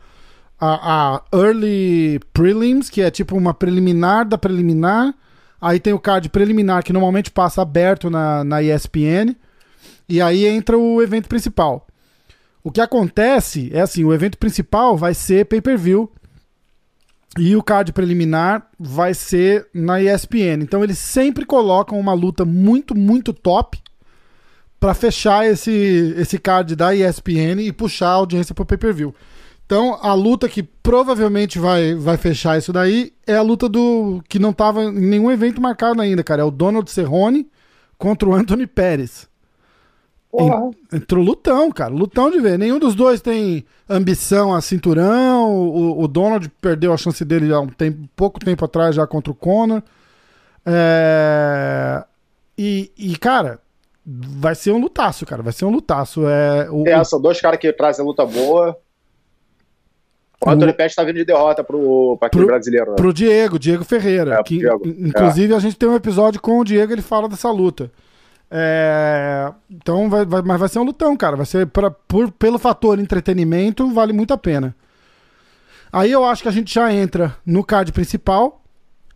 a, 0.60 1.14
a 1.14 1.22
Early 1.36 2.20
Prelims, 2.32 2.88
que 2.88 3.02
é 3.02 3.10
tipo 3.10 3.36
uma 3.36 3.52
preliminar 3.52 4.24
da 4.24 4.38
preliminar. 4.38 5.12
Aí 5.60 5.80
tem 5.80 5.92
o 5.92 5.98
card 5.98 6.28
preliminar, 6.28 6.84
que 6.84 6.92
normalmente 6.92 7.30
passa 7.30 7.62
aberto 7.62 8.08
na, 8.08 8.44
na 8.44 8.62
ESPN. 8.62 9.34
E 10.08 10.20
aí 10.20 10.46
entra 10.46 10.78
o 10.78 11.02
evento 11.02 11.28
principal. 11.28 11.86
O 12.62 12.70
que 12.70 12.80
acontece 12.80 13.70
é 13.72 13.80
assim: 13.80 14.04
o 14.04 14.12
evento 14.12 14.38
principal 14.38 14.96
vai 14.96 15.14
ser 15.14 15.46
pay-per-view. 15.46 16.10
E 17.36 17.56
o 17.56 17.62
card 17.62 17.92
preliminar 17.92 18.70
vai 18.78 19.12
ser 19.12 19.66
na 19.74 20.00
ESPN. 20.00 20.62
Então 20.62 20.84
eles 20.84 20.98
sempre 20.98 21.44
colocam 21.44 21.98
uma 21.98 22.12
luta 22.12 22.44
muito, 22.44 22.96
muito 22.96 23.32
top 23.32 23.76
para 24.78 24.94
fechar 24.94 25.44
esse, 25.44 26.14
esse 26.16 26.38
card 26.38 26.76
da 26.76 26.94
ESPN 26.94 27.60
e 27.60 27.72
puxar 27.72 28.10
a 28.10 28.12
audiência 28.12 28.54
pro 28.54 28.64
pay-per-view. 28.64 29.12
Então, 29.66 29.98
a 30.02 30.12
luta 30.12 30.48
que 30.48 30.62
provavelmente 30.62 31.58
vai, 31.58 31.94
vai 31.94 32.18
fechar 32.18 32.58
isso 32.58 32.72
daí 32.72 33.12
é 33.26 33.34
a 33.34 33.42
luta 33.42 33.68
do. 33.68 34.22
que 34.28 34.38
não 34.38 34.52
tava 34.52 34.84
em 34.84 34.92
nenhum 34.92 35.30
evento 35.30 35.60
marcado 35.60 36.02
ainda, 36.02 36.22
cara. 36.22 36.42
É 36.42 36.44
o 36.44 36.50
Donald 36.50 36.90
Cerrone 36.90 37.48
contra 37.96 38.28
o 38.28 38.34
Anthony 38.34 38.66
Pérez. 38.66 39.26
Entrou 40.92 41.22
lutão, 41.22 41.70
cara. 41.70 41.92
Lutão 41.92 42.30
de 42.30 42.40
ver. 42.40 42.58
Nenhum 42.58 42.78
dos 42.78 42.94
dois 42.94 43.20
tem 43.20 43.64
ambição 43.88 44.54
a 44.54 44.60
cinturão. 44.60 45.52
O, 45.52 46.02
o 46.02 46.08
Donald 46.08 46.48
perdeu 46.60 46.92
a 46.92 46.96
chance 46.96 47.24
dele 47.24 47.52
há 47.52 47.60
um 47.60 47.68
tempo, 47.68 48.08
pouco 48.16 48.40
tempo 48.40 48.64
atrás 48.64 48.94
já 48.94 49.06
contra 49.06 49.30
o 49.32 49.34
Conor. 49.34 49.82
É... 50.66 52.04
E, 52.56 52.90
e, 52.96 53.16
cara, 53.16 53.60
vai 54.06 54.54
ser 54.54 54.72
um 54.72 54.78
lutaço, 54.78 55.26
cara. 55.26 55.42
Vai 55.42 55.52
ser 55.52 55.64
um 55.64 55.70
lutaço. 55.70 56.26
É, 56.26 56.68
o, 56.70 56.86
é 56.86 57.02
são 57.04 57.20
dois 57.20 57.40
caras 57.40 57.58
que 57.58 57.72
trazem 57.72 58.04
luta 58.04 58.24
boa. 58.24 58.78
O 60.44 60.50
Anthony 60.50 60.72
o... 60.72 60.74
Pettis 60.74 60.94
tá 60.94 61.02
vindo 61.02 61.16
de 61.16 61.24
derrota 61.24 61.64
pro, 61.64 62.16
pra 62.18 62.26
aquele 62.26 62.44
pro, 62.44 62.52
brasileiro. 62.52 62.90
Né? 62.90 62.96
Pro 62.96 63.14
Diego, 63.14 63.58
Diego 63.58 63.84
Ferreira. 63.84 64.34
É, 64.34 64.42
que, 64.42 64.58
Diego. 64.58 64.82
Inclusive, 64.86 65.52
é. 65.52 65.56
a 65.56 65.58
gente 65.58 65.76
tem 65.76 65.88
um 65.88 65.94
episódio 65.94 66.40
com 66.40 66.58
o 66.58 66.64
Diego, 66.64 66.92
ele 66.92 67.02
fala 67.02 67.28
dessa 67.28 67.50
luta. 67.50 67.90
É, 68.50 69.52
então, 69.70 70.08
vai, 70.08 70.24
vai, 70.24 70.42
mas 70.42 70.60
vai 70.60 70.68
ser 70.68 70.78
um 70.78 70.84
lutão, 70.84 71.16
cara. 71.16 71.36
Vai 71.36 71.46
ser 71.46 71.66
pra, 71.66 71.90
por, 71.90 72.30
pelo 72.32 72.58
fator 72.58 72.98
entretenimento, 72.98 73.92
vale 73.92 74.12
muito 74.12 74.32
a 74.32 74.38
pena. 74.38 74.74
Aí 75.92 76.10
eu 76.10 76.24
acho 76.24 76.42
que 76.42 76.48
a 76.48 76.52
gente 76.52 76.74
já 76.74 76.92
entra 76.92 77.36
no 77.46 77.62
card 77.62 77.92
principal, 77.92 78.62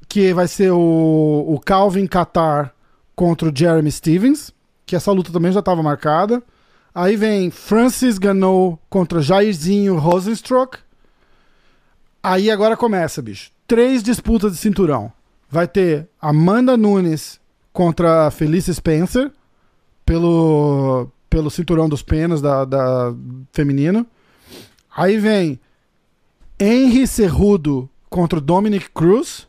que 0.08 0.32
vai 0.32 0.46
ser 0.46 0.70
o, 0.70 1.44
o 1.48 1.60
Calvin 1.64 2.06
Qatar 2.06 2.72
contra 3.16 3.48
o 3.48 3.52
Jeremy 3.54 3.90
Stevens, 3.90 4.52
que 4.86 4.94
essa 4.94 5.10
luta 5.10 5.32
também 5.32 5.52
já 5.52 5.60
estava 5.60 5.82
marcada. 5.82 6.42
Aí 6.94 7.16
vem 7.16 7.50
Francis 7.50 8.18
Ganou 8.18 8.78
contra 8.88 9.20
Jairzinho 9.20 9.98
Rosenstruck. 9.98 10.78
Aí 12.22 12.50
agora 12.50 12.76
começa, 12.76 13.22
bicho. 13.22 13.50
Três 13.66 14.02
disputas 14.02 14.52
de 14.52 14.58
cinturão. 14.58 15.12
Vai 15.50 15.66
ter 15.68 16.08
Amanda 16.20 16.76
Nunes 16.76 17.40
contra 17.78 18.28
Felice 18.32 18.74
Spencer 18.74 19.30
pelo, 20.04 21.08
pelo 21.30 21.48
cinturão 21.48 21.88
dos 21.88 22.02
penas 22.02 22.42
da, 22.42 22.64
da 22.64 23.14
feminino. 23.52 24.04
Aí 24.96 25.16
vem 25.16 25.60
Henry 26.58 27.06
Cerrudo 27.06 27.88
contra 28.10 28.40
o 28.40 28.42
Dominic 28.42 28.90
Cruz. 28.90 29.46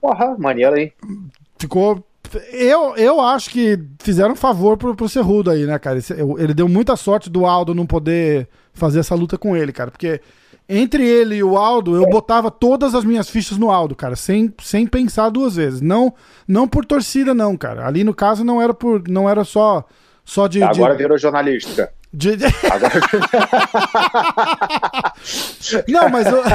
Porra, 0.00 0.34
maneiro, 0.38 0.74
hein? 0.74 0.90
Ficou. 1.58 2.02
Eu, 2.50 2.96
eu 2.96 3.20
acho 3.20 3.50
que 3.50 3.78
fizeram 3.98 4.32
um 4.32 4.36
favor 4.36 4.78
pro, 4.78 4.96
pro 4.96 5.06
Cerrudo 5.06 5.50
aí, 5.50 5.66
né, 5.66 5.78
cara? 5.78 5.98
Ele, 5.98 6.42
ele 6.42 6.54
deu 6.54 6.66
muita 6.66 6.96
sorte 6.96 7.28
do 7.28 7.44
Aldo 7.44 7.74
não 7.74 7.84
poder 7.84 8.48
fazer 8.72 9.00
essa 9.00 9.14
luta 9.14 9.36
com 9.36 9.54
ele, 9.54 9.70
cara. 9.70 9.90
Porque 9.90 10.22
entre 10.70 11.04
ele 11.04 11.36
e 11.36 11.42
o 11.42 11.58
Aldo, 11.58 11.96
eu 11.96 12.08
botava 12.08 12.50
todas 12.50 12.94
as 12.94 13.04
minhas 13.04 13.28
fichas 13.28 13.58
no 13.58 13.70
Aldo, 13.70 13.96
cara, 13.96 14.14
sem, 14.14 14.52
sem 14.62 14.86
pensar 14.86 15.28
duas 15.28 15.56
vezes. 15.56 15.80
Não 15.80 16.14
não 16.46 16.68
por 16.68 16.84
torcida, 16.84 17.34
não, 17.34 17.56
cara. 17.56 17.86
Ali 17.86 18.04
no 18.04 18.14
caso 18.14 18.44
não 18.44 18.62
era 18.62 18.72
por. 18.72 19.02
não 19.08 19.28
era 19.28 19.44
só. 19.44 19.84
Só 20.24 20.46
de. 20.46 20.62
Agora 20.62 20.94
de... 20.94 20.98
virou 20.98 21.18
jornalista. 21.18 21.92
De... 22.12 22.36
Agora... 22.70 23.00
não, 25.88 26.08
mas. 26.08 26.26
Eu... 26.26 26.42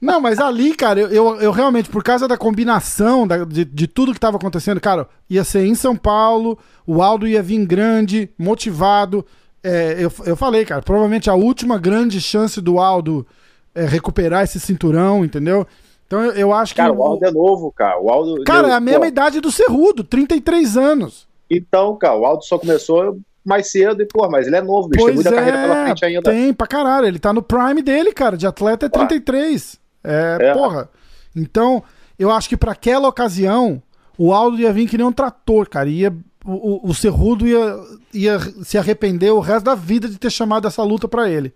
Não, 0.00 0.20
mas 0.20 0.38
ali, 0.38 0.74
cara, 0.74 1.00
eu, 1.00 1.08
eu, 1.08 1.40
eu, 1.40 1.50
realmente, 1.50 1.88
por 1.88 2.02
causa 2.02 2.28
da 2.28 2.36
combinação 2.36 3.26
da, 3.26 3.44
de, 3.44 3.64
de 3.64 3.86
tudo 3.86 4.12
que 4.12 4.20
tava 4.20 4.36
acontecendo, 4.36 4.80
cara, 4.80 5.08
ia 5.28 5.44
ser 5.44 5.64
em 5.64 5.74
São 5.74 5.96
Paulo, 5.96 6.58
o 6.86 7.02
Aldo 7.02 7.26
ia 7.26 7.42
vir 7.42 7.64
grande, 7.64 8.30
motivado. 8.38 9.24
É, 9.68 9.96
eu, 9.98 10.10
eu 10.24 10.36
falei, 10.36 10.64
cara, 10.64 10.80
provavelmente 10.80 11.28
a 11.28 11.34
última 11.34 11.78
grande 11.78 12.20
chance 12.20 12.60
do 12.60 12.78
Aldo 12.78 13.26
é 13.74 13.84
recuperar 13.84 14.44
esse 14.44 14.58
cinturão, 14.58 15.24
entendeu? 15.24 15.66
Então 16.06 16.24
eu, 16.24 16.32
eu 16.32 16.52
acho 16.54 16.74
que. 16.74 16.80
Cara, 16.80 16.92
o 16.92 17.02
Aldo 17.02 17.24
é 17.26 17.30
novo, 17.30 17.70
cara. 17.70 18.00
O 18.00 18.08
Aldo, 18.08 18.42
cara, 18.44 18.68
é 18.68 18.72
a 18.72 18.80
mesma 18.80 19.00
pô. 19.00 19.06
idade 19.06 19.40
do 19.40 19.52
Cerrudo, 19.52 20.02
33 20.02 20.76
anos. 20.76 21.28
Então, 21.50 21.96
cara, 21.96 22.16
o 22.16 22.24
Aldo 22.24 22.44
só 22.44 22.58
começou 22.58 23.18
mais 23.44 23.70
cedo 23.70 24.02
e, 24.02 24.06
pô, 24.06 24.28
mas 24.28 24.46
ele 24.46 24.56
é 24.56 24.62
novo, 24.62 24.88
bicho. 24.88 25.02
Pois 25.02 25.14
tem 25.14 25.22
muita 25.22 25.30
é, 25.30 25.34
carreira 25.34 25.58
pela 25.62 25.84
frente 25.84 26.04
ainda. 26.04 26.30
Tem 26.30 26.52
pra 26.52 26.66
caralho. 26.66 27.06
Ele 27.06 27.18
tá 27.18 27.32
no 27.32 27.42
prime 27.42 27.82
dele, 27.82 28.12
cara. 28.12 28.36
De 28.36 28.46
atleta 28.46 28.86
é 28.86 28.88
33. 28.88 29.78
É, 30.02 30.38
é, 30.40 30.54
porra. 30.54 30.88
Então, 31.36 31.82
eu 32.18 32.30
acho 32.30 32.48
que 32.48 32.56
para 32.56 32.72
aquela 32.72 33.08
ocasião, 33.08 33.82
o 34.16 34.32
Aldo 34.32 34.58
ia 34.58 34.72
vir 34.72 34.88
que 34.88 34.96
nem 34.96 35.06
um 35.06 35.12
trator, 35.12 35.68
cara. 35.68 35.88
Ia, 35.88 36.14
o, 36.50 36.90
o, 36.90 36.94
Cerrudo 36.94 37.46
ia, 37.46 37.76
ia 38.12 38.40
se 38.64 38.78
arrepender 38.78 39.30
o 39.30 39.40
resto 39.40 39.64
da 39.64 39.74
vida 39.74 40.08
de 40.08 40.18
ter 40.18 40.30
chamado 40.30 40.66
essa 40.66 40.82
luta 40.82 41.06
para 41.06 41.28
ele. 41.28 41.52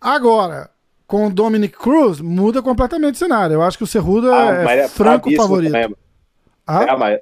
Agora, 0.00 0.70
com 1.06 1.26
o 1.26 1.30
Dominic 1.32 1.76
Cruz, 1.76 2.20
muda 2.20 2.62
completamente 2.62 3.16
o 3.16 3.18
cenário. 3.18 3.54
Eu 3.54 3.62
acho 3.62 3.76
que 3.76 3.84
o 3.84 3.86
Cerrudo 3.86 4.32
ah, 4.32 4.72
é, 4.72 4.78
é 4.80 4.88
franco 4.88 5.30
favorito. 5.36 5.72
Também. 5.72 5.96
Ah? 6.66 6.84
É, 6.84 6.96
mas 6.96 7.20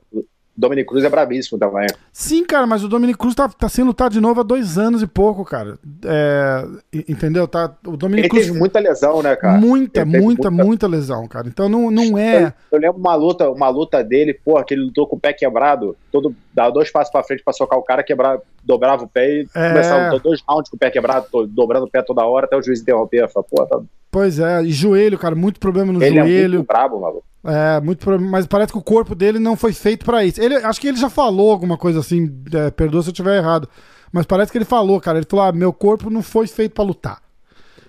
Dominic 0.56 0.88
Cruz 0.88 1.04
é 1.04 1.08
brabíssimo 1.08 1.58
também. 1.58 1.86
Sim, 2.12 2.44
cara, 2.44 2.66
mas 2.66 2.84
o 2.84 2.88
Dominic 2.88 3.18
Cruz 3.18 3.34
tá, 3.34 3.48
tá 3.48 3.68
sendo 3.68 3.88
lutado 3.88 4.12
de 4.12 4.20
novo 4.20 4.40
há 4.40 4.42
dois 4.44 4.78
anos 4.78 5.02
e 5.02 5.06
pouco, 5.06 5.44
cara. 5.44 5.78
É, 6.04 6.64
entendeu? 7.08 7.48
Tá, 7.48 7.74
o 7.86 7.96
Dominic 7.96 8.26
ele 8.26 8.28
Cruz... 8.28 8.46
teve 8.46 8.58
muita 8.58 8.78
lesão, 8.78 9.22
né, 9.22 9.34
cara? 9.34 9.58
Muita, 9.58 10.04
muita, 10.04 10.20
muita, 10.20 10.50
muita, 10.50 10.86
lesão, 10.86 11.26
cara. 11.26 11.48
Então 11.48 11.68
não, 11.68 11.90
não 11.90 12.16
é. 12.16 12.44
Eu, 12.44 12.52
eu, 12.72 12.78
lembro 12.78 12.98
uma 12.98 13.14
luta, 13.16 13.50
uma 13.50 13.68
luta 13.68 14.02
dele, 14.04 14.32
porra, 14.32 14.64
que 14.64 14.74
ele 14.74 14.84
lutou 14.84 15.06
com 15.08 15.16
o 15.16 15.20
pé 15.20 15.32
quebrado, 15.32 15.96
todo, 16.12 16.34
dava 16.52 16.70
dois 16.70 16.90
passos 16.90 17.10
pra 17.10 17.24
frente 17.24 17.42
pra 17.42 17.52
socar 17.52 17.78
o 17.78 17.82
cara, 17.82 18.04
quebrava, 18.04 18.40
dobrava 18.62 19.04
o 19.04 19.08
pé 19.08 19.28
e 19.28 19.48
é... 19.54 19.68
começava 19.70 20.02
a 20.02 20.04
lutar 20.06 20.20
dois 20.20 20.40
rounds 20.46 20.70
com 20.70 20.76
o 20.76 20.78
pé 20.78 20.90
quebrado, 20.90 21.26
dobrando 21.48 21.86
o 21.86 21.90
pé 21.90 22.00
toda 22.00 22.24
hora 22.24 22.46
até 22.46 22.56
o 22.56 22.62
juiz 22.62 22.80
interromper. 22.80 23.28
Falei, 23.28 23.48
pô, 23.50 23.66
tá... 23.66 23.80
Pois 24.08 24.38
é, 24.38 24.62
e 24.62 24.70
joelho, 24.70 25.18
cara, 25.18 25.34
muito 25.34 25.58
problema 25.58 25.92
no 25.92 26.00
ele 26.00 26.20
joelho. 26.20 26.32
Ele 26.32 26.54
é 26.54 26.58
muito 26.58 26.68
brabo, 26.68 27.00
maluco. 27.00 27.33
É, 27.44 27.80
muito 27.80 28.08
mas 28.20 28.46
parece 28.46 28.72
que 28.72 28.78
o 28.78 28.82
corpo 28.82 29.14
dele 29.14 29.38
não 29.38 29.56
foi 29.56 29.72
feito 29.72 30.04
para 30.04 30.24
isso. 30.24 30.40
Ele, 30.40 30.56
acho 30.56 30.80
que 30.80 30.88
ele 30.88 30.96
já 30.96 31.10
falou 31.10 31.50
alguma 31.50 31.76
coisa 31.76 32.00
assim, 32.00 32.34
é, 32.52 32.70
perdoa 32.70 33.02
se 33.02 33.08
eu 33.08 33.12
estiver 33.12 33.36
errado, 33.36 33.68
mas 34.10 34.24
parece 34.24 34.50
que 34.50 34.56
ele 34.56 34.64
falou, 34.64 35.00
cara, 35.00 35.18
ele 35.18 35.26
falou: 35.28 35.44
ah, 35.44 35.52
meu 35.52 35.72
corpo 35.72 36.08
não 36.08 36.22
foi 36.22 36.46
feito 36.46 36.72
para 36.72 36.84
lutar. 36.84 37.24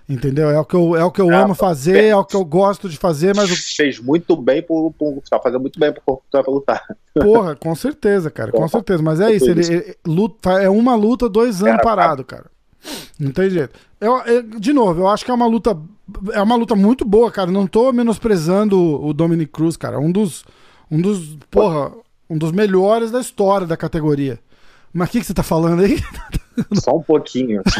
Entendeu? 0.08 0.52
É 0.52 0.60
o 0.60 0.66
que 0.66 0.76
eu, 0.76 0.96
é 0.96 1.04
o 1.04 1.10
que 1.10 1.20
eu 1.20 1.32
é, 1.32 1.36
amo 1.36 1.56
fazer, 1.56 1.98
é, 1.98 2.08
é 2.10 2.16
o 2.16 2.24
que 2.24 2.36
eu 2.36 2.46
gosto 2.46 2.88
de 2.88 2.96
fazer, 2.96 3.36
mas. 3.36 3.50
Fez 3.76 4.00
muito 4.00 4.36
bem 4.36 4.62
pro. 4.62 4.92
pro 4.92 5.20
tá 5.28 5.40
fazendo 5.40 5.62
muito 5.62 5.80
bem 5.80 5.92
pro 5.92 6.02
corpo 6.02 6.24
pra 6.30 6.44
lutar. 6.48 6.84
Porra, 7.14 7.56
com 7.56 7.74
certeza, 7.74 8.30
cara, 8.30 8.52
com 8.52 8.68
certeza. 8.68 9.02
Mas 9.02 9.20
é 9.20 9.32
isso, 9.32 9.50
ele, 9.50 9.66
ele 9.66 9.96
luta, 10.06 10.62
é 10.62 10.70
uma 10.70 10.96
luta, 10.96 11.28
dois 11.28 11.64
anos 11.64 11.78
cara, 11.78 11.84
parado, 11.84 12.24
cara. 12.24 12.46
Não 13.20 13.32
tem 13.32 13.50
jeito. 13.50 13.80
Eu, 14.00 14.18
eu, 14.26 14.44
de 14.44 14.74
novo, 14.74 15.02
eu 15.02 15.08
acho 15.08 15.26
que 15.26 15.32
é 15.32 15.34
uma 15.34 15.48
luta 15.48 15.76
é 16.34 16.42
uma 16.42 16.56
luta 16.56 16.76
muito 16.76 17.04
boa, 17.04 17.32
cara. 17.32 17.52
Não 17.52 17.66
tô 17.66 17.92
menosprezando 17.92 18.80
o 18.80 19.14
Dominic 19.14 19.52
Cruz, 19.52 19.76
cara. 19.76 20.00
Um 20.00 20.12
dos. 20.12 20.46
Um 20.90 21.02
dos. 21.02 21.38
Porra, 21.50 21.92
um 22.30 22.38
dos 22.38 22.52
melhores 22.52 23.12
da 23.12 23.20
história 23.20 23.66
da 23.66 23.78
categoria. 23.78 24.40
Mas 24.94 25.10
o 25.10 25.12
que, 25.12 25.20
que 25.20 25.26
você 25.26 25.34
tá 25.34 25.44
falando 25.44 25.84
aí? 25.84 26.02
Só 26.74 26.96
um 26.96 27.04
pouquinho. 27.04 27.62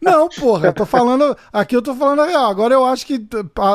Não, 0.00 0.28
porra, 0.28 0.68
eu 0.68 0.72
tô 0.72 0.86
falando. 0.86 1.36
Aqui 1.52 1.74
eu 1.74 1.82
tô 1.82 1.94
falando 1.94 2.22
real. 2.22 2.48
Agora 2.48 2.74
eu 2.74 2.84
acho 2.84 3.06
que 3.06 3.26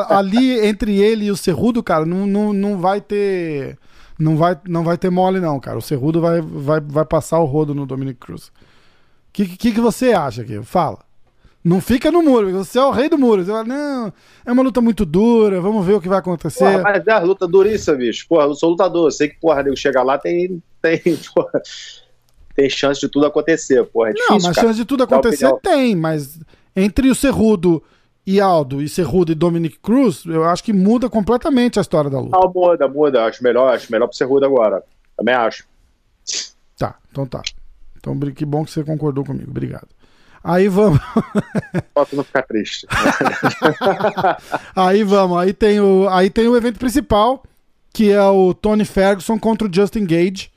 ali 0.08 0.66
entre 0.66 0.98
ele 0.98 1.26
e 1.26 1.30
o 1.30 1.36
Cerrudo, 1.36 1.82
cara, 1.82 2.06
não, 2.06 2.26
não, 2.26 2.52
não 2.52 2.78
vai 2.78 3.00
ter. 3.00 3.76
Não 4.18 4.36
vai, 4.36 4.58
não 4.66 4.84
vai 4.84 4.96
ter 4.96 5.10
mole, 5.10 5.40
não, 5.40 5.58
cara. 5.60 5.76
O 5.76 5.82
Cerrudo 5.82 6.20
vai, 6.20 6.40
vai, 6.40 6.80
vai 6.80 7.04
passar 7.04 7.40
o 7.40 7.44
rodo 7.44 7.74
no 7.74 7.84
Dominic 7.84 8.20
Cruz. 8.20 8.52
O 9.32 9.34
que, 9.34 9.56
que, 9.56 9.72
que 9.72 9.80
você 9.80 10.12
acha 10.12 10.42
aqui? 10.42 10.62
Fala. 10.62 10.98
Não 11.64 11.80
fica 11.80 12.10
no 12.10 12.22
muro, 12.22 12.52
você 12.52 12.78
é 12.78 12.84
o 12.84 12.90
rei 12.90 13.08
do 13.08 13.16
muro. 13.16 13.42
Você 13.42 13.50
fala, 13.50 13.64
não, 13.64 14.12
é 14.44 14.52
uma 14.52 14.62
luta 14.62 14.82
muito 14.82 15.06
dura, 15.06 15.58
vamos 15.58 15.86
ver 15.86 15.94
o 15.94 16.00
que 16.02 16.08
vai 16.08 16.18
acontecer. 16.18 16.58
Porra, 16.58 16.82
mas 16.82 17.06
é 17.06 17.14
uma 17.14 17.20
luta 17.20 17.48
duríssima, 17.48 17.96
bicho. 17.96 18.26
Porra, 18.28 18.44
eu 18.44 18.54
sou 18.54 18.70
lutador, 18.70 19.06
eu 19.06 19.10
sei 19.10 19.28
que, 19.28 19.40
porra, 19.40 19.62
nego 19.62 19.76
chega 19.76 20.02
lá, 20.02 20.18
tem, 20.18 20.62
tem, 20.82 21.00
porra, 21.34 21.62
tem 22.54 22.68
chance 22.68 23.00
de 23.00 23.08
tudo 23.08 23.26
acontecer, 23.26 23.82
porra. 23.86 24.10
É 24.10 24.12
difícil, 24.12 24.36
não, 24.36 24.42
mas 24.42 24.56
chance 24.56 24.74
de 24.74 24.84
tudo 24.84 25.04
acontecer 25.04 25.50
tem, 25.62 25.96
mas 25.96 26.38
entre 26.76 27.08
o 27.08 27.14
Cerrudo 27.14 27.82
e 28.26 28.38
Aldo, 28.38 28.82
e 28.82 28.88
Cerrudo 28.88 29.32
e 29.32 29.34
Dominic 29.34 29.78
Cruz, 29.78 30.24
eu 30.26 30.44
acho 30.44 30.62
que 30.62 30.74
muda 30.74 31.08
completamente 31.08 31.78
a 31.78 31.82
história 31.82 32.10
da 32.10 32.20
luta. 32.20 32.36
Não, 32.36 32.52
muda, 32.52 32.86
muda. 32.86 33.24
Acho 33.24 33.42
melhor, 33.42 33.72
acho 33.72 33.90
melhor 33.90 34.08
pro 34.08 34.16
Cerrudo 34.16 34.44
agora. 34.44 34.82
Também 35.16 35.34
acho. 35.34 35.64
Tá, 36.76 36.96
então 37.10 37.24
tá. 37.24 37.40
Então 38.02 38.18
que 38.32 38.44
bom 38.44 38.64
que 38.64 38.72
você 38.72 38.82
concordou 38.82 39.24
comigo. 39.24 39.48
Obrigado. 39.48 39.86
Aí 40.42 40.66
vamos. 40.66 40.98
Só 41.96 42.06
não 42.12 42.24
ficar 42.24 42.42
triste. 42.42 42.86
aí 44.74 45.04
vamos. 45.04 45.38
Aí 45.38 45.52
tem, 45.52 45.80
o, 45.80 46.08
aí 46.08 46.28
tem 46.28 46.48
o 46.48 46.56
evento 46.56 46.80
principal, 46.80 47.44
que 47.92 48.10
é 48.10 48.24
o 48.24 48.52
Tony 48.52 48.84
Ferguson 48.84 49.38
contra 49.38 49.68
o 49.68 49.72
Justin 49.72 50.04
Gage. 50.04 50.50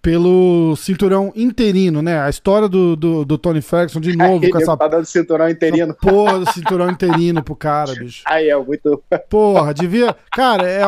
Pelo 0.00 0.76
cinturão 0.76 1.32
interino, 1.34 2.00
né? 2.00 2.20
A 2.20 2.30
história 2.30 2.68
do, 2.68 2.94
do, 2.94 3.24
do 3.24 3.36
Tony 3.36 3.60
Ferguson, 3.60 4.00
de 4.00 4.16
novo, 4.16 4.48
com 4.48 4.56
essa. 4.56 4.76
Tá 4.76 4.86
dando 4.86 5.04
cinturão 5.04 5.50
interino. 5.50 5.94
Porra 6.00 6.38
do 6.38 6.52
cinturão 6.52 6.88
interino 6.88 7.42
pro 7.42 7.56
cara, 7.56 7.92
bicho. 7.92 8.22
Aí 8.24 8.48
é 8.48 8.56
muito. 8.56 9.02
Porra, 9.28 9.74
devia. 9.74 10.14
Cara, 10.30 10.62
é, 10.64 10.80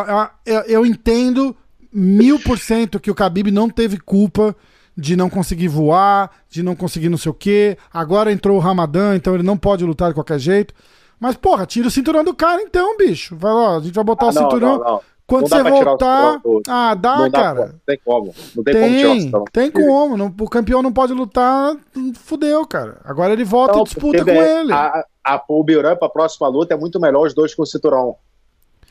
é, 0.46 0.54
é, 0.54 0.64
eu 0.68 0.86
entendo 0.86 1.54
mil 1.92 2.38
por 2.38 2.60
cento 2.60 3.00
que 3.00 3.10
o 3.10 3.14
Khabib 3.14 3.50
não 3.50 3.68
teve 3.68 3.98
culpa 3.98 4.54
de 4.98 5.14
não 5.14 5.30
conseguir 5.30 5.68
voar, 5.68 6.28
de 6.50 6.60
não 6.60 6.74
conseguir 6.74 7.08
não 7.08 7.16
sei 7.16 7.30
o 7.30 7.34
quê. 7.34 7.78
Agora 7.94 8.32
entrou 8.32 8.56
o 8.56 8.60
Ramadã, 8.60 9.14
então 9.14 9.32
ele 9.32 9.44
não 9.44 9.56
pode 9.56 9.84
lutar 9.84 10.08
de 10.08 10.14
qualquer 10.14 10.40
jeito. 10.40 10.74
Mas, 11.20 11.36
porra, 11.36 11.64
tira 11.64 11.86
o 11.86 11.90
cinturão 11.90 12.24
do 12.24 12.34
cara 12.34 12.60
então, 12.60 12.96
bicho. 12.96 13.36
Vai 13.36 13.52
lá, 13.52 13.76
a 13.76 13.80
gente 13.80 13.94
vai 13.94 14.02
botar 14.02 14.26
ah, 14.26 14.30
o 14.30 14.32
não, 14.32 14.42
cinturão. 14.42 14.78
Não, 14.78 14.84
não. 14.84 15.00
Quando 15.24 15.48
você 15.48 15.62
voltar. 15.62 16.40
Ah, 16.66 16.94
dá, 16.94 17.30
cara. 17.30 17.66
Dá, 17.66 17.74
tem 17.86 18.00
como. 18.04 18.34
Não 18.56 18.64
tem, 18.64 18.74
tem 18.74 19.02
como 19.02 19.20
tirar 19.20 19.38
o 19.38 19.44
Tem 19.44 19.70
como. 19.70 20.16
Não, 20.16 20.34
o 20.40 20.48
campeão 20.48 20.82
não 20.82 20.92
pode 20.92 21.12
lutar, 21.12 21.76
fudeu, 22.14 22.66
cara. 22.66 23.00
Agora 23.04 23.32
ele 23.32 23.44
volta 23.44 23.78
e 23.78 23.84
disputa 23.84 24.24
com 24.24 24.30
ele. 24.30 24.72
A, 24.72 25.04
a, 25.24 25.44
o 25.48 25.62
Biran 25.62 25.96
pra 25.96 26.08
próxima 26.08 26.48
luta 26.48 26.74
é 26.74 26.76
muito 26.76 26.98
melhor 26.98 27.26
os 27.26 27.34
dois 27.34 27.54
com 27.54 27.62
o 27.62 27.66
cinturão. 27.66 28.16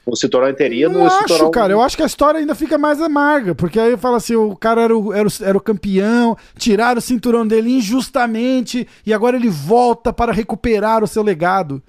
O 0.08 0.16
cinturão 0.16 0.49
interino. 0.49 0.93
Não 0.93 1.03
o 1.03 1.08
acho, 1.08 1.28
cinturão... 1.28 1.51
cara. 1.51 1.74
Eu 1.74 1.82
acho 1.82 1.97
que 1.97 2.03
a 2.03 2.05
história 2.05 2.39
ainda 2.39 2.55
fica 2.55 2.78
mais 2.78 3.01
amarga. 3.01 3.53
Porque 3.53 3.80
aí 3.80 3.97
fala 3.97 4.18
assim: 4.18 4.36
o 4.36 4.55
cara 4.55 4.82
era 4.82 4.97
o, 4.97 5.14
era 5.14 5.28
o, 5.28 5.32
era 5.41 5.58
o 5.58 5.62
campeão, 5.62 6.38
tiraram 6.58 6.99
o 6.99 7.01
cinturão 7.01 7.45
dele 7.45 7.72
injustamente 7.72 8.88
e 9.05 9.14
agora 9.14 9.36
ele 9.36 9.49
volta 9.49 10.14
para 10.14 10.32
recuperar 10.32 11.03
o 11.03 11.08
seu 11.08 11.24
legado. 11.24 11.82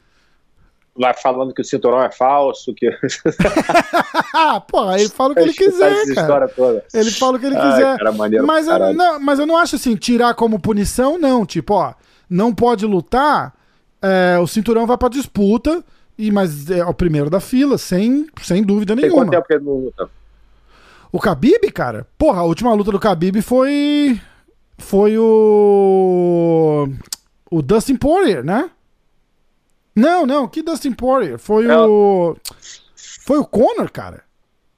Vai 0.96 1.14
falando 1.14 1.54
que 1.54 1.62
o 1.62 1.64
cinturão 1.64 2.02
é 2.02 2.10
falso, 2.10 2.74
que. 2.74 2.90
Pô, 4.68 4.92
ele 4.92 5.08
fala 5.08 5.32
o 5.32 5.34
que 5.34 5.40
ele 5.42 5.54
quiser, 5.54 6.14
cara. 6.14 6.50
Ele 6.92 7.10
fala 7.12 7.36
o 7.36 7.40
que 7.40 7.46
ele 7.46 7.56
Ai, 7.56 7.70
quiser. 7.70 7.98
Cara, 7.98 8.12
mas, 8.42 8.66
eu, 8.66 8.94
não, 8.94 9.20
mas 9.20 9.38
eu 9.38 9.46
não 9.46 9.56
acho 9.56 9.76
assim, 9.76 9.94
tirar 9.94 10.34
como 10.34 10.58
punição, 10.58 11.16
não. 11.16 11.46
Tipo, 11.46 11.74
ó, 11.74 11.94
não 12.28 12.52
pode 12.52 12.84
lutar, 12.84 13.54
é, 14.02 14.38
o 14.40 14.46
cinturão 14.48 14.88
vai 14.88 14.98
pra 14.98 15.08
disputa 15.08 15.84
e, 16.18 16.32
mas 16.32 16.68
é 16.68 16.84
o 16.84 16.92
primeiro 16.92 17.30
da 17.30 17.38
fila, 17.38 17.78
sem, 17.78 18.26
sem 18.42 18.62
dúvida 18.62 18.96
Tem 18.96 19.04
nenhuma. 19.04 19.22
Quanto 19.22 19.30
tempo 19.30 19.46
que 19.46 19.54
ele 19.54 19.64
não 19.64 19.74
luta? 19.74 20.10
O 21.12 21.18
Khabib, 21.18 21.70
cara? 21.72 22.06
Porra, 22.18 22.40
a 22.40 22.44
última 22.44 22.74
luta 22.74 22.90
do 22.90 22.98
Khabib 22.98 23.40
foi. 23.40 24.20
Foi 24.76 25.16
o. 25.16 26.88
O 27.50 27.62
Dustin 27.62 27.96
Poirier, 27.96 28.44
né? 28.44 28.70
Não, 29.94 30.26
não, 30.26 30.46
que 30.46 30.62
Dustin 30.62 30.92
Poirier? 30.92 31.38
Foi 31.38 31.66
é. 31.66 31.76
o. 31.76 32.36
Foi 32.94 33.38
o 33.38 33.46
Conor, 33.46 33.90
cara? 33.90 34.24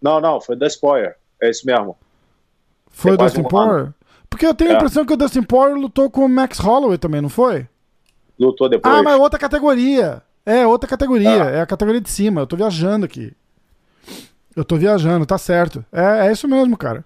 Não, 0.01 0.21
não, 0.21 0.41
foi 0.41 0.55
o 0.55 0.59
Dustin 0.59 0.81
Poirier. 0.81 1.17
É 1.43 1.51
isso 1.51 1.67
mesmo. 1.67 1.97
Foi 2.91 3.13
o 3.13 3.17
Dustin 3.17 3.41
um 3.41 3.45
Poirier? 3.45 3.77
Ano. 3.77 3.95
Porque 4.29 4.47
eu 4.47 4.55
tenho 4.55 4.71
é. 4.71 4.75
a 4.75 4.77
impressão 4.77 5.05
que 5.05 5.13
o 5.13 5.17
Dustin 5.17 5.43
Poirier 5.43 5.77
lutou 5.77 6.11
com 6.11 6.25
o 6.25 6.29
Max 6.29 6.59
Holloway 6.59 6.99
também, 6.99 7.21
não 7.21 7.29
foi? 7.29 7.67
Lutou 8.39 8.69
depois. 8.69 8.95
Ah, 8.95 9.03
mas 9.03 9.19
outra 9.19 9.39
categoria. 9.39 10.23
É, 10.51 10.67
outra 10.67 10.89
categoria. 10.89 11.45
Ah. 11.45 11.51
É 11.51 11.61
a 11.61 11.67
categoria 11.67 12.01
de 12.01 12.11
cima. 12.11 12.41
Eu 12.41 12.47
tô 12.47 12.57
viajando 12.57 13.05
aqui. 13.05 13.33
Eu 14.55 14.65
tô 14.65 14.77
viajando, 14.77 15.25
tá 15.25 15.39
certo. 15.39 15.85
É, 15.93 16.27
é 16.27 16.33
isso 16.33 16.49
mesmo, 16.49 16.77
cara. 16.77 17.05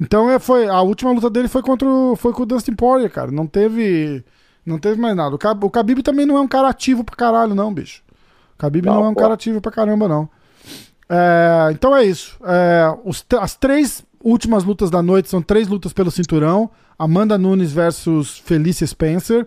Então 0.00 0.30
é, 0.30 0.38
foi, 0.38 0.66
a 0.66 0.80
última 0.80 1.12
luta 1.12 1.28
dele 1.28 1.48
foi 1.48 1.62
contra 1.62 1.88
o, 1.88 2.16
foi 2.16 2.32
com 2.32 2.42
o 2.42 2.46
Dustin 2.46 2.74
Poirier, 2.74 3.10
cara. 3.10 3.30
Não 3.30 3.46
teve. 3.46 4.24
Não 4.64 4.78
teve 4.78 5.00
mais 5.00 5.14
nada. 5.14 5.34
O, 5.34 5.38
Khabib 5.68 6.02
também 6.02 6.26
não 6.26 6.36
é 6.36 6.40
um 6.40 6.48
cara 6.48 6.68
ativo 6.68 7.04
pra 7.04 7.14
caralho, 7.14 7.54
não, 7.54 7.72
bicho. 7.72 8.02
O 8.58 8.62
Khabib 8.62 8.86
não, 8.86 8.94
não 8.96 9.04
é 9.04 9.08
um 9.08 9.14
pô. 9.14 9.20
cara 9.20 9.34
ativo 9.34 9.60
pra 9.60 9.70
caramba, 9.70 10.08
não. 10.08 10.28
É, 11.08 11.68
então 11.70 11.94
é 11.94 12.04
isso. 12.04 12.36
É, 12.44 12.92
os, 13.04 13.24
as 13.38 13.54
três 13.54 14.04
últimas 14.20 14.64
lutas 14.64 14.90
da 14.90 15.02
noite 15.02 15.28
são 15.28 15.40
três 15.40 15.68
lutas 15.68 15.92
pelo 15.92 16.10
cinturão: 16.10 16.70
Amanda 16.98 17.38
Nunes 17.38 17.72
versus 17.72 18.38
Felicia 18.38 18.86
Spencer. 18.86 19.46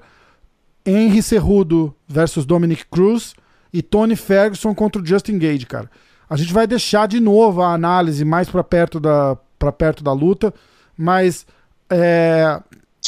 Henry 0.86 1.22
Cerrudo 1.22 1.94
versus 2.08 2.46
Dominic 2.46 2.86
Cruz 2.86 3.36
e 3.72 3.82
Tony 3.82 4.16
Ferguson 4.16 4.74
contra 4.74 5.02
o 5.02 5.06
Justin 5.06 5.38
Gage, 5.38 5.66
cara. 5.66 5.90
A 6.30 6.36
gente 6.36 6.54
vai 6.54 6.68
deixar 6.68 7.08
de 7.08 7.20
novo 7.20 7.62
a 7.62 7.74
análise 7.74 8.24
mais 8.24 8.50
para 8.50 8.64
perto 8.64 9.00
da 9.00 9.38
para 9.58 9.72
perto 9.72 10.04
da 10.04 10.14
luta, 10.14 10.54
mas 10.98 11.46
é, 11.90 12.62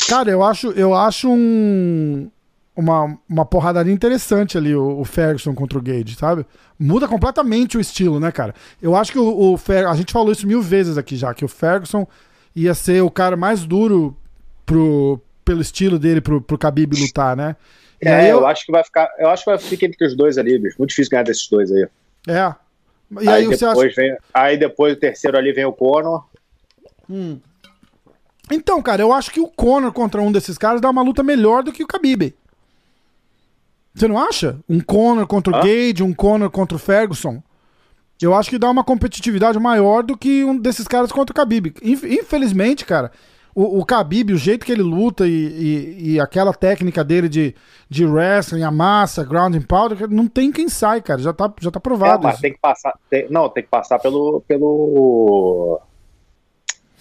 cara, 0.07 0.30
eu 0.30 0.43
acho 0.43 0.72
eu 0.72 0.93
acho 0.93 1.30
um 1.30 2.30
uma, 2.76 3.18
uma 3.30 3.45
porradaria 3.45 3.93
interessante 3.93 4.57
ali, 4.57 4.74
o, 4.74 4.99
o, 4.99 5.05
Ferguson 5.05 5.53
contra 5.53 5.78
o 5.78 5.82
Gage, 5.82 6.16
sabe? 6.16 6.45
Muda 6.80 7.07
completamente 7.07 7.78
o 7.78 7.82
estilo, 7.82 8.20
né, 8.20 8.32
cara? 8.32 8.55
Eu 8.82 8.95
acho 8.95 9.12
que 9.12 9.20
o, 9.20 9.53
o 9.53 9.57
Fer... 9.57 9.88
a 9.88 9.93
gente 9.93 10.12
falou 10.12 10.32
isso 10.32 10.47
mil 10.47 10.62
vezes 10.62 10.97
aqui 10.97 11.16
já, 11.16 11.34
que 11.34 11.45
o 11.45 11.49
Ferguson 11.49 12.07
ia 12.55 12.74
ser 12.74 13.03
o 13.03 13.12
cara 13.12 13.36
mais 13.36 13.66
duro 13.66 14.16
pro, 14.66 15.20
pelo 15.43 15.62
estilo 15.62 15.99
dele 15.99 16.22
pro, 16.22 16.41
pro 16.41 16.57
Khabib 16.57 16.95
lutar, 16.97 17.36
né? 17.36 17.55
É, 18.02 18.32
eu... 18.32 18.39
eu... 18.39 18.47
acho 18.47 18.66
que 18.66 18.72
vai 18.72 18.84
ficar. 18.84 19.10
Eu 19.18 19.30
acho 19.30 19.43
que 19.43 19.49
vai 19.49 19.60
ficar 19.60 19.86
entre 19.86 20.06
os 20.06 20.16
dois 20.16 20.38
ali, 20.38 20.58
bicho. 20.58 20.76
Muito 20.80 20.89
difícil 20.89 21.12
ganhar 21.12 21.24
desses 21.24 21.47
dois 21.47 21.72
aí. 21.72 21.88
É. 22.28 22.56
E 23.22 23.28
aí, 23.28 23.43
aí 23.43 23.47
depois 23.49 23.91
acha... 23.91 24.02
vem, 24.02 24.18
aí 24.34 24.58
depois 24.58 24.93
o 24.93 24.99
terceiro 24.99 25.38
ali 25.38 25.52
vem 25.52 25.66
o 25.66 25.74
Conor. 25.74 26.26
Hum. 27.10 27.39
Então, 28.49 28.82
cara, 28.82 29.02
eu 29.02 29.14
acho 29.14 29.32
que 29.32 29.39
o 29.39 29.47
Conor 29.47 29.91
contra 29.93 30.22
um 30.22 30.32
desses 30.32 30.58
caras 30.58 30.82
dá 30.82 30.89
uma 30.89 31.02
luta 31.02 31.24
melhor 31.24 31.64
do 31.64 31.72
que 31.72 31.84
o 31.84 31.88
Khabib. 31.88 32.34
Você 33.93 34.08
não 34.08 34.18
acha? 34.18 34.58
Um 34.68 34.80
Conor 34.80 35.28
contra 35.28 35.54
o 35.54 35.56
ah? 35.56 35.62
Gage, 35.62 36.04
um 36.04 36.14
Conor 36.14 36.49
contra 36.49 36.76
o 36.76 36.80
Ferguson. 36.80 37.41
Eu 38.22 38.36
acho 38.36 38.49
que 38.49 38.60
dá 38.60 38.70
uma 38.70 38.84
competitividade 38.84 39.60
maior 39.60 40.04
do 40.04 40.18
que 40.18 40.43
um 40.43 40.58
desses 40.58 40.88
caras 40.88 41.12
contra 41.12 41.34
o 41.34 41.36
Khabib. 41.36 41.74
Infelizmente, 41.82 42.86
cara, 42.86 43.12
o, 43.54 43.80
o 43.80 43.84
Khabib, 43.84 44.34
o 44.34 44.38
jeito 44.38 44.66
que 44.66 44.72
ele 44.72 44.82
luta 44.82 45.28
e, 45.28 45.32
e, 45.32 46.12
e, 46.14 46.20
aquela 46.20 46.54
técnica 46.54 47.04
dele 47.04 47.28
de, 47.28 47.54
de 47.89 48.06
wrestling, 48.06 48.64
a 48.64 48.72
massa, 48.72 49.24
ground 49.24 49.56
and 49.56 49.64
powder, 49.64 50.10
não 50.10 50.28
tem 50.28 50.52
quem 50.52 50.70
sai, 50.70 51.02
cara. 51.02 51.22
Já 51.22 51.34
tá, 51.34 51.54
já 51.60 51.70
tá 51.70 51.80
provado. 51.80 52.28
É, 52.28 52.32
mas 52.32 52.39
tem 52.39 52.54
que 52.54 52.60
passar. 52.60 52.97
Tem, 53.10 53.28
não, 53.30 53.49
tem 53.49 53.64
que 53.64 53.70
passar 53.70 53.99
pelo. 53.99 54.41
pelo. 54.47 55.82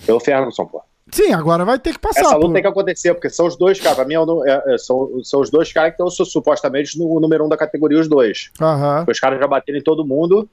pelo 0.05 0.21
Ferguson, 0.21 0.67
pô. 0.67 0.83
Sim, 1.13 1.33
agora 1.33 1.65
vai 1.65 1.79
ter 1.79 1.93
que 1.93 1.99
passar. 1.99 2.21
Essa 2.21 2.35
luta 2.35 2.47
por... 2.47 2.53
tem 2.53 2.63
que 2.63 2.69
acontecer, 2.69 3.15
porque 3.15 3.31
são 3.31 3.47
os 3.47 3.57
dois, 3.57 3.81
cara. 3.81 3.97
Pra 3.97 4.05
mim, 4.05 4.15
é, 4.15 4.75
é, 4.75 4.79
são, 4.79 5.21
são 5.25 5.41
os 5.41 5.51
dois 5.51 5.73
caras 5.73 5.95
que 5.95 6.03
estão 6.03 6.25
supostamente 6.25 6.99
no 6.99 7.19
número 7.21 7.45
um 7.45 7.49
da 7.49 7.57
categoria, 7.57 7.99
os 7.99 8.09
dois. 8.09 8.51
Uhum. 8.61 9.05
Os 9.09 9.19
caras 9.19 9.39
já 9.41 9.47
bateram 9.47 9.79
em 9.79 9.83
todo 9.83 10.07
mundo. 10.07 10.49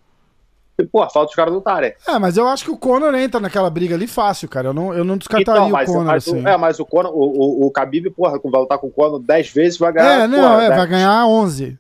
Pô, 0.86 1.08
falta 1.10 1.30
os 1.30 1.36
caras 1.36 1.54
lutarem. 1.54 1.94
É, 2.08 2.20
mas 2.20 2.38
eu 2.38 2.48
acho 2.48 2.64
que 2.64 2.72
o 2.72 2.78
Conor 2.78 3.16
entra 3.16 3.40
naquela 3.40 3.70
briga 3.70 3.96
ali 3.96 4.06
fácil, 4.06 4.48
cara. 4.48 4.68
Eu 4.68 4.74
não, 4.74 4.94
eu 4.94 5.04
não 5.04 5.18
descartaria 5.18 5.62
então, 5.62 5.70
mas, 5.72 5.90
o 5.90 5.94
Conor, 5.94 6.06
mas, 6.06 6.28
assim. 6.28 6.48
É, 6.48 6.58
mas 6.58 6.80
o 6.80 6.86
Conor, 6.86 7.12
o, 7.12 7.64
o, 7.64 7.68
o 7.68 7.72
Khabib, 7.72 8.12
porra, 8.12 8.40
vai 8.44 8.62
lutar 8.62 8.78
com 8.78 8.88
o 8.88 8.92
Conor 8.92 9.20
10 9.20 9.50
vezes, 9.52 9.80
vai 9.80 9.92
ganhar. 9.92 10.24
É, 10.24 10.28
não, 10.28 10.38
porra, 10.40 10.64
é, 10.64 10.68
10. 10.68 10.78
vai 10.78 10.88
ganhar 10.88 11.28
11. 11.28 11.80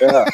É, 0.00 0.24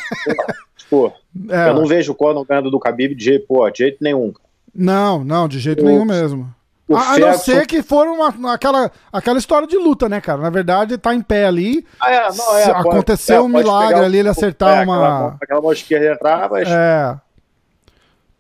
tipo, 0.77 1.13
é. 1.49 1.69
eu 1.69 1.75
não 1.75 1.87
vejo 1.87 2.13
o 2.13 2.15
Conor 2.15 2.45
ganhando 2.45 2.71
do 2.71 2.79
Khabib 2.79 3.15
de 3.15 3.25
jeito, 3.25 3.47
pô, 3.47 3.69
de 3.71 3.79
jeito 3.79 3.99
nenhum. 4.01 4.33
Não, 4.73 5.25
não, 5.25 5.49
de 5.49 5.59
jeito 5.59 5.83
o, 5.83 5.87
nenhum 5.87 6.05
mesmo. 6.05 6.49
A, 6.93 7.15
a, 7.15 7.19
não 7.19 7.35
ser 7.35 7.67
que 7.67 7.83
for 7.83 8.07
uma, 8.07 8.53
aquela, 8.53 8.91
aquela 9.13 9.39
história 9.39 9.67
de 9.67 9.77
luta, 9.77 10.09
né, 10.09 10.21
cara? 10.21 10.41
Na 10.41 10.51
verdade, 10.51 10.99
tá 10.99 11.15
em 11.15 11.23
pé 11.23 11.47
ali. 11.47 11.87
Ah, 12.01 12.11
é, 12.13 12.33
não, 12.33 12.57
é, 12.57 12.65
aconteceu 12.71 13.43
pode, 13.43 13.55
um 13.55 13.57
milagre 13.59 14.05
ali, 14.05 14.19
ele 14.19 14.29
acertar 14.29 14.79
é, 14.79 14.85
uma. 14.85 14.97
Aquela, 14.97 15.39
aquela 15.41 15.61
mão 15.61 15.73
esquerda 15.73 16.13
entrar, 16.13 16.51
mas. 16.51 16.69
É. 16.69 17.17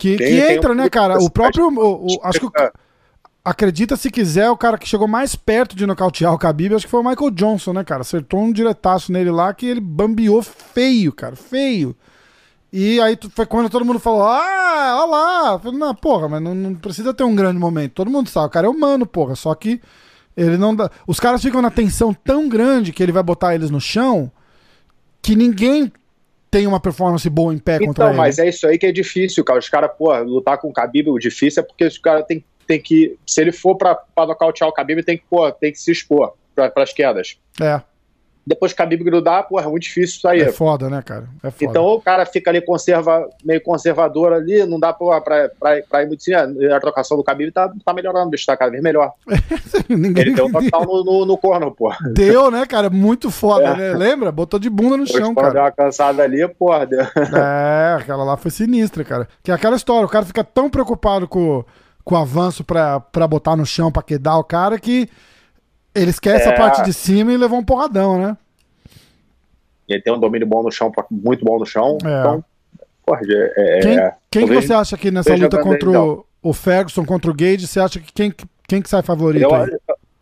Que, 0.00 0.16
tem, 0.16 0.26
que 0.26 0.52
entra, 0.52 0.74
né, 0.74 0.88
cara? 0.88 1.18
O 1.18 1.28
próprio. 1.28 1.68
O, 1.68 2.06
o, 2.06 2.20
acho 2.22 2.40
que. 2.40 2.46
O, 2.46 2.52
acredita 3.44 3.96
se 3.96 4.10
quiser, 4.10 4.50
o 4.50 4.56
cara 4.56 4.78
que 4.78 4.88
chegou 4.88 5.06
mais 5.06 5.36
perto 5.36 5.76
de 5.76 5.86
nocautear 5.86 6.32
o 6.32 6.38
Khabib, 6.38 6.74
acho 6.74 6.86
que 6.86 6.90
foi 6.90 7.00
o 7.00 7.04
Michael 7.04 7.30
Johnson, 7.30 7.74
né, 7.74 7.84
cara? 7.84 8.00
Acertou 8.00 8.40
um 8.40 8.50
diretaço 8.50 9.12
nele 9.12 9.30
lá 9.30 9.52
que 9.52 9.66
ele 9.66 9.80
bambeou 9.80 10.42
feio, 10.42 11.12
cara, 11.12 11.36
feio. 11.36 11.94
E 12.72 12.98
aí 13.00 13.18
foi 13.34 13.44
quando 13.44 13.68
todo 13.68 13.84
mundo 13.84 13.98
falou: 13.98 14.22
Ah, 14.22 15.00
olha 15.02 15.10
lá. 15.10 15.58
Falei, 15.58 15.78
não, 15.78 15.94
porra, 15.94 16.28
mas 16.28 16.42
não, 16.42 16.54
não, 16.54 16.74
precisa 16.74 17.12
ter 17.12 17.24
um 17.24 17.34
grande 17.34 17.58
momento. 17.58 17.92
Todo 17.92 18.10
mundo 18.10 18.30
sabe, 18.30 18.46
o 18.46 18.50
cara 18.50 18.66
é 18.66 18.70
humano, 18.70 19.04
porra. 19.04 19.36
Só 19.36 19.54
que 19.54 19.82
ele 20.34 20.56
não 20.56 20.74
dá. 20.74 20.90
Os 21.06 21.20
caras 21.20 21.42
ficam 21.42 21.60
na 21.60 21.70
tensão 21.70 22.14
tão 22.14 22.48
grande 22.48 22.92
que 22.92 23.02
ele 23.02 23.12
vai 23.12 23.22
botar 23.22 23.54
eles 23.54 23.70
no 23.70 23.80
chão 23.80 24.32
que 25.20 25.36
ninguém 25.36 25.92
tem 26.50 26.66
uma 26.66 26.80
performance 26.80 27.28
boa 27.30 27.54
em 27.54 27.58
pé 27.58 27.76
então, 27.76 27.86
contra 27.86 28.04
ele. 28.04 28.12
Então, 28.12 28.22
mas 28.24 28.38
é 28.38 28.48
isso 28.48 28.66
aí 28.66 28.78
que 28.78 28.86
é 28.86 28.92
difícil, 28.92 29.44
cara. 29.44 29.58
Os 29.58 29.68
caras, 29.68 29.90
pô, 29.96 30.16
lutar 30.18 30.58
com 30.58 30.68
o 30.68 30.72
Khabib, 30.72 31.08
o 31.08 31.18
difícil 31.18 31.62
é 31.62 31.66
porque 31.66 31.84
os 31.84 31.98
caras 31.98 32.24
tem, 32.26 32.44
tem 32.66 32.80
que. 32.80 33.16
Se 33.26 33.40
ele 33.40 33.52
for 33.52 33.76
pra, 33.76 33.94
pra 33.94 34.26
nocautear 34.26 34.68
o 34.68 34.72
Khabib, 34.72 35.02
tem 35.02 35.16
que, 35.16 35.24
pô, 35.30 35.50
tem 35.52 35.70
que 35.70 35.78
se 35.78 35.92
expor 35.92 36.34
pra, 36.54 36.70
pras 36.70 36.92
quedas. 36.92 37.38
É. 37.60 37.80
Depois 38.50 38.72
que 38.72 38.82
a 38.82 38.84
Khabib 38.84 39.04
grudar, 39.04 39.46
porra, 39.46 39.66
é 39.66 39.68
muito 39.68 39.84
difícil 39.84 40.20
sair. 40.20 40.40
É 40.40 40.50
foda, 40.50 40.90
né, 40.90 41.00
cara? 41.02 41.28
É 41.40 41.52
foda. 41.52 41.70
Então 41.70 41.84
o 41.84 42.00
cara 42.00 42.26
fica 42.26 42.50
ali 42.50 42.60
conserva, 42.60 43.30
meio 43.44 43.60
conservador 43.60 44.32
ali, 44.32 44.66
não 44.66 44.80
dá 44.80 44.92
pra, 44.92 45.20
pra, 45.20 45.48
pra, 45.50 45.82
pra 45.88 46.02
ir 46.02 46.08
muito 46.08 46.18
assim. 46.20 46.34
A 46.34 46.80
trocação 46.80 47.16
do 47.16 47.22
Khabib 47.22 47.52
tá, 47.52 47.72
tá 47.84 47.94
melhorando, 47.94 48.28
bicho, 48.28 48.44
tá 48.44 48.56
cada 48.56 48.72
vez 48.72 48.82
melhor. 48.82 49.12
Ninguém... 49.88 50.24
Ele 50.24 50.34
deu 50.34 50.46
um 50.46 50.50
total 50.50 50.84
no, 50.84 51.04
no, 51.04 51.26
no 51.26 51.38
corno, 51.38 51.70
porra. 51.70 52.10
Deu, 52.12 52.50
né, 52.50 52.66
cara? 52.66 52.90
Muito 52.90 53.30
foda, 53.30 53.66
é. 53.66 53.76
né? 53.76 53.92
Lembra? 53.92 54.32
Botou 54.32 54.58
de 54.58 54.68
bunda 54.68 54.96
no 54.96 55.04
Depois, 55.04 55.24
chão, 55.24 55.32
cara. 55.32 55.52
Deu 55.52 55.62
uma 55.62 55.70
cansada 55.70 56.24
ali, 56.24 56.48
porra. 56.48 56.86
Deu... 56.86 57.00
É, 57.00 57.98
aquela 58.00 58.24
lá 58.24 58.36
foi 58.36 58.50
sinistra, 58.50 59.04
cara. 59.04 59.28
Que 59.44 59.52
é 59.52 59.54
aquela 59.54 59.76
história, 59.76 60.06
o 60.06 60.10
cara 60.10 60.26
fica 60.26 60.42
tão 60.42 60.68
preocupado 60.68 61.28
com, 61.28 61.64
com 62.02 62.16
o 62.16 62.18
avanço 62.18 62.64
pra, 62.64 62.98
pra 62.98 63.28
botar 63.28 63.54
no 63.54 63.64
chão, 63.64 63.92
pra 63.92 64.02
quedar 64.02 64.36
o 64.38 64.42
cara, 64.42 64.76
que 64.76 65.08
ele 65.94 66.10
esquece 66.10 66.48
é... 66.48 66.52
a 66.52 66.56
parte 66.56 66.82
de 66.84 66.92
cima 66.92 67.32
e 67.32 67.36
levou 67.36 67.58
um 67.58 67.64
porradão, 67.64 68.18
né? 68.18 68.36
Ele 69.88 70.00
tem 70.00 70.12
um 70.12 70.20
domínio 70.20 70.46
bom 70.46 70.62
no 70.62 70.70
chão, 70.70 70.92
muito 71.10 71.44
bom 71.44 71.58
no 71.58 71.66
chão. 71.66 71.98
É. 72.04 72.20
Então, 72.20 72.44
porra, 73.04 73.20
é, 73.28 73.52
é, 73.56 73.80
quem, 73.80 74.10
quem 74.30 74.48
que 74.48 74.54
você 74.54 74.72
acha 74.72 74.96
que 74.96 75.10
nessa 75.10 75.34
luta 75.34 75.60
contra 75.60 75.90
o, 76.00 76.24
o, 76.40 76.52
Ferguson, 76.52 77.04
contra 77.04 77.30
o 77.30 77.34
Gage, 77.34 77.66
você 77.66 77.80
acha 77.80 77.98
que 77.98 78.12
quem, 78.12 78.32
quem 78.68 78.80
que 78.80 78.88
sai 78.88 79.02
favorito? 79.02 79.42
Eu, 79.42 79.78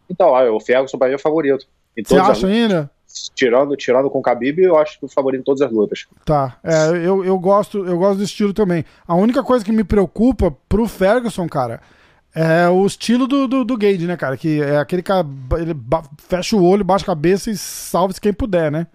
então, 0.08 0.32
o 0.54 0.60
Ferguson 0.60 0.96
para 0.96 1.08
mim 1.08 1.14
é 1.14 1.18
favorito. 1.18 1.66
Você 2.02 2.16
acha 2.16 2.46
ainda? 2.46 2.90
Tirando, 3.34 3.74
tirando 3.76 4.08
com 4.10 4.18
o 4.18 4.22
Khabib, 4.22 4.62
eu 4.62 4.78
acho 4.78 4.98
que 4.98 5.04
o 5.04 5.08
favorito 5.08 5.40
em 5.40 5.44
todas 5.44 5.62
as 5.62 5.72
lutas. 5.72 6.06
Tá, 6.24 6.58
é, 6.62 6.90
eu, 6.90 7.24
eu, 7.24 7.38
gosto, 7.38 7.84
eu 7.86 7.98
gosto 7.98 8.18
do 8.18 8.24
estilo 8.24 8.52
também. 8.52 8.84
A 9.06 9.14
única 9.14 9.42
coisa 9.42 9.64
que 9.64 9.72
me 9.72 9.82
preocupa 9.82 10.54
pro 10.68 10.86
Ferguson, 10.86 11.48
cara, 11.48 11.80
é 12.34 12.68
o 12.68 12.86
estilo 12.86 13.26
do, 13.26 13.48
do, 13.48 13.64
do 13.64 13.76
Gage, 13.76 14.06
né, 14.06 14.16
cara? 14.16 14.36
Que 14.36 14.62
é 14.62 14.78
aquele 14.78 15.02
cara, 15.02 15.26
ele 15.58 15.74
fecha 16.28 16.56
o 16.56 16.64
olho, 16.64 16.84
baixa 16.84 17.04
a 17.04 17.06
cabeça 17.06 17.50
e 17.50 17.56
salve-se 17.56 18.20
quem 18.20 18.32
puder, 18.32 18.70
né? 18.70 18.86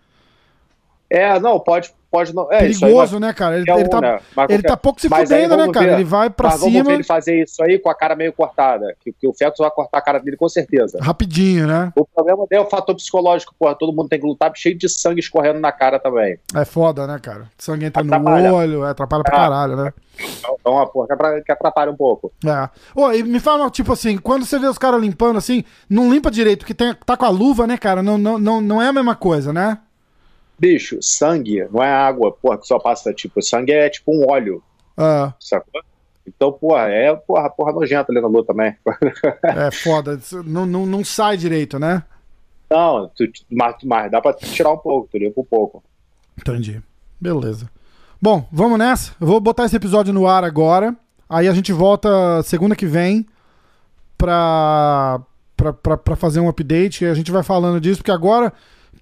É, 1.14 1.39
não, 1.39 1.59
pode, 1.59 1.93
pode 2.09 2.34
não. 2.34 2.51
É, 2.51 2.61
Perigoso, 2.61 3.20
né, 3.20 3.32
cara? 3.34 3.59
Ele, 3.59 3.70
é 3.70 3.80
ele, 3.80 3.88
tá, 3.88 4.01
né? 4.01 4.20
ele 4.49 4.64
tá 4.64 4.76
pouco 4.76 4.99
se 4.99 5.07
fudendo, 5.07 5.55
né, 5.55 5.72
cara? 5.72 5.86
Ver, 5.86 5.93
ele 5.93 6.03
vai 6.03 6.28
pra 6.28 6.49
cima. 6.49 6.72
Vamos 6.72 6.88
ver 6.88 6.93
ele 6.95 7.03
fazer 7.03 7.43
isso 7.43 7.64
aí 7.64 7.78
com 7.78 7.88
a 7.88 7.93
cara 7.93 8.16
meio 8.16 8.34
cortada. 8.34 8.95
Que, 8.99 9.14
que 9.14 9.28
o 9.28 9.32
Fecos 9.32 9.59
vai 9.59 9.70
cortar 9.70 9.99
a 9.99 10.01
cara 10.01 10.18
dele 10.18 10.36
com 10.36 10.49
certeza. 10.49 10.97
Rapidinho, 10.99 11.68
né? 11.68 11.93
O 11.95 12.03
problema 12.03 12.47
dele 12.49 12.64
é 12.64 12.66
o 12.66 12.70
fator 12.70 12.95
psicológico, 12.95 13.53
porra. 13.59 13.76
Todo 13.76 13.93
mundo 13.93 14.09
tem 14.09 14.20
que 14.20 14.26
lutar 14.26 14.51
cheio 14.55 14.76
de 14.76 14.89
sangue 14.89 15.20
escorrendo 15.20 15.59
na 15.59 15.72
cara 15.72 15.99
também. 15.99 16.39
É 16.55 16.66
foda, 16.66 17.05
né, 17.05 17.20
cara? 17.22 17.47
Sangue 17.59 17.86
entra 17.86 18.01
atrapalha. 18.01 18.49
no 18.49 18.55
olho, 18.55 18.86
é, 18.86 18.89
atrapalha 18.89 19.24
pra 19.24 19.38
é. 19.38 19.39
caralho, 19.39 19.76
né? 19.76 19.93
Então, 20.20 20.57
uma 20.66 20.88
porra 20.88 21.16
que 21.45 21.51
atrapalha 21.51 21.91
um 21.91 21.95
pouco. 21.95 22.32
É. 22.43 22.70
Ô, 22.95 23.11
e 23.11 23.22
me 23.22 23.39
fala, 23.39 23.70
tipo 23.70 23.93
assim, 23.93 24.18
quando 24.18 24.47
você 24.47 24.57
vê 24.57 24.66
os 24.66 24.80
caras 24.80 24.99
limpando 24.99 25.38
assim, 25.38 25.64
não 25.88 26.11
limpa 26.11 26.32
direito, 26.32 26.61
porque 26.61 26.74
tem, 26.74 26.91
tá 27.05 27.16
com 27.16 27.26
a 27.26 27.30
luva, 27.30 27.68
né, 27.68 27.78
cara? 27.78 28.01
Não, 28.01 28.18
não, 28.18 28.39
não, 28.39 28.59
não 28.59 28.82
é 28.82 28.88
a 28.88 28.93
mesma 28.93 29.16
coisa, 29.16 29.53
né? 29.53 29.78
Bicho, 30.58 30.99
sangue 31.01 31.68
não 31.72 31.84
é 31.84 31.91
água, 31.91 32.32
porra, 32.32 32.58
que 32.58 32.68
só 32.68 32.80
passa, 32.80 33.14
tipo, 33.14 33.41
sangue 33.41 33.72
é 33.72 33.89
tipo 33.89 34.14
um 34.14 34.30
óleo. 34.30 34.64
Ah. 34.95 35.34
Sacou? 35.39 35.82
Então, 36.26 36.54
porra, 36.54 36.88
é 36.89 37.14
porra, 37.16 37.49
porra 37.49 37.74
nojenta 37.74 38.12
ali 38.12 38.22
na 38.22 38.28
luta 38.28 38.54
também. 38.54 38.76
É 39.43 39.72
foda, 39.72 40.20
não, 40.45 40.66
não, 40.66 40.86
não 40.86 41.04
sai 41.04 41.36
direito, 41.36 41.78
né? 41.78 42.04
Não, 42.70 43.10
tu, 43.10 43.26
mas, 43.51 43.76
mas 43.84 44.12
dá 44.12 44.22
pra 44.22 44.34
tirar 44.34 44.72
um 44.72 44.78
pouco, 44.78 45.10
tu 45.12 45.18
limpa 45.18 45.41
um 45.41 45.45
pouco. 45.45 45.84
Entendi. 46.38 46.82
Beleza. 47.20 47.70
Bom, 48.22 48.47
vamos 48.51 48.80
nessa. 48.80 49.14
Eu 49.20 49.28
vou 49.28 49.39
botar 49.39 49.66
esse 49.66 49.76
episódio 49.76 50.14
no 50.14 50.26
ar 50.26 50.43
agora. 50.43 50.95
Aí 51.30 51.47
a 51.47 51.54
gente 51.54 51.72
volta 51.72 52.41
segunda 52.43 52.76
que 52.76 52.86
vem 52.86 53.28
pra, 54.18 55.22
pra, 55.56 55.74
pra, 55.74 55.97
pra 55.97 56.16
fazer 56.16 56.39
um 56.39 56.47
update. 56.47 57.04
E 57.04 57.08
a 57.08 57.14
gente 57.14 57.32
vai 57.32 57.43
falando 57.43 57.82
disso, 57.82 57.97
porque 57.97 58.12
agora, 58.12 58.51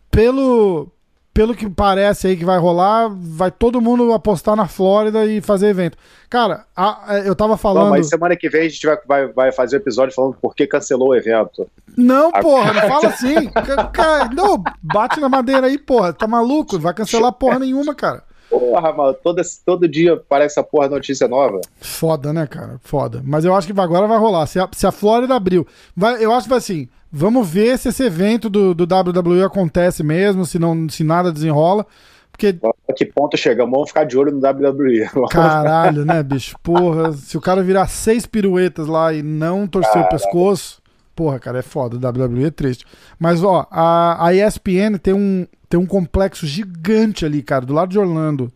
pelo, 0.10 0.92
pelo 1.34 1.56
que 1.56 1.70
parece 1.70 2.28
aí 2.28 2.38
que 2.38 2.44
vai 2.44 2.60
rolar, 2.60 3.10
vai 3.10 3.50
todo 3.50 3.82
mundo 3.82 4.12
apostar 4.14 4.56
na 4.56 4.68
Flórida 4.68 5.26
e 5.26 5.40
fazer 5.40 5.68
evento. 5.68 5.98
Cara, 6.30 6.66
a, 6.76 7.14
a, 7.14 7.20
eu 7.20 7.36
tava 7.36 7.58
falando. 7.58 7.84
Não, 7.86 7.90
mas 7.92 8.10
semana 8.10 8.36
que 8.36 8.50
vem 8.50 8.62
a 8.62 8.70
gente 8.70 8.86
vai, 8.86 8.98
vai, 9.08 9.28
vai 9.28 9.52
fazer 9.52 9.78
o 9.78 9.80
um 9.80 9.82
episódio 9.82 10.14
falando 10.14 10.36
por 10.42 10.56
que 10.56 10.68
cancelou 10.68 11.10
o 11.10 11.16
evento. 11.16 11.70
Não, 11.98 12.32
porra, 12.32 12.74
não 12.74 12.82
fala 12.88 13.08
assim. 13.08 13.50
cara, 13.94 14.30
não, 14.34 14.62
bate 14.82 15.20
na 15.20 15.30
madeira 15.30 15.68
aí, 15.68 15.78
porra. 15.78 16.12
Tá 16.14 16.28
maluco? 16.28 16.78
Vai 16.78 16.94
cancelar 16.94 17.32
porra 17.32 17.60
nenhuma, 17.60 17.96
cara. 17.96 18.24
Porra, 18.52 18.92
mano, 18.92 19.14
todo, 19.14 19.42
todo 19.66 19.88
dia 19.88 20.22
parece 20.28 20.60
essa 20.60 20.64
porra 20.64 20.90
notícia 20.90 21.26
nova. 21.26 21.62
Foda, 21.80 22.34
né, 22.34 22.46
cara? 22.46 22.82
Foda. 22.84 23.22
Mas 23.24 23.46
eu 23.46 23.56
acho 23.56 23.66
que 23.66 23.80
agora 23.80 24.06
vai 24.06 24.18
rolar. 24.18 24.46
Se 24.46 24.60
a, 24.60 24.68
se 24.74 24.86
a 24.86 24.92
Flórida 24.92 25.34
abriu. 25.34 25.66
Vai, 25.96 26.22
eu 26.22 26.34
acho 26.34 26.44
que 26.44 26.50
vai 26.50 26.58
assim. 26.58 26.90
Vamos 27.10 27.50
ver 27.50 27.78
se 27.80 27.88
esse 27.88 28.04
evento 28.04 28.50
do, 28.50 28.74
do 28.74 28.84
WWE 28.84 29.44
acontece 29.44 30.04
mesmo, 30.04 30.46
se, 30.46 30.60
não, 30.60 30.90
se 30.90 31.02
nada 31.02 31.32
desenrola. 31.32 31.86
Porque... 32.30 32.58
A 32.90 32.94
que 32.94 33.06
ponto 33.06 33.38
chegamos? 33.38 33.72
Vamos 33.72 33.90
ficar 33.90 34.04
de 34.04 34.18
olho 34.18 34.34
no 34.34 34.46
WWE. 34.46 35.10
Caralho, 35.32 36.04
né, 36.04 36.22
bicho? 36.22 36.58
Porra, 36.62 37.14
se 37.14 37.38
o 37.38 37.42
cara 37.42 37.64
virar 37.64 37.88
seis 37.88 38.26
piruetas 38.26 38.88
lá 38.88 39.14
e 39.14 39.24
não 39.24 39.66
torcer 39.66 39.94
Caralho. 39.94 40.08
o 40.08 40.10
pescoço, 40.10 40.82
porra, 41.16 41.40
cara, 41.40 41.60
é 41.60 41.62
foda. 41.62 41.98
WWE 41.98 42.48
é 42.48 42.52
triste. 42.52 42.86
Mas, 43.18 43.44
ó, 43.44 43.66
a, 43.72 44.28
a 44.28 44.34
ESPN 44.34 44.98
tem 45.02 45.14
um, 45.14 45.46
tem 45.72 45.80
um 45.80 45.86
complexo 45.86 46.46
gigante 46.46 47.26
ali, 47.26 47.42
cara, 47.42 47.66
do 47.66 47.74
lado 47.74 47.90
de 47.90 47.98
Orlando. 47.98 48.52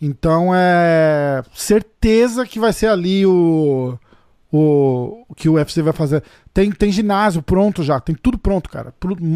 Então 0.00 0.50
é 0.54 1.42
certeza 1.54 2.44
que 2.44 2.58
vai 2.58 2.74
ser 2.74 2.88
ali 2.88 3.24
o 3.24 3.98
o, 4.52 5.24
que 5.34 5.48
o 5.48 5.54
UFC 5.54 5.80
vai 5.80 5.94
fazer. 5.94 6.22
Tem, 6.52 6.70
tem 6.70 6.92
ginásio 6.92 7.42
pronto 7.42 7.82
já, 7.82 7.98
tem 7.98 8.14
tudo 8.14 8.36
pronto, 8.36 8.68
cara. 8.68 8.92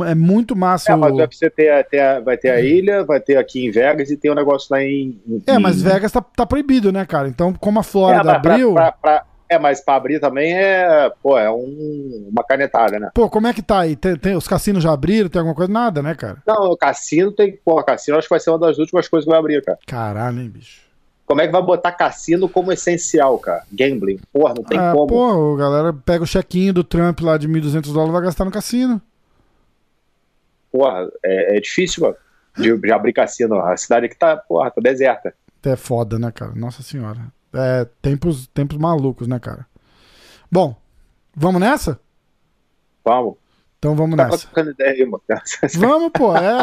É 0.07 0.15
muito 0.15 0.55
massa. 0.55 0.93
É, 0.93 0.97
mas 0.97 1.11
o 1.11 1.17
UFC 1.17 1.49
tem, 1.49 1.69
tem 1.91 2.01
vai 2.23 2.37
ter 2.37 2.51
a 2.51 2.61
ilha, 2.61 3.03
vai 3.03 3.19
ter 3.19 3.39
aqui 3.39 3.65
em 3.65 3.71
Vegas 3.71 4.11
e 4.11 4.17
tem 4.19 4.31
um 4.31 4.35
negócio 4.35 4.69
lá 4.71 4.83
em. 4.83 5.19
em... 5.27 5.43
É, 5.47 5.59
mas 5.59 5.81
Vegas 5.81 6.13
tá, 6.13 6.21
tá 6.21 6.45
proibido, 6.45 6.93
né, 6.93 7.07
cara? 7.07 7.29
Então, 7.29 7.55
como 7.55 7.79
a 7.79 7.83
Flórida 7.83 8.31
é, 8.31 8.35
abriu. 8.37 8.75
Pra, 8.75 8.93
pra, 8.93 9.21
pra, 9.21 9.27
é, 9.49 9.59
mas 9.59 9.81
pra 9.81 9.97
abrir 9.97 10.21
também 10.21 10.53
é, 10.53 11.11
pô, 11.23 11.39
é 11.39 11.51
um, 11.51 12.29
uma 12.31 12.43
canetada, 12.43 12.99
né? 12.99 13.11
Pô, 13.15 13.31
como 13.31 13.47
é 13.47 13.53
que 13.53 13.63
tá 13.63 13.81
aí? 13.81 13.95
Tem, 13.95 14.17
tem, 14.17 14.37
os 14.37 14.49
cassinos 14.49 14.83
já 14.83 14.93
abriram? 14.93 15.29
Tem 15.29 15.39
alguma 15.39 15.55
coisa? 15.55 15.73
Nada, 15.73 16.03
né, 16.03 16.15
cara? 16.15 16.43
Não, 16.47 16.71
o 16.71 16.77
cassino 16.77 17.33
tem. 17.33 17.59
Pô, 17.65 17.79
o 17.79 17.85
cassino 17.85 18.19
acho 18.19 18.27
que 18.27 18.35
vai 18.35 18.41
ser 18.41 18.51
uma 18.51 18.59
das 18.59 18.79
últimas 18.79 19.09
coisas 19.09 19.25
que 19.25 19.31
vai 19.31 19.39
abrir, 19.39 19.63
cara. 19.63 19.79
Caralho, 19.87 20.41
hein, 20.41 20.49
bicho. 20.49 20.87
Como 21.27 21.41
é 21.41 21.47
que 21.47 21.53
vai 21.53 21.63
botar 21.63 21.91
cassino 21.93 22.49
como 22.49 22.73
essencial, 22.73 23.37
cara? 23.39 23.65
Gambling. 23.73 24.21
Porra, 24.33 24.55
não 24.55 24.63
tem 24.63 24.79
ah, 24.79 24.93
como. 24.93 25.07
Pô, 25.09 25.55
a 25.55 25.59
galera 25.59 25.93
pega 25.93 26.23
o 26.23 26.27
chequinho 26.27 26.73
do 26.73 26.85
Trump 26.85 27.21
lá 27.21 27.37
de 27.37 27.49
1.200 27.49 27.93
dólares 27.93 28.11
e 28.11 28.13
vai 28.13 28.23
gastar 28.23 28.45
no 28.45 28.53
cassino. 28.53 29.03
Porra, 30.71 31.09
é, 31.25 31.57
é 31.57 31.61
difícil, 31.61 32.03
mano, 32.03 32.17
de, 32.57 32.77
de, 32.77 32.93
abrir 32.93 33.13
cassino. 33.13 33.59
A 33.61 33.77
cidade 33.77 34.07
aqui 34.07 34.17
tá, 34.17 34.37
porra, 34.37 34.71
tá 34.71 34.81
deserta. 34.81 35.35
É 35.65 35.75
foda, 35.75 36.17
né, 36.17 36.31
cara? 36.31 36.53
Nossa 36.55 36.81
senhora. 36.81 37.21
É 37.57 37.87
tempos, 38.03 38.47
tempos 38.49 38.77
malucos, 38.77 39.27
né, 39.27 39.39
cara? 39.39 39.67
Bom, 40.51 40.77
vamos 41.35 41.61
nessa? 41.61 41.99
Vamos. 43.05 43.37
Então 43.79 43.95
vamos 43.95 44.17
tá 44.17 44.29
nessa. 44.29 44.49
Ideia, 44.61 45.07
vamos, 45.79 46.11
pô, 46.13 46.37
é, 46.37 46.59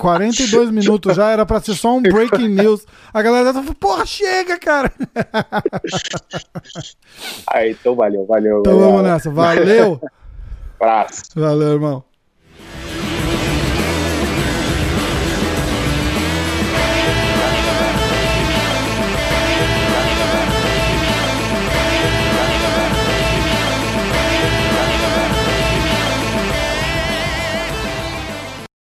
42 0.00 0.70
minutos 0.70 1.14
já, 1.14 1.30
era 1.30 1.44
pra 1.44 1.60
ser 1.60 1.74
só 1.74 1.96
um 1.96 2.00
breaking 2.00 2.48
news. 2.48 2.86
A 3.12 3.20
galera 3.20 3.52
tá 3.52 3.60
falando, 3.60 3.74
porra, 3.74 4.06
chega, 4.06 4.58
cara. 4.58 4.90
Aí, 7.52 7.72
então 7.72 7.94
valeu, 7.94 8.24
valeu. 8.24 8.60
Então 8.60 8.78
vamos 8.78 9.02
nessa, 9.02 9.30
valeu. 9.30 10.00
Abraço. 10.80 11.24
Valeu, 11.34 11.72
irmão. 11.72 12.05